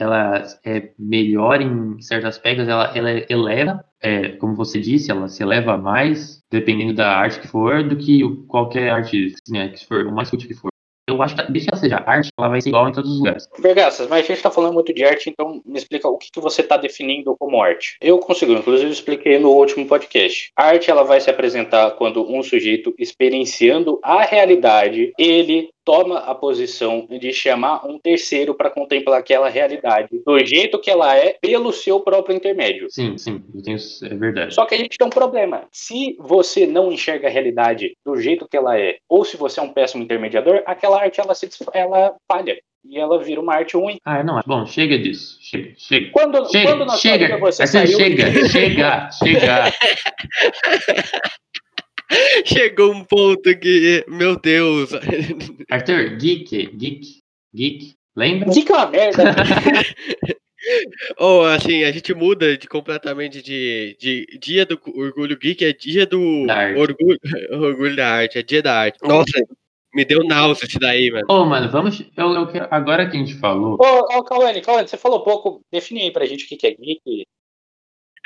ela 0.00 0.42
é 0.64 0.90
melhor 0.98 1.60
em 1.60 2.00
certos 2.00 2.28
aspectos, 2.28 2.68
ela, 2.68 2.96
ela 2.96 3.10
eleva, 3.28 3.84
é, 4.00 4.30
como 4.30 4.54
você 4.54 4.80
disse, 4.80 5.10
ela 5.10 5.28
se 5.28 5.42
eleva 5.42 5.76
mais, 5.76 6.42
dependendo 6.50 6.94
da 6.94 7.16
arte 7.16 7.40
que 7.40 7.48
for, 7.48 7.82
do 7.82 7.96
que 7.96 8.22
qualquer 8.46 8.90
arte 8.90 9.34
né, 9.48 9.68
que 9.68 9.86
for, 9.86 10.06
o 10.06 10.12
mais 10.12 10.30
que 10.30 10.54
for. 10.54 10.70
Eu 11.10 11.22
acho 11.22 11.36
que, 11.36 11.42
desde 11.50 11.68
que 11.68 11.74
ela 11.74 11.80
seja 11.80 12.04
arte, 12.06 12.30
ela 12.38 12.48
vai 12.48 12.60
ser 12.60 12.68
igual 12.68 12.88
em 12.88 12.92
todos 12.92 13.10
os 13.10 13.18
lugares. 13.18 13.48
Vergaças, 13.58 14.08
mas 14.08 14.24
a 14.24 14.26
gente 14.26 14.42
tá 14.42 14.50
falando 14.50 14.74
muito 14.74 14.92
de 14.92 15.04
arte, 15.04 15.28
então 15.28 15.60
me 15.64 15.78
explica 15.78 16.08
o 16.08 16.16
que, 16.16 16.30
que 16.30 16.40
você 16.40 16.62
tá 16.62 16.76
definindo 16.76 17.36
como 17.38 17.62
arte. 17.62 17.96
Eu 18.00 18.18
consigo, 18.18 18.52
inclusive 18.52 18.90
expliquei 18.90 19.38
no 19.38 19.50
último 19.50 19.86
podcast. 19.86 20.50
A 20.56 20.66
arte 20.66 20.90
ela 20.90 21.02
vai 21.02 21.20
se 21.20 21.30
apresentar 21.30 21.90
quando 21.92 22.28
um 22.30 22.42
sujeito 22.42 22.94
experienciando 22.98 23.98
a 24.02 24.22
realidade, 24.22 25.12
ele 25.18 25.70
toma 25.84 26.18
a 26.18 26.34
posição 26.34 27.06
de 27.10 27.32
chamar 27.32 27.84
um 27.84 27.98
terceiro 27.98 28.54
para 28.54 28.70
contemplar 28.70 29.18
aquela 29.18 29.48
realidade 29.48 30.22
do 30.24 30.38
jeito 30.44 30.80
que 30.80 30.90
ela 30.90 31.16
é 31.16 31.36
pelo 31.40 31.72
seu 31.72 31.98
próprio 32.00 32.36
intermédio. 32.36 32.86
Sim, 32.90 33.16
sim, 33.18 33.42
tenho, 33.64 33.78
é 34.04 34.14
verdade. 34.14 34.54
Só 34.54 34.64
que 34.66 34.74
a 34.74 34.78
gente 34.78 34.96
tem 34.96 35.06
um 35.06 35.10
problema. 35.10 35.64
Se 35.72 36.16
você 36.20 36.66
não 36.66 36.92
enxerga 36.92 37.26
a 37.26 37.30
realidade 37.30 37.96
do 38.04 38.16
jeito 38.16 38.46
que 38.48 38.56
ela 38.56 38.78
é, 38.78 38.98
ou 39.08 39.24
se 39.24 39.36
você 39.36 39.58
é 39.58 39.62
um 39.62 39.72
péssimo 39.72 40.02
intermediador, 40.02 40.62
aquela 40.66 40.99
arte 41.00 41.20
ela 41.20 41.34
se 41.34 41.48
ela 41.72 42.14
falha 42.30 42.58
e 42.84 42.98
ela 42.98 43.22
vira 43.22 43.40
uma 43.40 43.54
arte 43.54 43.76
ruim. 43.76 43.98
Ah, 44.04 44.22
não, 44.22 44.40
bom, 44.46 44.66
chega 44.66 44.98
disso. 44.98 45.38
Chega, 45.40 45.74
chega. 45.76 46.10
Quando, 46.12 46.50
Chega, 46.50 46.68
quando 46.68 46.84
na 46.86 46.92
sua 46.92 46.98
chega, 46.98 47.26
vida 47.26 47.38
você 47.38 47.62
Arthur, 47.62 47.72
saiu 47.72 47.98
chega, 47.98 48.48
chega, 48.48 49.10
chega. 49.12 49.64
Chegou 52.44 52.92
um 52.92 53.04
ponto 53.04 53.56
que, 53.58 54.04
meu 54.08 54.36
Deus. 54.36 54.90
Arthur, 55.70 56.16
geek, 56.16 56.66
geek, 56.74 57.20
geek, 57.54 57.94
lembra? 58.16 58.50
Dica 58.50 58.74
uma 58.74 58.86
merda. 58.86 59.22
Ou 61.18 61.46
assim, 61.46 61.84
a 61.84 61.92
gente 61.92 62.12
muda 62.12 62.56
de, 62.56 62.68
completamente 62.68 63.40
de, 63.40 63.96
de 63.98 64.38
dia 64.40 64.66
do 64.66 64.78
orgulho 64.94 65.38
geek, 65.38 65.64
é 65.64 65.72
dia 65.72 66.04
do 66.04 66.46
orgulho, 66.76 67.18
orgulho 67.52 67.96
da 67.96 68.08
arte, 68.08 68.38
é 68.38 68.42
dia 68.42 68.62
da 68.62 68.74
arte. 68.74 68.98
Nossa, 69.02 69.32
me 69.94 70.04
deu 70.04 70.24
náusea 70.24 70.66
esse 70.66 70.78
daí, 70.78 71.10
mano. 71.10 71.26
Ô, 71.28 71.44
mano, 71.44 71.70
vamos. 71.70 72.00
Eu, 72.16 72.32
eu 72.32 72.48
agora 72.70 73.08
que 73.08 73.16
a 73.16 73.20
gente 73.20 73.34
falou. 73.34 73.76
Ô, 73.80 74.18
ô 74.18 74.24
Cauane, 74.24 74.60
Cauane, 74.60 74.88
você 74.88 74.96
falou 74.96 75.22
pouco. 75.22 75.60
Define 75.70 76.02
aí 76.02 76.12
pra 76.12 76.26
gente 76.26 76.44
o 76.44 76.48
que 76.48 76.56
que 76.56 76.66
é 76.66 76.74
geek. 76.74 77.26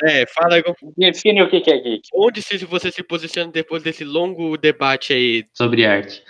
É, 0.02 0.26
fala 0.26 0.56
aí 0.56 0.62
Define 0.96 1.42
o 1.42 1.48
que 1.48 1.60
que 1.60 1.70
é 1.70 1.78
geek. 1.78 2.08
onde 2.14 2.42
você 2.68 2.90
se 2.90 3.02
posiciona 3.04 3.50
depois 3.50 3.82
desse 3.82 4.04
longo 4.04 4.56
debate 4.56 5.12
aí. 5.12 5.44
sobre 5.54 5.86
arte. 5.86 6.22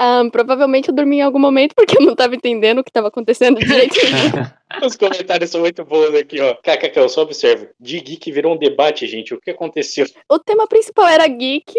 Ah, 0.00 0.22
provavelmente 0.30 0.88
eu 0.88 0.94
dormi 0.94 1.16
em 1.16 1.22
algum 1.22 1.40
momento 1.40 1.74
porque 1.74 1.98
eu 1.98 2.06
não 2.06 2.14
tava 2.14 2.36
entendendo 2.36 2.78
o 2.78 2.84
que 2.84 2.92
tava 2.92 3.08
acontecendo 3.08 3.58
direito. 3.58 3.96
Os 4.86 4.96
comentários 4.96 5.50
são 5.50 5.60
muito 5.60 5.84
bons 5.84 6.14
aqui, 6.14 6.40
ó. 6.40 6.54
KKK, 6.54 7.00
eu 7.00 7.08
só 7.08 7.22
observo. 7.22 7.68
De 7.80 8.00
geek 8.00 8.30
virou 8.30 8.54
um 8.54 8.58
debate, 8.58 9.08
gente. 9.08 9.34
O 9.34 9.40
que 9.40 9.50
aconteceu? 9.50 10.06
o 10.30 10.38
tema 10.38 10.68
principal 10.68 11.08
era 11.08 11.26
geek. 11.26 11.74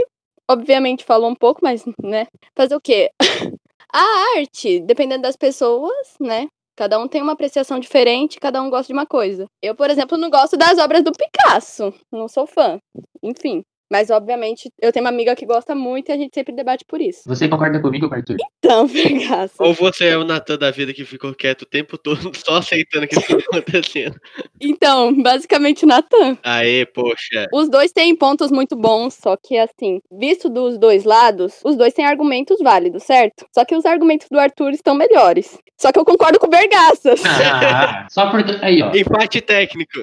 Obviamente 0.49 1.05
falou 1.05 1.29
um 1.29 1.35
pouco, 1.35 1.59
mas, 1.61 1.85
né? 2.03 2.25
Fazer 2.55 2.75
o 2.75 2.81
quê? 2.81 3.11
A 3.93 3.99
arte, 4.37 4.79
dependendo 4.79 5.21
das 5.21 5.35
pessoas, 5.35 6.15
né? 6.19 6.47
Cada 6.75 6.97
um 6.99 7.07
tem 7.07 7.21
uma 7.21 7.33
apreciação 7.33 7.79
diferente, 7.79 8.39
cada 8.39 8.61
um 8.61 8.69
gosta 8.69 8.87
de 8.87 8.93
uma 8.93 9.05
coisa. 9.05 9.45
Eu, 9.61 9.75
por 9.75 9.89
exemplo, 9.91 10.17
não 10.17 10.29
gosto 10.29 10.57
das 10.57 10.79
obras 10.79 11.03
do 11.03 11.11
Picasso. 11.11 11.93
Não 12.11 12.27
sou 12.27 12.47
fã. 12.47 12.79
Enfim. 13.21 13.63
Mas, 13.91 14.09
obviamente, 14.09 14.71
eu 14.81 14.91
tenho 14.91 15.03
uma 15.03 15.09
amiga 15.09 15.35
que 15.35 15.45
gosta 15.45 15.73
muito 15.73 16.09
e 16.09 16.11
a 16.11 16.17
gente 16.17 16.33
sempre 16.33 16.53
debate 16.55 16.85
por 16.85 17.01
isso. 17.01 17.21
Você 17.25 17.47
concorda 17.47 17.79
comigo, 17.81 18.13
Arthur? 18.13 18.37
Então, 18.59 18.87
Picasso. 18.89 19.55
Ou 19.59 19.73
você 19.73 20.05
é 20.09 20.17
o 20.17 20.23
Natan 20.23 20.57
da 20.57 20.69
vida 20.71 20.93
que 20.93 21.03
ficou 21.05 21.33
quieto 21.33 21.63
o 21.63 21.65
tempo 21.65 21.97
todo, 21.97 22.31
só 22.37 22.57
aceitando 22.57 23.07
que 23.07 23.17
isso 23.17 23.27
tá 23.27 23.43
acontecendo. 23.51 24.15
Então, 24.61 25.13
basicamente, 25.21 25.85
Natan. 25.85 26.37
Aê, 26.43 26.85
poxa. 26.85 27.47
Os 27.53 27.69
dois 27.69 27.91
têm 27.91 28.15
pontos 28.15 28.51
muito 28.51 28.75
bons, 28.75 29.15
só 29.15 29.35
que 29.35 29.57
assim, 29.57 29.99
visto 30.11 30.49
dos 30.49 30.77
dois 30.77 31.03
lados, 31.03 31.59
os 31.63 31.75
dois 31.75 31.93
têm 31.93 32.05
argumentos 32.05 32.57
válidos, 32.61 33.03
certo? 33.03 33.45
Só 33.53 33.65
que 33.65 33.75
os 33.75 33.85
argumentos 33.85 34.27
do 34.29 34.39
Arthur 34.39 34.71
estão 34.71 34.93
melhores. 34.93 35.57
Só 35.77 35.93
que 35.93 35.97
eu 35.99 36.03
concordo 36.03 36.37
com 36.39 36.47
o 36.47 36.49
Bergaças, 36.49 37.21
Ah, 37.25 38.05
só 38.09 38.29
porque. 38.29 38.51
Aí, 38.61 38.81
ó. 38.83 38.91
Empate 38.93 39.39
técnico. 39.39 39.93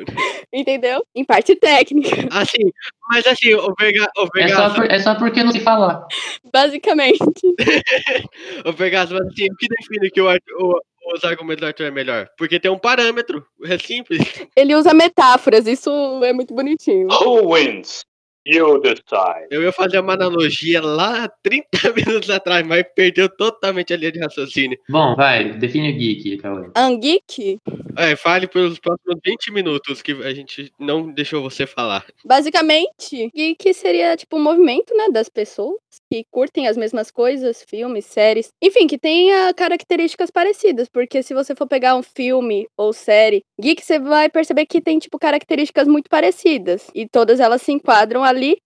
entendeu? 0.53 1.05
Em 1.15 1.23
parte 1.25 1.55
técnica, 1.55 2.27
Assim, 2.31 2.71
mas 3.09 3.27
assim, 3.27 3.55
o 3.55 3.73
Verga, 3.79 4.09
o 4.19 4.29
É 4.37 4.49
só, 4.49 4.75
por- 4.75 4.91
é 4.91 4.99
só 4.99 5.15
porque 5.15 5.41
eu 5.41 5.45
não 5.45 5.53
sei 5.53 5.61
falar. 5.61 6.07
basicamente. 6.53 7.19
o 8.65 8.73
mas 8.73 9.13
assim, 9.13 9.47
o 9.51 9.57
que 9.57 9.67
define 9.69 10.11
que 10.11 10.21
o, 10.21 10.29
o, 10.31 10.81
os 11.15 11.25
argumentos 11.25 11.61
do 11.61 11.67
Arthur 11.67 11.85
é 11.87 11.91
melhor? 11.91 12.29
Porque 12.37 12.59
tem 12.59 12.71
um 12.71 12.79
parâmetro. 12.79 13.45
É 13.65 13.79
simples. 13.79 14.21
Ele 14.57 14.75
usa 14.75 14.93
metáforas, 14.93 15.67
isso 15.67 15.91
é 16.25 16.33
muito 16.33 16.55
bonitinho. 16.55 17.09
Who 17.11 17.53
wins? 17.55 18.05
You 18.47 18.81
decide. 18.81 19.49
Eu 19.51 19.63
ia 19.63 19.73
fazer 19.73 19.99
uma 19.99 20.13
analogia 20.15 20.81
lá 20.81 21.29
30 21.43 21.67
minutos 21.97 22.31
atrás, 22.31 22.65
mas 22.67 22.85
perdeu 22.95 23.29
totalmente 23.29 23.93
a 23.93 23.97
linha 23.97 24.13
de 24.13 24.21
raciocínio. 24.21 24.79
Bom, 24.89 25.17
vai, 25.17 25.53
define 25.55 25.91
o 25.93 25.97
geek, 25.99 26.37
Cauê. 26.39 26.71
Angeek, 26.77 27.59
É, 27.97 28.15
fale 28.15 28.47
pelos 28.47 28.79
próximos 28.79 29.19
20 29.25 29.53
minutos 29.53 30.01
que 30.03 30.13
a 30.13 30.33
gente 30.33 30.73
não 30.79 31.11
deixou 31.13 31.43
você 31.43 31.67
falar. 31.67 32.05
basicamente, 32.25 33.31
geek 33.35 33.75
seria 33.75 34.17
tipo 34.17 34.37
um 34.37 34.43
movimento, 34.43 34.95
né, 34.97 35.09
das 35.11 35.29
pessoas 35.29 35.77
que 36.11 36.25
curtem 36.31 36.67
as 36.67 36.77
mesmas 36.77 37.11
coisas, 37.11 37.63
filmes, 37.63 38.05
séries, 38.05 38.49
enfim, 38.63 38.87
que 38.87 38.99
tenha 38.99 39.53
características 39.55 40.31
parecidas, 40.31 40.89
porque 40.89 41.23
se 41.23 41.35
você 41.35 41.55
for 41.55 41.67
pegar 41.67 41.97
um 41.97 42.03
filme 42.03 42.67
ou 42.77 42.93
série 42.93 43.43
geek, 43.61 43.85
você 43.85 43.99
vai 43.99 44.29
perceber 44.29 44.67
que 44.67 44.81
tem 44.81 44.99
tipo 44.99 45.19
características 45.19 45.89
muito 45.89 46.09
parecidas 46.09 46.87
e 46.95 47.09
todas 47.09 47.41
elas 47.41 47.63
se 47.63 47.73
enquadram 47.73 48.23
ali. 48.23 48.59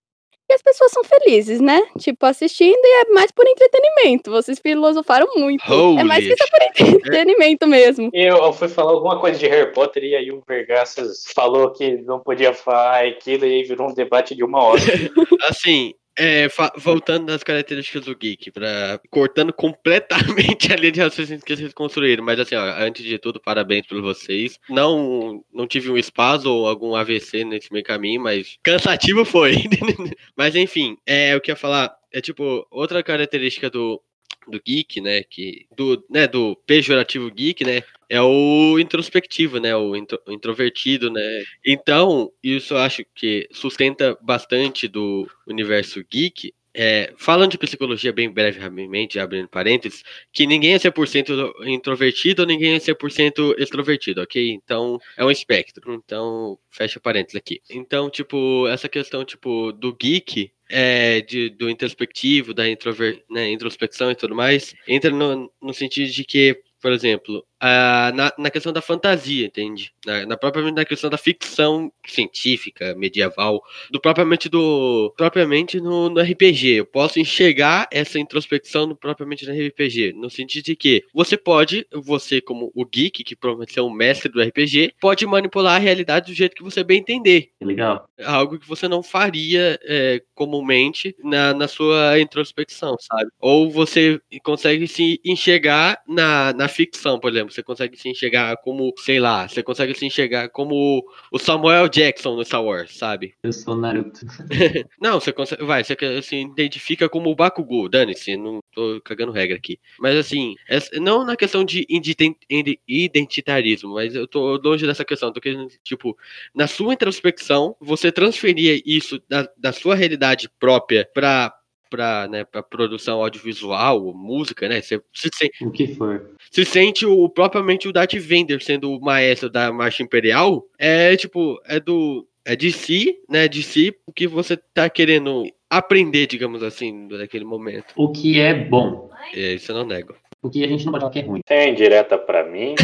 E 0.51 0.53
as 0.53 0.63
pessoas 0.63 0.91
são 0.91 1.05
felizes, 1.05 1.61
né? 1.61 1.81
Tipo, 1.97 2.27
assistindo 2.27 2.81
e 2.83 3.03
é 3.03 3.13
mais 3.13 3.31
por 3.31 3.47
entretenimento. 3.47 4.33
Vocês 4.33 4.59
filosofaram 4.59 5.29
muito. 5.37 5.63
é 5.97 6.03
mais 6.03 6.25
que 6.25 6.33
Holy 6.33 6.37
só 6.37 6.49
por 6.51 6.97
entretenimento 6.97 7.69
mesmo. 7.69 8.11
Eu, 8.13 8.37
eu 8.39 8.53
fui 8.53 8.67
falar 8.67 8.91
alguma 8.91 9.21
coisa 9.21 9.39
de 9.39 9.47
Harry 9.47 9.73
Potter 9.73 10.03
e 10.03 10.17
aí 10.17 10.33
o 10.33 10.43
Vergaças 10.45 11.23
falou 11.33 11.71
que 11.71 11.99
não 11.99 12.19
podia 12.19 12.53
falar 12.53 13.05
aquilo 13.07 13.47
e 13.47 13.59
aí 13.59 13.63
virou 13.63 13.89
um 13.91 13.95
debate 13.95 14.35
de 14.35 14.43
uma 14.43 14.61
hora. 14.61 14.81
Assim, 15.49 15.95
é, 16.19 16.49
voltando 16.77 17.31
nas 17.31 17.43
características 17.43 18.05
do 18.05 18.17
geek, 18.17 18.51
pra, 18.51 19.01
cortando 19.11 19.53
completamente 19.53 20.73
a 20.73 20.77
linha 20.77 20.93
de 20.93 21.01
raciocínio 21.01 21.43
que 21.43 21.57
vocês 21.57 21.73
construíram. 21.73 22.25
Mas 22.25 22.39
assim, 22.41 22.55
ó, 22.55 22.65
antes 22.79 23.05
de 23.05 23.19
tudo, 23.19 23.41
parabéns 23.41 23.87
por 23.87 24.01
vocês. 24.03 24.59
Não, 24.69 25.45
não 25.53 25.67
tive 25.67 25.91
um 25.91 25.97
espasmo 25.97 26.51
ou 26.51 26.69
algum 26.69 26.95
AVC 26.95 27.45
nesse 27.45 27.73
meio 27.73 27.85
caminho, 27.85 28.23
mas 28.23 28.59
cansativo 28.63 29.25
foi. 29.25 29.55
mas 30.37 30.55
enfim, 30.55 30.97
é, 31.07 31.35
eu 31.35 31.41
ia 31.47 31.57
falar 31.57 31.95
é 32.13 32.21
tipo, 32.21 32.67
outra 32.71 33.03
característica 33.03 33.71
do, 33.71 34.03
do 34.49 34.61
geek, 34.65 35.01
né, 35.01 35.23
que 35.23 35.67
do, 35.77 36.05
né, 36.11 36.27
do 36.27 36.57
pejorativo 36.67 37.31
geek, 37.31 37.65
né, 37.65 37.83
é 38.09 38.21
o 38.21 38.79
introspectivo, 38.79 39.59
né, 39.61 39.75
o 39.77 39.95
intro- 39.97 40.21
introvertido, 40.29 41.11
né. 41.11 41.43
Então, 41.65 42.31
isso 42.43 42.75
eu 42.75 42.79
acho 42.79 43.03
que 43.15 43.49
sustenta 43.53 44.17
bastante 44.23 44.89
do 44.89 45.29
universo 45.47 46.03
geek. 46.11 46.53
É, 46.73 47.13
falando 47.19 47.51
de 47.51 47.59
psicologia 47.59 48.13
bem 48.13 48.31
brevemente, 48.31 49.19
abrindo 49.19 49.49
parênteses, 49.49 50.05
que 50.33 50.47
ninguém 50.47 50.75
é 50.75 50.79
100% 50.79 51.53
introvertido, 51.67 52.47
ninguém 52.47 52.75
é 52.75 52.79
100% 52.79 53.57
extrovertido, 53.59 54.23
ok? 54.23 54.53
Então, 54.53 54.97
é 55.17 55.25
um 55.25 55.31
espectro. 55.33 55.93
Então, 55.95 56.57
fecha 56.71 57.01
parênteses 57.01 57.35
aqui. 57.37 57.61
Então, 57.69 58.09
tipo, 58.09 58.69
essa 58.69 58.89
questão, 58.89 59.25
tipo, 59.25 59.73
do 59.73 59.93
geek, 59.93 60.53
é, 60.71 61.21
de, 61.21 61.51
do 61.51 61.69
introspectivo, 61.69 62.55
da 62.55 62.69
introver, 62.69 63.23
né, 63.29 63.51
introspecção 63.51 64.11
e 64.11 64.15
tudo 64.15 64.35
mais, 64.35 64.75
entra 64.87 65.11
no, 65.11 65.53
no 65.61 65.75
sentido 65.75 66.11
de 66.11 66.25
que, 66.25 66.59
por 66.81 66.93
exemplo, 66.93 67.45
a, 67.61 68.13
na, 68.15 68.33
na 68.39 68.51
questão 68.51 68.73
da 68.73 68.81
fantasia, 68.81 69.47
entende? 69.47 69.93
Na, 70.07 70.27
na 70.27 70.37
própria 70.37 70.71
na 70.73 70.85
questão 70.85 71.11
da 71.11 71.19
ficção 71.19 71.93
científica, 72.07 72.95
medieval, 72.95 73.63
do 73.91 74.01
propriamente 74.01 74.49
do 74.49 75.13
propriamente 75.17 75.81
no, 75.81 76.09
no 76.09 76.21
RPG. 76.21 76.69
Eu 76.69 76.87
posso 76.87 77.21
enxergar 77.21 77.87
essa 77.93 78.19
introspecção 78.19 78.87
no, 78.87 78.97
propriamente 78.97 79.47
no 79.47 79.53
RPG, 79.53 80.15
no 80.15 80.31
sentido 80.31 80.65
de 80.65 80.77
que 80.77 81.05
você 81.13 81.37
pode, 81.37 81.87
você 81.93 82.41
como 82.41 82.73
o 82.75 82.85
geek, 82.85 83.23
que 83.23 83.37
provavelmente 83.37 83.79
é 83.79 83.83
o 83.83 83.91
mestre 83.91 84.33
do 84.33 84.41
RPG, 84.41 84.95
pode 85.01 85.27
manipular 85.27 85.77
a 85.77 85.79
realidade 85.79 86.33
do 86.33 86.37
jeito 86.37 86.57
que 86.57 86.63
você 86.63 86.83
bem 86.83 87.01
entender 87.01 87.51
legal. 87.61 88.09
algo 88.25 88.59
que 88.59 88.67
você 88.67 88.89
não 88.89 89.03
faria 89.03 89.79
é, 89.83 90.23
comumente 90.35 91.15
na, 91.23 91.53
na 91.53 91.69
sua 91.69 92.19
introspecção, 92.19 92.97
sabe? 93.01 93.31
Ou 93.39 93.71
você 93.71 94.21
consegue 94.43 94.87
se 94.87 95.21
enxergar 95.25 96.01
na, 96.09 96.53
na 96.53 96.69
ficção, 96.69 97.19
por 97.19 97.31
exemplo. 97.31 97.50
Você 97.51 97.63
consegue 97.63 97.97
se 97.97 98.09
enxergar 98.09 98.57
como, 98.59 98.93
sei 98.99 99.19
lá, 99.21 99.49
você 99.49 99.63
consegue 99.63 99.95
se 99.95 100.07
enxergar 100.07 100.49
como 100.49 101.05
o 101.33 101.39
Samuel 101.39 101.89
Jackson 101.89 102.37
no 102.37 102.45
Star 102.45 102.65
Wars, 102.65 102.97
sabe? 102.97 103.35
Eu 103.43 103.53
sou 103.53 103.77
Naruto. 103.77 104.21
Não, 105.01 105.21
você 105.21 105.33
consegue. 105.33 105.65
Vai, 105.65 105.85
você 105.85 105.97
se 106.23 106.37
identifica 106.37 107.09
como 107.09 107.31
o 107.31 107.35
Bakugou, 107.35 107.89
dane-se, 107.89 108.37
não 108.37 108.61
tô 108.73 109.01
cagando 109.05 109.33
regra 109.33 109.57
aqui. 109.57 109.79
Mas 109.99 110.17
assim, 110.17 110.55
não 110.95 111.25
na 111.25 111.37
questão 111.37 111.65
de 111.65 111.87
ident- 111.89 112.37
ide- 112.49 112.79
identitarismo, 112.87 113.95
mas 113.95 114.15
eu 114.15 114.27
tô 114.27 114.57
longe 114.63 114.87
dessa 114.87 115.05
questão. 115.05 115.33
Tô 115.33 115.41
querendo, 115.41 115.69
tipo, 115.83 116.17
na 116.55 116.67
sua 116.67 116.95
introspecção, 116.95 117.77
você 117.81 118.11
transferia 118.13 118.81
isso 118.85 119.21
da, 119.29 119.49
da 119.57 119.73
sua 119.73 119.95
realidade 119.95 120.49
própria 120.59 121.09
pra. 121.13 121.55
Pra, 121.91 122.29
né, 122.29 122.45
pra 122.45 122.63
produção 122.63 123.21
audiovisual, 123.21 124.15
música, 124.15 124.69
né? 124.69 124.81
Você 124.81 125.03
se, 125.13 125.29
sen- 125.35 125.51
O 125.61 125.71
que 125.73 125.89
for. 125.89 126.31
se 126.51 126.65
sente 126.65 127.05
o 127.05 127.29
propriamente 127.29 127.89
o 127.89 127.93
Darth 127.93 128.15
Vader 128.15 128.63
sendo 128.63 128.93
o 128.93 129.01
maestro 129.01 129.51
da 129.51 129.73
Marcha 129.73 130.03
Imperial, 130.05 130.65
é 130.79 131.17
tipo, 131.17 131.61
é 131.67 131.81
do 131.81 132.25
é 132.45 132.55
de 132.57 132.71
si, 132.73 133.19
né, 133.29 133.47
de 133.49 133.63
si, 133.63 133.95
o 134.07 134.13
que 134.13 134.27
você 134.27 134.57
tá 134.57 134.89
querendo 134.89 135.45
aprender, 135.69 136.27
digamos 136.27 136.63
assim, 136.63 137.09
naquele 137.11 137.45
momento. 137.45 137.93
O 137.97 138.11
que 138.11 138.41
é 138.41 138.55
bom. 138.55 139.11
É, 139.35 139.55
isso 139.55 139.71
eu 139.73 139.77
não 139.77 139.85
nego. 139.85 140.15
O 140.43 140.49
que 140.49 140.65
a 140.65 140.69
gente 140.69 140.87
não 140.87 140.93
pode 140.93 141.03
falar 141.03 141.13
que 141.13 141.19
é 141.19 141.23
ruim. 141.23 141.41
Tem 141.45 141.75
direta 141.75 142.17
pra 142.17 142.45
mim. 142.45 142.75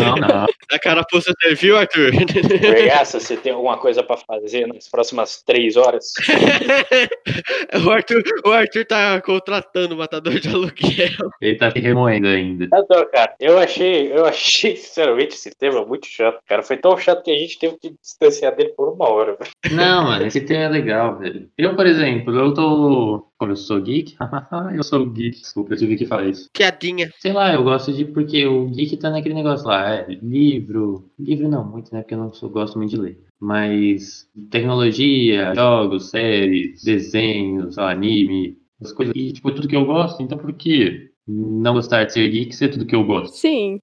Não, 0.00 0.16
não. 0.16 0.46
A 0.72 0.78
carapuça 0.80 1.32
serviu, 1.40 1.78
Arthur? 1.78 2.10
Vergaça, 2.60 3.20
você 3.20 3.36
tem 3.36 3.52
alguma 3.52 3.78
coisa 3.78 4.02
pra 4.02 4.16
fazer 4.16 4.66
nas 4.66 4.88
próximas 4.88 5.40
três 5.42 5.76
horas? 5.76 6.12
o, 7.86 7.90
Arthur 7.90 8.22
o 8.44 8.50
Arthur 8.50 8.84
tá 8.84 9.20
contratando 9.20 9.94
o 9.94 9.98
matador 9.98 10.40
de 10.40 10.48
aluguel. 10.48 11.30
Ele 11.40 11.56
tá 11.56 11.70
se 11.70 11.78
remoendo 11.78 12.26
ainda. 12.26 12.68
Eu 12.72 12.84
tô, 12.84 13.06
cara. 13.06 13.34
Eu 13.38 13.58
achei, 13.58 14.12
eu 14.12 14.26
achei, 14.26 14.74
sinceramente, 14.76 15.34
esse 15.34 15.50
tema 15.50 15.86
muito 15.86 16.08
chato, 16.08 16.40
cara. 16.48 16.64
Foi 16.64 16.76
tão 16.76 16.96
chato 16.98 17.22
que 17.22 17.30
a 17.30 17.38
gente 17.38 17.58
teve 17.60 17.76
que 17.80 17.94
distanciar 18.02 18.56
dele 18.56 18.70
por 18.76 18.92
uma 18.92 19.08
hora, 19.08 19.36
velho. 19.36 19.50
Não, 19.70 20.04
mano, 20.04 20.26
esse 20.26 20.40
tema 20.40 20.64
é 20.64 20.68
legal, 20.68 21.16
velho. 21.18 21.48
Eu, 21.56 21.76
por 21.76 21.86
exemplo, 21.86 22.36
eu 22.36 22.52
tô. 22.52 23.24
Como 23.38 23.52
eu 23.52 23.56
sou 23.56 23.80
geek, 23.80 24.16
eu 24.74 24.82
sou 24.82 25.10
geek, 25.10 25.38
desculpa, 25.40 25.74
eu 25.74 25.78
tive 25.78 25.96
que 25.96 26.06
falar 26.06 26.26
isso. 26.28 26.48
Piadinha. 26.52 27.10
Sei 27.18 27.32
lá, 27.32 27.52
eu 27.52 27.62
gosto 27.62 27.92
de. 27.92 28.04
Porque 28.04 28.46
o 28.46 28.66
geek 28.70 28.96
tá 28.96 29.10
naquele 29.10 29.34
negócio 29.34 29.66
lá, 29.66 29.94
é 29.94 30.06
livro. 30.22 31.10
Livro 31.18 31.48
não 31.48 31.64
muito, 31.64 31.92
né? 31.92 32.00
Porque 32.00 32.14
eu 32.14 32.18
não 32.18 32.32
sou, 32.32 32.48
gosto 32.48 32.78
muito 32.78 32.90
de 32.90 32.96
ler. 32.96 33.20
Mas 33.38 34.26
tecnologia, 34.50 35.54
jogos, 35.54 36.10
séries, 36.10 36.82
desenhos, 36.82 37.76
anime, 37.78 38.56
as 38.80 38.92
coisas. 38.92 39.14
E, 39.14 39.32
tipo, 39.32 39.52
tudo 39.52 39.68
que 39.68 39.76
eu 39.76 39.84
gosto, 39.84 40.22
então 40.22 40.38
por 40.38 40.52
que 40.54 41.10
não 41.26 41.74
gostar 41.74 42.04
de 42.04 42.12
ser 42.12 42.28
geek 42.28 42.54
ser 42.54 42.68
tudo 42.68 42.86
que 42.86 42.94
eu 42.94 43.04
gosto? 43.04 43.36
Sim, 43.36 43.78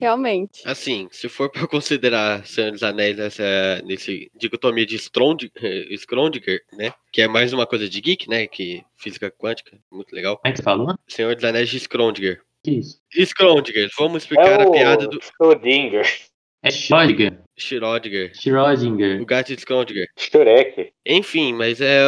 realmente. 0.00 0.62
Assim, 0.64 1.08
se 1.10 1.28
for 1.28 1.50
pra 1.50 1.66
considerar 1.66 2.46
Senhor 2.46 2.70
dos 2.72 2.82
Anéis 2.82 3.16
nessa 3.16 3.82
nesse 3.84 4.30
dicotomia 4.36 4.86
de 4.86 4.96
Strond- 4.96 5.50
eh, 5.56 5.96
Schrödinger, 5.96 6.60
né? 6.72 6.92
Que 7.12 7.22
é 7.22 7.28
mais 7.28 7.52
uma 7.52 7.66
coisa 7.66 7.88
de 7.88 8.00
geek, 8.00 8.28
né? 8.28 8.46
Que 8.46 8.82
física 8.96 9.30
quântica, 9.30 9.78
muito 9.90 10.14
legal. 10.14 10.36
Como 10.38 10.48
é 10.48 10.52
que 10.52 10.58
você 10.58 10.62
falou? 10.62 10.94
Senhor 11.08 11.34
dos 11.34 11.44
Anéis 11.44 11.68
de 11.68 11.78
Schrödinger. 11.80 12.40
Que 12.64 12.72
isso? 12.72 13.00
Schrödinger, 13.12 13.88
vamos 13.98 14.22
explicar 14.22 14.60
é 14.60 14.62
a 14.64 14.70
piada 14.70 15.06
do 15.08 15.18
Schrödinger, 15.20 16.06
É 16.62 16.70
Schrödinger. 16.70 17.40
Schrödinger. 17.58 18.32
Schrödinger. 18.34 19.20
O 19.20 19.26
gato 19.26 19.54
de 19.54 19.60
Schrödinger. 19.62 20.06
Shurek. 20.16 20.92
Enfim, 21.06 21.54
mas 21.54 21.80
é 21.80 22.02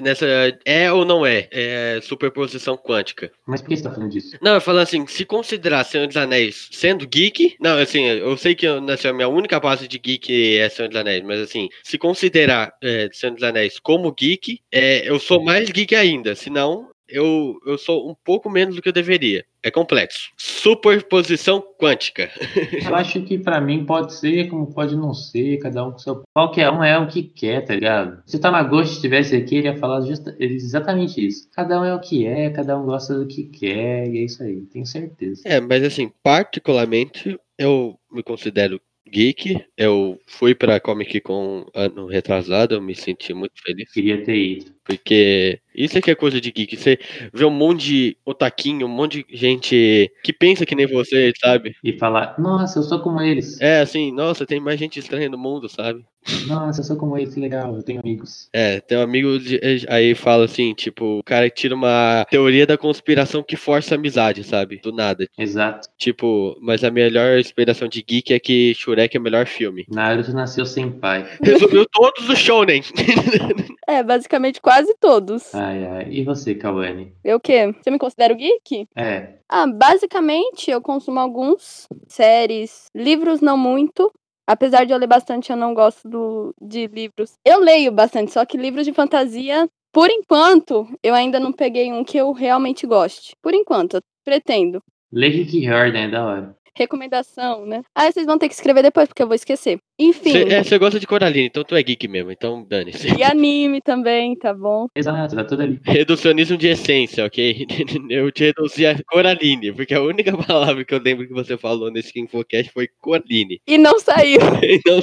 nessa 0.00 0.26
é 0.64 0.92
ou 0.92 1.04
não 1.04 1.26
é? 1.26 1.48
É 1.50 2.00
superposição 2.02 2.76
quântica. 2.76 3.30
Mas 3.46 3.60
por 3.60 3.68
que 3.68 3.76
você 3.76 3.82
tá 3.82 3.90
falando 3.92 4.10
disso? 4.10 4.36
Não, 4.40 4.54
eu 4.54 4.60
falo 4.60 4.78
assim, 4.78 5.06
se 5.06 5.24
considerar 5.24 5.84
Senhor 5.84 6.06
dos 6.06 6.16
Anéis 6.16 6.68
sendo 6.72 7.06
geek, 7.06 7.56
não, 7.60 7.78
assim, 7.78 8.04
eu 8.04 8.36
sei 8.36 8.54
que 8.54 8.66
eu- 8.66 8.84
assim, 8.90 9.08
a 9.08 9.12
minha 9.12 9.28
única 9.28 9.58
base 9.58 9.88
de 9.88 9.98
geek 9.98 10.56
é 10.58 10.68
Senhor 10.68 10.88
dos 10.88 10.96
Anéis, 11.00 11.22
mas 11.24 11.40
assim, 11.40 11.68
se 11.82 11.98
considerar 11.98 12.72
é, 12.82 13.08
Senhor 13.12 13.34
dos 13.34 13.42
Anéis 13.42 13.78
como 13.80 14.12
geek, 14.12 14.60
é, 14.70 15.08
eu 15.08 15.18
sou 15.18 15.42
mais 15.42 15.68
geek 15.70 15.94
ainda, 15.94 16.34
senão 16.34 16.90
eu, 17.14 17.58
eu 17.66 17.78
sou 17.78 18.10
um 18.10 18.14
pouco 18.24 18.50
menos 18.50 18.76
do 18.76 18.82
que 18.82 18.88
eu 18.88 18.92
deveria. 18.92 19.44
É 19.62 19.70
complexo. 19.70 20.30
Superposição 20.36 21.62
quântica. 21.78 22.30
Eu 22.86 22.94
acho 22.94 23.22
que 23.22 23.38
pra 23.38 23.60
mim 23.60 23.86
pode 23.86 24.12
ser, 24.14 24.48
como 24.48 24.72
pode 24.72 24.94
não 24.94 25.14
ser, 25.14 25.58
cada 25.58 25.86
um 25.86 25.92
com 25.92 25.98
seu. 25.98 26.22
Qualquer 26.34 26.70
um 26.70 26.84
é 26.84 26.98
o 26.98 27.06
que 27.06 27.22
quer, 27.22 27.64
tá 27.64 27.74
ligado? 27.74 28.22
Se 28.26 28.36
o 28.36 28.40
Tamagotchi 28.40 28.92
estivesse 28.92 29.34
aqui, 29.34 29.56
ele 29.56 29.68
ia 29.68 29.76
falar 29.76 30.02
justa- 30.02 30.36
exatamente 30.38 31.26
isso. 31.26 31.48
Cada 31.52 31.80
um 31.80 31.84
é 31.84 31.94
o 31.94 32.00
que 32.00 32.26
é, 32.26 32.50
cada 32.50 32.78
um 32.78 32.84
gosta 32.84 33.18
do 33.18 33.26
que 33.26 33.44
quer, 33.44 34.06
e 34.08 34.18
é 34.18 34.24
isso 34.24 34.42
aí, 34.42 34.60
tenho 34.72 34.84
certeza. 34.84 35.42
É, 35.46 35.60
mas 35.60 35.82
assim, 35.82 36.10
particularmente, 36.22 37.38
eu 37.58 37.98
me 38.12 38.22
considero 38.22 38.80
geek. 39.08 39.64
Eu 39.76 40.18
fui 40.26 40.54
pra 40.54 40.80
Comic 40.80 41.20
Con 41.20 41.66
ano 41.74 42.06
retrasado, 42.06 42.74
eu 42.74 42.82
me 42.82 42.94
senti 42.94 43.32
muito 43.32 43.54
feliz. 43.62 43.90
Queria 43.92 44.22
ter 44.22 44.36
ido. 44.36 44.72
Porque 44.84 45.60
isso 45.74 45.98
é 45.98 46.00
que 46.00 46.10
é 46.10 46.14
coisa 46.14 46.40
de 46.40 46.50
geek. 46.50 46.76
Você 46.76 46.98
vê 47.32 47.44
um 47.44 47.50
monte 47.50 47.84
de 47.84 48.16
otaquinho, 48.24 48.86
um 48.86 48.90
monte 48.90 49.24
de 49.28 49.36
gente 49.36 50.10
que 50.22 50.32
pensa 50.32 50.64
que 50.66 50.74
nem 50.74 50.86
você, 50.86 51.32
sabe? 51.40 51.74
E 51.82 51.92
falar, 51.98 52.34
nossa, 52.38 52.78
eu 52.78 52.82
sou 52.82 53.00
como 53.00 53.20
eles. 53.20 53.60
É, 53.60 53.80
assim, 53.80 54.12
nossa, 54.12 54.46
tem 54.46 54.60
mais 54.60 54.78
gente 54.78 54.98
estranha 54.98 55.28
no 55.28 55.38
mundo, 55.38 55.68
sabe? 55.68 56.04
Nossa, 56.46 56.80
eu 56.80 56.84
sou 56.84 56.96
como 56.96 57.18
eles, 57.18 57.34
que 57.34 57.40
legal, 57.40 57.76
eu 57.76 57.82
tenho 57.82 58.00
amigos. 58.00 58.48
É, 58.50 58.80
tem 58.80 58.96
um 58.96 59.02
amigo 59.02 59.38
de- 59.38 59.60
aí 59.90 60.14
fala 60.14 60.46
assim, 60.46 60.72
tipo, 60.72 61.18
o 61.18 61.22
cara 61.22 61.50
tira 61.50 61.74
uma 61.74 62.24
teoria 62.30 62.66
da 62.66 62.78
conspiração 62.78 63.42
que 63.42 63.56
força 63.56 63.94
a 63.94 63.98
amizade, 63.98 64.42
sabe? 64.42 64.80
Do 64.82 64.90
nada. 64.90 65.26
Exato. 65.38 65.86
Tipo, 65.98 66.56
mas 66.62 66.82
a 66.82 66.90
melhor 66.90 67.38
inspiração 67.38 67.86
de 67.88 68.02
geek 68.02 68.32
é 68.32 68.40
que 68.40 68.74
Shurek 68.74 69.14
é 69.14 69.20
o 69.20 69.22
melhor 69.22 69.44
filme. 69.46 69.84
Naruto 69.90 70.32
nasceu 70.32 70.64
sem 70.64 70.90
pai. 70.90 71.28
Resumiu 71.42 71.84
todos 71.92 72.26
os 72.28 72.38
shounen. 72.38 72.82
É, 73.86 74.02
basicamente 74.02 74.62
quase 74.62 74.94
todos. 74.98 75.52
Ai, 75.64 75.84
ai. 75.86 76.06
E 76.10 76.22
você, 76.24 76.54
Kawane? 76.54 77.14
Eu 77.24 77.38
o 77.38 77.40
quê? 77.40 77.72
Você 77.72 77.90
me 77.90 77.98
considera 77.98 78.34
geek? 78.34 78.86
É, 78.94 79.38
Ah, 79.48 79.66
basicamente 79.66 80.70
eu 80.70 80.82
consumo 80.82 81.18
alguns 81.18 81.86
séries, 82.06 82.86
livros 82.94 83.40
não 83.40 83.56
muito. 83.56 84.12
Apesar 84.46 84.84
de 84.84 84.92
eu 84.92 84.98
ler 84.98 85.06
bastante, 85.06 85.50
eu 85.50 85.56
não 85.56 85.72
gosto 85.72 86.06
do, 86.06 86.54
de 86.60 86.86
livros. 86.86 87.32
Eu 87.44 87.60
leio 87.60 87.90
bastante, 87.90 88.30
só 88.30 88.44
que 88.44 88.58
livros 88.58 88.84
de 88.84 88.92
fantasia, 88.92 89.66
por 89.90 90.10
enquanto, 90.10 90.86
eu 91.02 91.14
ainda 91.14 91.40
não 91.40 91.50
peguei 91.50 91.90
um 91.90 92.04
que 92.04 92.18
eu 92.18 92.30
realmente 92.32 92.86
goste. 92.86 93.34
Por 93.40 93.54
enquanto, 93.54 93.94
eu 93.94 94.00
pretendo. 94.22 94.82
Lê 95.10 95.28
Rick 95.28 95.64
Jordan, 95.64 96.00
é 96.00 96.10
da 96.10 96.26
hora. 96.26 96.56
Recomendação, 96.76 97.64
né? 97.64 97.82
Ah, 97.94 98.10
vocês 98.10 98.26
vão 98.26 98.36
ter 98.36 98.48
que 98.48 98.54
escrever 98.54 98.82
depois, 98.82 99.08
porque 99.08 99.22
eu 99.22 99.28
vou 99.28 99.34
esquecer. 99.34 99.78
Enfim. 99.98 100.32
Você 100.32 100.54
é, 100.54 100.64
você 100.64 100.76
gosta 100.76 100.98
de 100.98 101.06
Coraline, 101.06 101.46
então 101.46 101.62
tu 101.62 101.76
é 101.76 101.82
geek 101.82 102.08
mesmo, 102.08 102.32
então 102.32 102.66
dane-se. 102.68 103.14
E 103.16 103.22
anime 103.22 103.80
também, 103.80 104.36
tá 104.36 104.52
bom? 104.52 104.88
Exato, 104.94 105.36
tá 105.36 105.44
tudo 105.44 105.62
ali. 105.62 105.80
Reducionismo 105.84 106.56
de 106.56 106.68
essência, 106.68 107.24
ok? 107.24 107.66
Eu 108.10 108.32
te 108.32 108.44
reduzi 108.44 108.86
a 108.86 108.96
Coraline, 109.04 109.72
porque 109.72 109.94
a 109.94 110.02
única 110.02 110.36
palavra 110.44 110.84
que 110.84 110.94
eu 110.94 111.00
lembro 111.00 111.26
que 111.26 111.32
você 111.32 111.56
falou 111.56 111.90
nesse 111.90 112.18
Infocast 112.18 112.72
foi 112.72 112.88
Coraline. 113.00 113.60
E 113.66 113.78
não 113.78 113.98
saiu. 113.98 114.40
E 114.64 114.80
não, 114.86 115.00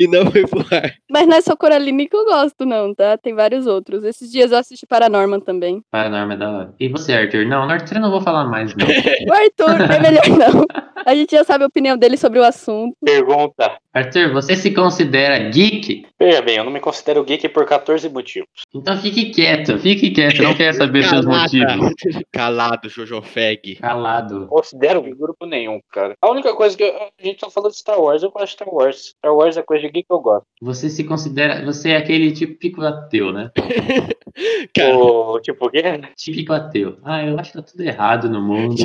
e 0.00 0.06
não 0.06 0.30
foi 0.30 0.46
pro 0.46 0.60
ar. 0.74 0.94
Mas 1.10 1.26
não 1.26 1.36
é 1.36 1.40
só 1.40 1.56
Coraline 1.56 2.08
que 2.08 2.16
eu 2.16 2.24
gosto, 2.24 2.64
não, 2.64 2.94
tá? 2.94 3.18
Tem 3.18 3.34
vários 3.34 3.66
outros. 3.66 4.04
Esses 4.04 4.30
dias 4.30 4.52
eu 4.52 4.58
assisti 4.58 4.86
Paranorman 4.86 5.40
também. 5.40 5.82
Paranormal 5.90 6.36
é 6.36 6.38
da 6.38 6.50
hora. 6.50 6.74
E 6.78 6.88
você, 6.88 7.12
Arthur? 7.12 7.44
Não, 7.46 7.62
Arthur 7.68 7.96
eu 7.96 8.00
não 8.00 8.10
vou 8.10 8.20
falar 8.20 8.46
mais, 8.46 8.74
não. 8.74 8.86
O 8.86 9.32
Arthur 9.32 9.92
é 9.92 10.00
melhor 10.00 10.28
não. 10.28 10.66
A 11.06 11.14
gente 11.14 11.32
já 11.32 11.44
sabe 11.44 11.64
a 11.64 11.66
opinião 11.66 11.96
dele 11.96 12.16
sobre 12.16 12.38
o 12.38 12.44
assunto. 12.44 12.96
Pergunta. 13.04 13.76
Arthur, 13.94 14.32
você 14.32 14.56
se 14.56 14.72
considera 14.72 15.38
geek? 15.50 16.06
Veja 16.18 16.40
bem, 16.40 16.56
eu 16.56 16.64
não 16.64 16.72
me 16.72 16.80
considero 16.80 17.22
geek 17.24 17.48
por 17.50 17.66
14 17.66 18.08
motivos. 18.08 18.48
Então 18.74 18.96
fique 18.96 19.26
quieto, 19.30 19.78
fique 19.78 20.10
quieto, 20.10 20.38
eu 20.40 20.44
não 20.48 20.54
quero 20.54 20.74
saber 20.76 21.04
seus 21.04 21.26
motivos. 21.26 21.92
Calado, 22.32 22.88
Jojo 22.88 23.20
Feg. 23.22 23.76
Calado. 23.76 24.46
Considero 24.46 25.06
em 25.06 25.14
grupo 25.14 25.44
nenhum, 25.44 25.78
cara. 25.92 26.14
A 26.22 26.30
única 26.30 26.54
coisa 26.54 26.76
que 26.76 26.82
eu- 26.84 26.94
a 26.96 27.10
gente 27.22 27.38
tá 27.40 27.50
falando 27.50 27.72
de 27.72 27.78
Star 27.78 28.00
Wars, 28.00 28.22
eu 28.22 28.30
gosto 28.30 28.46
de 28.46 28.52
Star 28.52 28.68
Wars. 28.72 29.14
Star 29.18 29.34
Wars 29.34 29.56
é 29.56 29.62
coisa 29.62 29.82
de 29.86 29.92
geek 29.92 30.06
que 30.08 30.14
eu 30.14 30.20
gosto. 30.20 30.46
Você 30.62 30.88
se 30.88 31.04
considera. 31.04 31.62
Você 31.66 31.90
é 31.90 31.96
aquele 31.96 32.32
típico 32.32 32.80
ateu, 32.82 33.32
né? 33.32 33.50
Cara, 34.74 34.96
O, 34.96 35.38
tipo, 35.40 35.66
o 35.66 35.70
quê? 35.70 35.82
Típico 36.16 36.52
ateu. 36.54 36.96
Ah, 37.04 37.22
eu 37.24 37.38
acho 37.38 37.52
que 37.52 37.58
tá 37.58 37.62
tudo 37.62 37.82
errado 37.82 38.30
no 38.30 38.40
mundo. 38.40 38.76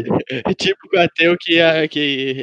tipo 0.57 0.78
o 0.93 0.99
ateu 0.99 1.36
que, 1.39 1.59
a- 1.61 1.88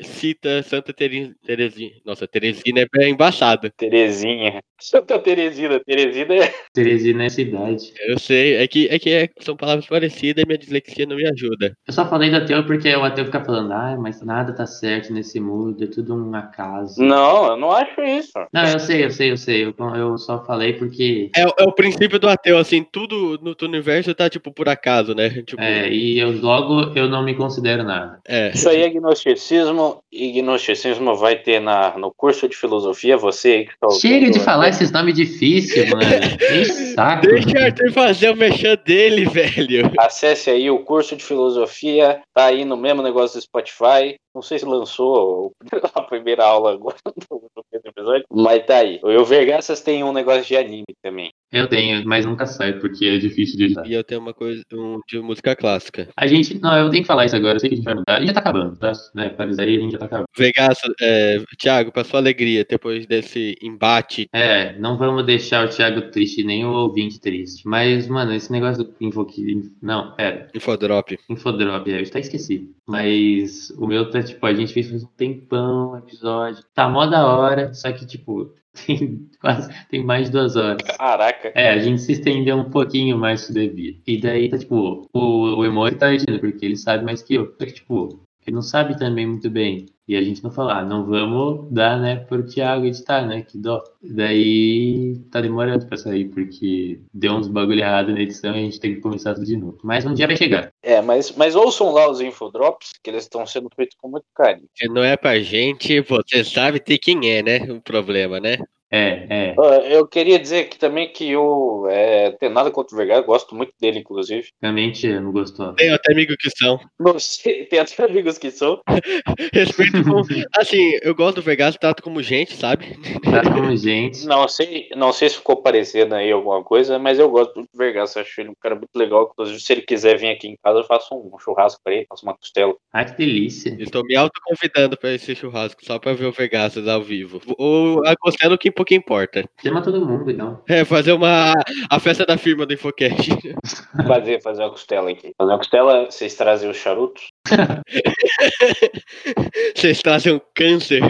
cita 0.04 0.62
Santa 0.62 0.92
Teresinha. 0.92 1.92
Nossa, 2.04 2.26
Teresina 2.26 2.86
é 2.96 3.08
embaçado. 3.08 3.70
Terezinha. 3.70 4.62
Santa 4.90 5.18
Teresina. 5.18 5.80
Teresina 5.80 6.34
é. 6.34 6.54
Teresina 6.72 7.24
é 7.24 7.28
cidade. 7.28 7.92
Eu 8.06 8.18
sei, 8.18 8.56
é 8.56 8.66
que, 8.68 8.88
é 8.90 8.98
que 8.98 9.10
é- 9.10 9.28
são 9.40 9.56
palavras 9.56 9.86
parecidas 9.86 10.42
e 10.42 10.46
minha 10.46 10.58
dislexia 10.58 11.06
não 11.06 11.16
me 11.16 11.26
ajuda. 11.26 11.76
Eu 11.86 11.92
só 11.92 12.06
falei 12.08 12.30
do 12.30 12.36
ateu 12.36 12.64
porque 12.66 12.94
o 12.94 13.02
ateu 13.04 13.24
fica 13.24 13.44
falando, 13.44 13.72
ah, 13.72 13.96
mas 13.98 14.20
nada 14.22 14.52
tá 14.52 14.66
certo 14.66 15.12
nesse 15.12 15.40
mundo, 15.40 15.82
é 15.84 15.86
tudo 15.86 16.14
um 16.14 16.34
acaso. 16.34 17.00
Não, 17.02 17.46
eu 17.46 17.56
não 17.56 17.70
acho 17.70 18.00
isso. 18.02 18.32
Não, 18.52 18.64
eu 18.66 18.78
sei, 18.78 19.04
eu 19.04 19.10
sei, 19.10 19.30
eu 19.32 19.36
sei. 19.36 19.64
Eu, 19.64 19.74
eu 19.94 20.18
só 20.18 20.44
falei 20.44 20.72
porque. 20.74 21.30
É, 21.36 21.46
o- 21.46 21.54
é 21.58 21.64
o 21.64 21.72
princípio 21.72 22.18
do 22.18 22.28
ateu, 22.28 22.58
assim, 22.58 22.82
tudo 22.82 23.38
no 23.42 23.54
teu 23.54 23.68
universo 23.68 24.14
tá, 24.14 24.28
tipo, 24.28 24.52
por 24.52 24.68
acaso, 24.68 25.14
né? 25.14 25.30
Tipo, 25.46 25.60
É, 25.62 25.88
e 25.90 26.18
eu 26.18 26.30
logo 26.40 26.92
eu 26.96 27.08
não 27.08 27.22
me 27.24 27.34
considero 27.34 27.82
nada. 27.84 28.20
é. 28.26 28.50
Isso 28.54 28.68
aí 28.68 28.82
é 28.82 28.88
gnosticismo. 28.90 30.02
E 30.12 30.32
gnosticismo 30.32 31.16
vai 31.16 31.36
ter 31.36 31.60
na, 31.60 31.96
no 31.98 32.12
curso 32.12 32.48
de 32.48 32.56
filosofia. 32.56 33.16
Você 33.16 33.48
aí 33.48 33.64
que 33.66 33.78
tá 33.78 33.86
ouvindo, 33.86 34.00
Chega 34.00 34.26
de 34.30 34.38
vai 34.38 34.44
falar 34.44 34.68
esses 34.74 34.90
nomes 34.90 35.14
difíceis, 35.14 35.90
mano. 35.90 36.04
Que 36.38 36.64
saco. 36.94 37.26
Deixa 37.26 37.58
o 37.58 37.62
Arthur 37.62 37.92
fazer 37.92 38.30
o 38.30 38.36
mexer 38.36 38.76
dele, 38.78 39.24
velho. 39.28 39.90
Acesse 39.98 40.50
aí 40.50 40.70
o 40.70 40.80
curso 40.80 41.16
de 41.16 41.24
filosofia, 41.24 42.20
tá 42.34 42.46
aí 42.46 42.64
no 42.64 42.76
mesmo 42.76 43.02
negócio 43.02 43.38
do 43.38 43.42
Spotify. 43.42 44.16
Não 44.34 44.42
sei 44.42 44.58
se 44.58 44.64
lançou 44.64 45.52
a 45.94 46.02
primeira 46.02 46.44
aula 46.44 46.72
agora 46.72 46.96
no 47.06 47.62
primeiro 47.70 47.88
episódio, 47.88 48.26
mas 48.30 48.66
tá 48.66 48.78
aí. 48.78 49.00
O 49.02 49.24
Vergaças 49.24 49.80
tem 49.80 50.02
um 50.02 50.12
negócio 50.12 50.44
de 50.44 50.56
anime 50.56 50.94
também. 51.02 51.30
Eu 51.52 51.68
tenho, 51.68 52.04
mas 52.04 52.26
nunca 52.26 52.46
sai 52.46 52.72
porque 52.80 53.06
é 53.06 53.18
difícil 53.18 53.56
de 53.56 53.64
editar. 53.64 53.86
E 53.86 53.94
eu 53.94 54.02
tenho 54.02 54.20
uma 54.20 54.34
coisa 54.34 54.62
um, 54.72 54.98
de 55.08 55.20
música 55.20 55.54
clássica. 55.54 56.08
A 56.16 56.26
gente. 56.26 56.58
Não, 56.60 56.76
eu 56.76 56.90
tenho 56.90 57.02
que 57.02 57.06
falar 57.06 57.26
isso 57.26 57.36
agora, 57.36 57.56
eu 57.56 57.60
sei 57.60 57.68
que 57.68 57.74
a 57.74 57.76
gente 57.76 57.84
vai 57.84 57.94
mudar. 57.94 58.18
Gente 58.18 58.26
já 58.26 58.32
tá 58.32 58.40
acabando, 58.40 58.76
tá? 58.76 58.92
Né, 59.14 59.34
isso 59.50 59.60
aí 59.60 59.76
a 59.76 59.80
gente 59.80 59.92
já 59.92 59.98
tá 59.98 60.06
acabando. 60.06 60.26
Vegas, 60.36 60.78
é, 61.00 61.38
Thiago, 61.58 61.92
pra 61.92 62.02
sua 62.02 62.18
alegria, 62.18 62.66
depois 62.68 63.06
desse 63.06 63.56
embate, 63.62 64.28
É, 64.32 64.76
não 64.78 64.98
vamos 64.98 65.24
deixar 65.24 65.64
o 65.64 65.68
Thiago 65.68 66.10
triste, 66.10 66.42
nem 66.42 66.64
o 66.64 66.72
ouvinte 66.72 67.20
triste. 67.20 67.66
Mas, 67.66 68.08
mano, 68.08 68.32
esse 68.34 68.50
negócio 68.50 68.82
do 68.84 68.94
Infoqui. 69.00 69.70
Não, 69.80 70.14
pera. 70.16 70.48
infodrop. 70.54 71.16
Infodrop, 71.28 71.86
é, 71.88 72.00
eu 72.00 72.04
até 72.04 72.20
esqueci. 72.20 72.74
Mas 72.86 73.70
o 73.78 73.86
meu 73.86 74.10
tá, 74.10 74.22
tipo, 74.22 74.44
a 74.44 74.52
gente 74.54 74.72
fez 74.72 74.92
um 74.92 75.06
tempão 75.16 75.96
episódio. 75.98 76.64
Tá 76.74 76.88
mó 76.88 77.06
da 77.06 77.26
hora, 77.26 77.72
só 77.74 77.92
que, 77.92 78.06
tipo, 78.06 78.52
tem 78.86 79.28
quase. 79.40 79.70
Tem 79.88 80.04
mais 80.04 80.26
de 80.26 80.32
duas 80.32 80.56
horas. 80.56 80.82
Caraca. 80.96 81.52
É, 81.54 81.70
a 81.70 81.78
gente 81.78 82.02
se 82.02 82.12
estendeu 82.12 82.56
um 82.56 82.70
pouquinho 82.70 83.16
mais 83.18 83.46
do 83.46 83.54
devido. 83.54 84.00
E 84.06 84.20
daí 84.20 84.48
tá, 84.48 84.58
tipo, 84.58 85.08
o, 85.12 85.58
o 85.58 85.64
Emoji 85.64 85.96
tá 85.96 86.12
editando, 86.12 86.40
porque 86.40 86.64
ele 86.64 86.76
sabe 86.76 87.04
mais 87.04 87.22
que 87.22 87.34
eu. 87.34 87.54
Só 87.58 87.66
que, 87.66 87.72
tipo, 87.72 88.23
ele 88.46 88.54
não 88.54 88.62
sabe 88.62 88.98
também 88.98 89.26
muito 89.26 89.50
bem. 89.50 89.86
E 90.06 90.16
a 90.16 90.22
gente 90.22 90.44
não 90.44 90.50
fala, 90.50 90.80
ah, 90.80 90.84
não 90.84 91.06
vamos 91.06 91.72
dar, 91.72 91.98
né, 91.98 92.16
pro 92.16 92.44
Thiago 92.44 92.84
editar, 92.84 93.26
né, 93.26 93.40
que 93.42 93.56
dó. 93.56 93.82
Daí 94.02 95.18
tá 95.30 95.40
demorando 95.40 95.86
pra 95.86 95.96
sair, 95.96 96.26
porque 96.26 97.00
deu 97.12 97.32
uns 97.32 97.48
bagulho 97.48 97.80
errado 97.80 98.12
na 98.12 98.20
edição 98.20 98.54
e 98.54 98.58
a 98.58 98.62
gente 98.62 98.78
tem 98.78 98.94
que 98.94 99.00
começar 99.00 99.32
tudo 99.32 99.46
de 99.46 99.56
novo. 99.56 99.78
Mas 99.82 100.04
um 100.04 100.12
dia 100.12 100.26
vai 100.26 100.36
chegar. 100.36 100.70
É, 100.82 101.00
mas, 101.00 101.32
mas 101.32 101.56
ouçam 101.56 101.90
lá 101.90 102.10
os 102.10 102.20
infodrops, 102.20 102.92
que 103.02 103.08
eles 103.08 103.22
estão 103.22 103.46
sendo 103.46 103.70
feitos 103.74 103.96
com 103.98 104.08
muito 104.08 104.26
carinho. 104.34 104.68
Se 104.74 104.86
não 104.88 105.02
é 105.02 105.16
pra 105.16 105.40
gente, 105.40 106.00
você 106.02 106.44
sabe 106.44 106.80
ter 106.80 106.98
quem 106.98 107.30
é, 107.30 107.42
né? 107.42 107.72
O 107.72 107.80
problema, 107.80 108.38
né? 108.38 108.58
É, 108.94 109.26
é. 109.28 109.54
Ó, 109.58 109.74
Eu 109.74 110.06
queria 110.06 110.38
dizer 110.38 110.60
aqui 110.60 110.78
também 110.78 111.12
que 111.12 111.28
eu 111.28 111.88
é, 111.90 112.30
tenho 112.38 112.52
nada 112.52 112.70
contra 112.70 112.94
o 112.94 112.96
Vergara, 112.96 113.20
gosto 113.22 113.52
muito 113.52 113.72
dele, 113.80 113.98
inclusive. 113.98 114.50
Também 114.60 114.92
te 114.92 115.08
amo, 115.08 115.32
gostou. 115.32 115.72
Tenho 115.72 115.96
até 115.96 116.12
amigos 116.12 116.36
que 116.38 116.48
são. 116.56 116.78
Não 117.00 117.18
sei, 117.18 117.64
tem 117.64 117.80
até 117.80 118.04
amigos 118.04 118.38
que 118.38 118.52
são. 118.52 118.80
Respeito 119.52 120.04
com. 120.04 120.22
Assim, 120.56 120.92
eu 121.02 121.12
gosto 121.12 121.36
do 121.36 121.42
Vegas, 121.42 121.76
trato 121.76 122.04
como 122.04 122.22
gente, 122.22 122.54
sabe? 122.54 122.96
Tá 123.24 123.42
como 123.42 123.76
gente. 123.76 124.24
Não 124.26 124.46
sei, 124.46 124.88
não 124.94 125.12
sei 125.12 125.28
se 125.28 125.36
ficou 125.38 125.56
parecendo 125.56 126.14
aí 126.14 126.30
alguma 126.30 126.62
coisa, 126.62 126.96
mas 126.96 127.18
eu 127.18 127.28
gosto 127.28 127.56
muito 127.56 127.70
do 127.72 127.78
Vergas, 127.78 128.16
acho 128.16 128.40
ele 128.40 128.50
um 128.50 128.54
cara 128.60 128.76
muito 128.76 128.94
legal. 128.94 129.28
Inclusive, 129.32 129.60
se 129.60 129.72
ele 129.72 129.82
quiser 129.82 130.16
vir 130.16 130.28
aqui 130.28 130.46
em 130.46 130.56
casa, 130.62 130.78
eu 130.78 130.84
faço 130.84 131.16
um 131.16 131.36
churrasco 131.40 131.80
pra 131.82 131.94
ele, 131.94 132.06
faço 132.08 132.24
uma 132.24 132.36
costela. 132.36 132.76
Ai, 132.92 133.06
que 133.06 133.16
delícia. 133.16 133.76
Estou 133.76 134.04
me 134.04 134.14
autoconvidando 134.14 134.96
pra 134.96 135.12
esse 135.12 135.34
churrasco, 135.34 135.84
só 135.84 135.98
pra 135.98 136.12
ver 136.12 136.26
o 136.26 136.32
Vegas 136.32 136.76
ao 136.86 137.02
vivo. 137.02 137.40
Ou 137.58 138.06
acostando 138.06 138.56
que 138.56 138.70
pouco 138.84 138.94
importa. 138.94 139.44
Chama 139.62 139.82
todo 139.82 140.06
mundo, 140.06 140.30
então. 140.30 140.62
É, 140.68 140.84
fazer 140.84 141.12
uma. 141.12 141.54
A 141.90 141.98
festa 141.98 142.26
da 142.26 142.36
firma 142.36 142.66
do 142.66 142.74
Infocast. 142.74 143.30
Fazer, 144.06 144.42
fazer 144.42 144.62
uma 144.62 144.70
costela 144.70 145.10
aqui. 145.10 145.32
Fazer 145.38 145.50
uma 145.50 145.58
costela, 145.58 146.10
vocês 146.10 146.34
trazem 146.34 146.68
os 146.68 146.76
charutos. 146.76 147.28
Vocês 149.74 150.02
trazem 150.02 150.34
um 150.34 150.40
câncer. 150.54 151.00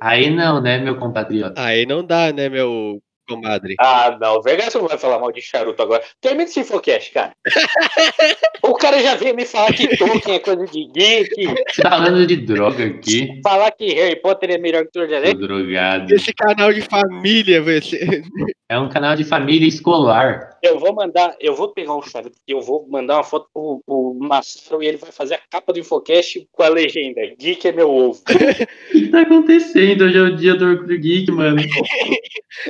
Aí 0.00 0.30
não, 0.30 0.60
né, 0.60 0.78
meu 0.78 0.96
compatriota? 0.96 1.60
Aí 1.60 1.84
não 1.84 2.04
dá, 2.04 2.32
né, 2.32 2.48
meu 2.48 3.00
comadre? 3.34 3.74
Ah, 3.78 4.16
não, 4.20 4.36
o 4.36 4.42
Vergas 4.42 4.74
não 4.74 4.86
vai 4.86 4.98
falar 4.98 5.18
mal 5.18 5.32
de 5.32 5.40
charuto 5.40 5.82
agora. 5.82 6.02
Termina 6.20 6.44
esse 6.44 6.60
infocast, 6.60 7.12
cara. 7.12 7.32
o 8.62 8.74
cara 8.74 9.02
já 9.02 9.14
veio 9.14 9.34
me 9.34 9.44
falar 9.44 9.72
que 9.72 9.96
Tolkien 9.96 10.36
é 10.36 10.38
coisa 10.38 10.66
de 10.66 10.86
geek, 10.86 11.46
Você 11.68 11.82
tá 11.82 11.90
falando 11.90 12.26
de 12.26 12.36
droga 12.36 12.84
aqui? 12.84 13.40
falar 13.42 13.70
que 13.70 13.92
Harry 13.94 14.16
Potter 14.20 14.50
é 14.50 14.58
melhor 14.58 14.84
que 14.84 14.90
Seu 14.92 15.34
drogado. 15.34 16.14
Esse 16.14 16.32
canal 16.32 16.72
de 16.72 16.82
família, 16.82 17.62
vai 17.62 17.80
ser. 17.80 18.22
É 18.68 18.78
um 18.78 18.88
canal 18.88 19.16
de 19.16 19.24
família 19.24 19.66
escolar. 19.66 20.49
Eu 20.62 20.78
vou 20.78 20.94
mandar, 20.94 21.34
eu 21.40 21.54
vou 21.54 21.68
pegar 21.72 21.94
o 21.94 22.02
Charlie, 22.02 22.30
porque 22.32 22.52
eu 22.52 22.60
vou 22.60 22.86
mandar 22.88 23.16
uma 23.16 23.24
foto 23.24 23.48
pro, 23.52 23.82
pro 23.86 24.14
Massaro 24.20 24.82
e 24.82 24.86
ele 24.86 24.96
vai 24.96 25.10
fazer 25.12 25.34
a 25.34 25.40
capa 25.50 25.72
do 25.72 25.78
Infocast 25.80 26.46
com 26.52 26.62
a 26.62 26.68
legenda 26.68 27.20
Geek 27.38 27.68
é 27.68 27.72
meu 27.72 27.90
ovo. 27.90 28.20
O 28.90 28.92
que 28.92 29.08
tá 29.08 29.22
acontecendo? 29.22 30.04
Hoje 30.04 30.18
é 30.18 30.20
o 30.20 30.36
dia 30.36 30.54
do 30.54 30.64
Orgulho 30.66 30.98
Geek, 31.00 31.30
mano. 31.32 31.60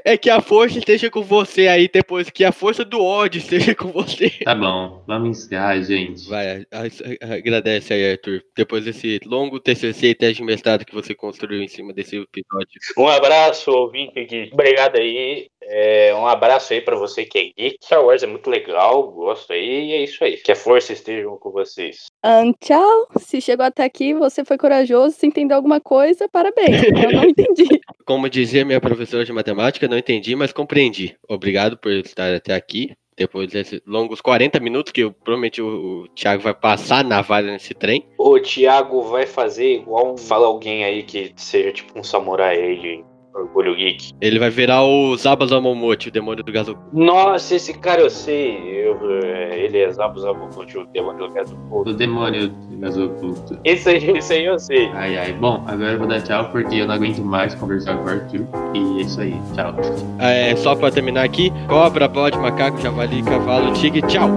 É 0.05 0.16
que 0.16 0.28
a 0.30 0.41
força 0.43 0.78
esteja 0.78 1.11
com 1.11 1.22
você 1.22 1.66
aí 1.66 1.88
depois, 1.88 2.28
que 2.30 2.45
a 2.45 2.53
força 2.53 2.84
do 2.84 3.03
ódio 3.03 3.38
esteja 3.38 3.74
com 3.74 3.88
você. 3.91 4.30
Tá 4.45 4.55
bom, 4.55 5.03
vamos 5.07 5.38
encerrar, 5.38 5.80
gente. 5.82 6.28
Vai, 6.28 6.49
a- 6.51 6.64
a- 6.72 7.34
agradece 7.34 7.95
aí, 7.95 8.12
Arthur. 8.12 8.43
Depois 8.57 8.84
desse 8.84 9.18
longo 9.24 9.59
TCC 9.59 10.09
e 10.09 10.14
teste 10.14 10.36
de 10.36 10.45
mestrado 10.45 10.84
que 10.84 10.95
você 10.95 11.14
construiu 11.14 11.62
em 11.62 11.68
cima 11.68 11.93
desse 11.95 12.16
episódio. 12.16 12.68
Um 12.97 13.09
abraço, 13.09 13.70
ouvinte 13.70 14.22
Geek. 14.24 14.51
Obrigado 14.53 14.97
aí. 14.97 15.49
É, 15.73 16.12
um 16.16 16.27
abraço 16.27 16.73
aí 16.73 16.81
pra 16.81 16.97
você 16.97 17.25
que 17.25 17.39
é 17.39 17.43
geek. 17.57 17.79
Star 17.81 18.05
Wars 18.05 18.25
é 18.25 18.27
muito 18.27 18.51
legal, 18.51 19.09
gosto 19.12 19.53
aí, 19.53 19.91
e 19.91 19.93
é 19.93 20.03
isso 20.03 20.25
aí. 20.25 20.37
Que 20.37 20.51
a 20.51 20.57
força 20.57 20.93
esteja 20.93 21.29
com 21.29 21.51
vocês. 21.53 22.07
Ahn, 22.25 22.53
tchau. 22.61 23.07
Se 23.18 23.41
chegou 23.41 23.64
até 23.64 23.85
aqui, 23.85 24.12
você 24.12 24.45
foi 24.45 24.59
corajoso. 24.59 25.14
Se 25.14 25.27
entendeu 25.27 25.57
alguma 25.57 25.81
coisa, 25.81 26.29
parabéns. 26.29 26.83
Eu 26.83 27.12
não 27.12 27.23
entendi. 27.31 27.81
Como 28.05 28.29
dizia 28.29 28.64
minha 28.64 28.81
professora 28.81 29.25
de 29.25 29.33
matemática, 29.33 29.87
não 29.87 29.97
entendi, 29.97 30.35
mas 30.35 30.53
compreendi. 30.53 31.16
Obrigado 31.29 31.79
por 31.79 31.93
estar 31.93 32.35
até 32.35 32.53
aqui. 32.53 32.93
Depois 33.16 33.49
desses 33.49 33.83
longos 33.87 34.21
40 34.23 34.59
minutos 34.61 34.93
que 34.93 35.03
eu, 35.03 35.12
provavelmente 35.12 35.61
o, 35.61 36.05
o 36.05 36.09
Thiago 36.09 36.43
vai 36.43 36.55
passar 36.55 37.05
na 37.05 37.21
valha 37.21 37.53
nesse 37.53 37.75
trem. 37.75 38.09
O 38.16 38.41
Thiago 38.41 39.03
vai 39.03 39.27
fazer 39.27 39.75
igual 39.75 40.14
um, 40.14 40.16
fala 40.16 40.47
alguém 40.47 40.85
aí 40.85 41.03
que 41.03 41.31
seja 41.37 41.71
tipo 41.71 41.99
um 41.99 42.03
samurai 42.03 42.57
aí 42.59 42.81
de 42.81 43.05
Orgulho 43.35 43.76
Geek. 43.76 44.12
Ele 44.20 44.39
vai 44.39 44.51
virar 44.51 44.85
o 44.85 45.16
Zabas 45.16 45.51
Momote, 45.51 46.09
o 46.09 46.12
demônio 46.12 46.43
do 46.43 46.53
gasoduto. 46.53 46.85
Nossa, 46.93 47.55
esse 47.55 47.72
cara 47.74 48.01
eu 48.01 48.11
sei. 48.11 48.57
Eu, 48.85 48.99
é, 49.22 49.64
ele 49.64 49.78
é 49.78 49.91
Zabu 49.91 50.20
o 50.20 50.85
demônio 50.87 51.28
do 51.28 51.35
gato. 51.35 51.57
O 51.70 51.85
demônio 51.85 52.49
do 52.49 52.78
gasoduto. 52.78 53.59
Esse 53.64 53.91
aí, 53.91 54.11
esse 54.16 54.33
aí 54.33 54.45
eu 54.45 54.59
sei. 54.59 54.89
Ai, 54.95 55.16
ai. 55.16 55.33
Bom, 55.33 55.62
agora 55.66 55.93
eu 55.93 55.99
vou 55.99 56.09
dar 56.09 56.20
tchau 56.22 56.51
porque 56.51 56.76
eu 56.76 56.87
não 56.87 56.95
aguento 56.95 57.20
mais 57.20 57.55
conversar 57.55 57.97
com 57.97 58.05
o 58.05 58.09
Arthur. 58.09 58.47
E 58.74 58.99
é 58.99 59.03
isso 59.03 59.20
aí. 59.20 59.35
Tchau. 59.55 59.74
É, 60.18 60.57
só 60.57 60.74
pra 60.74 60.91
terminar 60.91 61.24
aqui: 61.24 61.53
cobra, 61.68 62.09
bode, 62.09 62.39
macaco, 62.39 62.81
javali, 62.81 63.22
cavalo, 63.22 63.72
tigre, 63.74 64.03
tchau! 64.03 64.31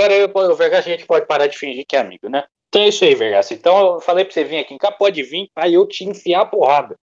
Agora 0.00 0.14
eu, 0.14 0.30
o 0.34 0.54
Vergas 0.56 0.86
a 0.86 0.88
gente 0.88 1.04
pode 1.04 1.26
parar 1.26 1.46
de 1.46 1.58
fingir 1.58 1.84
que 1.86 1.94
é 1.94 2.00
amigo, 2.00 2.28
né? 2.28 2.44
Então 2.68 2.82
é 2.82 2.88
isso 2.88 3.04
aí, 3.04 3.14
Vergas. 3.14 3.50
Então 3.50 3.94
eu 3.94 4.00
falei 4.00 4.24
pra 4.24 4.32
você 4.32 4.44
vir 4.44 4.58
aqui 4.58 4.72
em 4.72 4.78
cá, 4.78 4.90
pode 4.90 5.22
vir, 5.22 5.50
aí 5.54 5.74
eu 5.74 5.86
te 5.86 6.04
enfiar 6.04 6.42
a 6.42 6.46
porrada. 6.46 6.98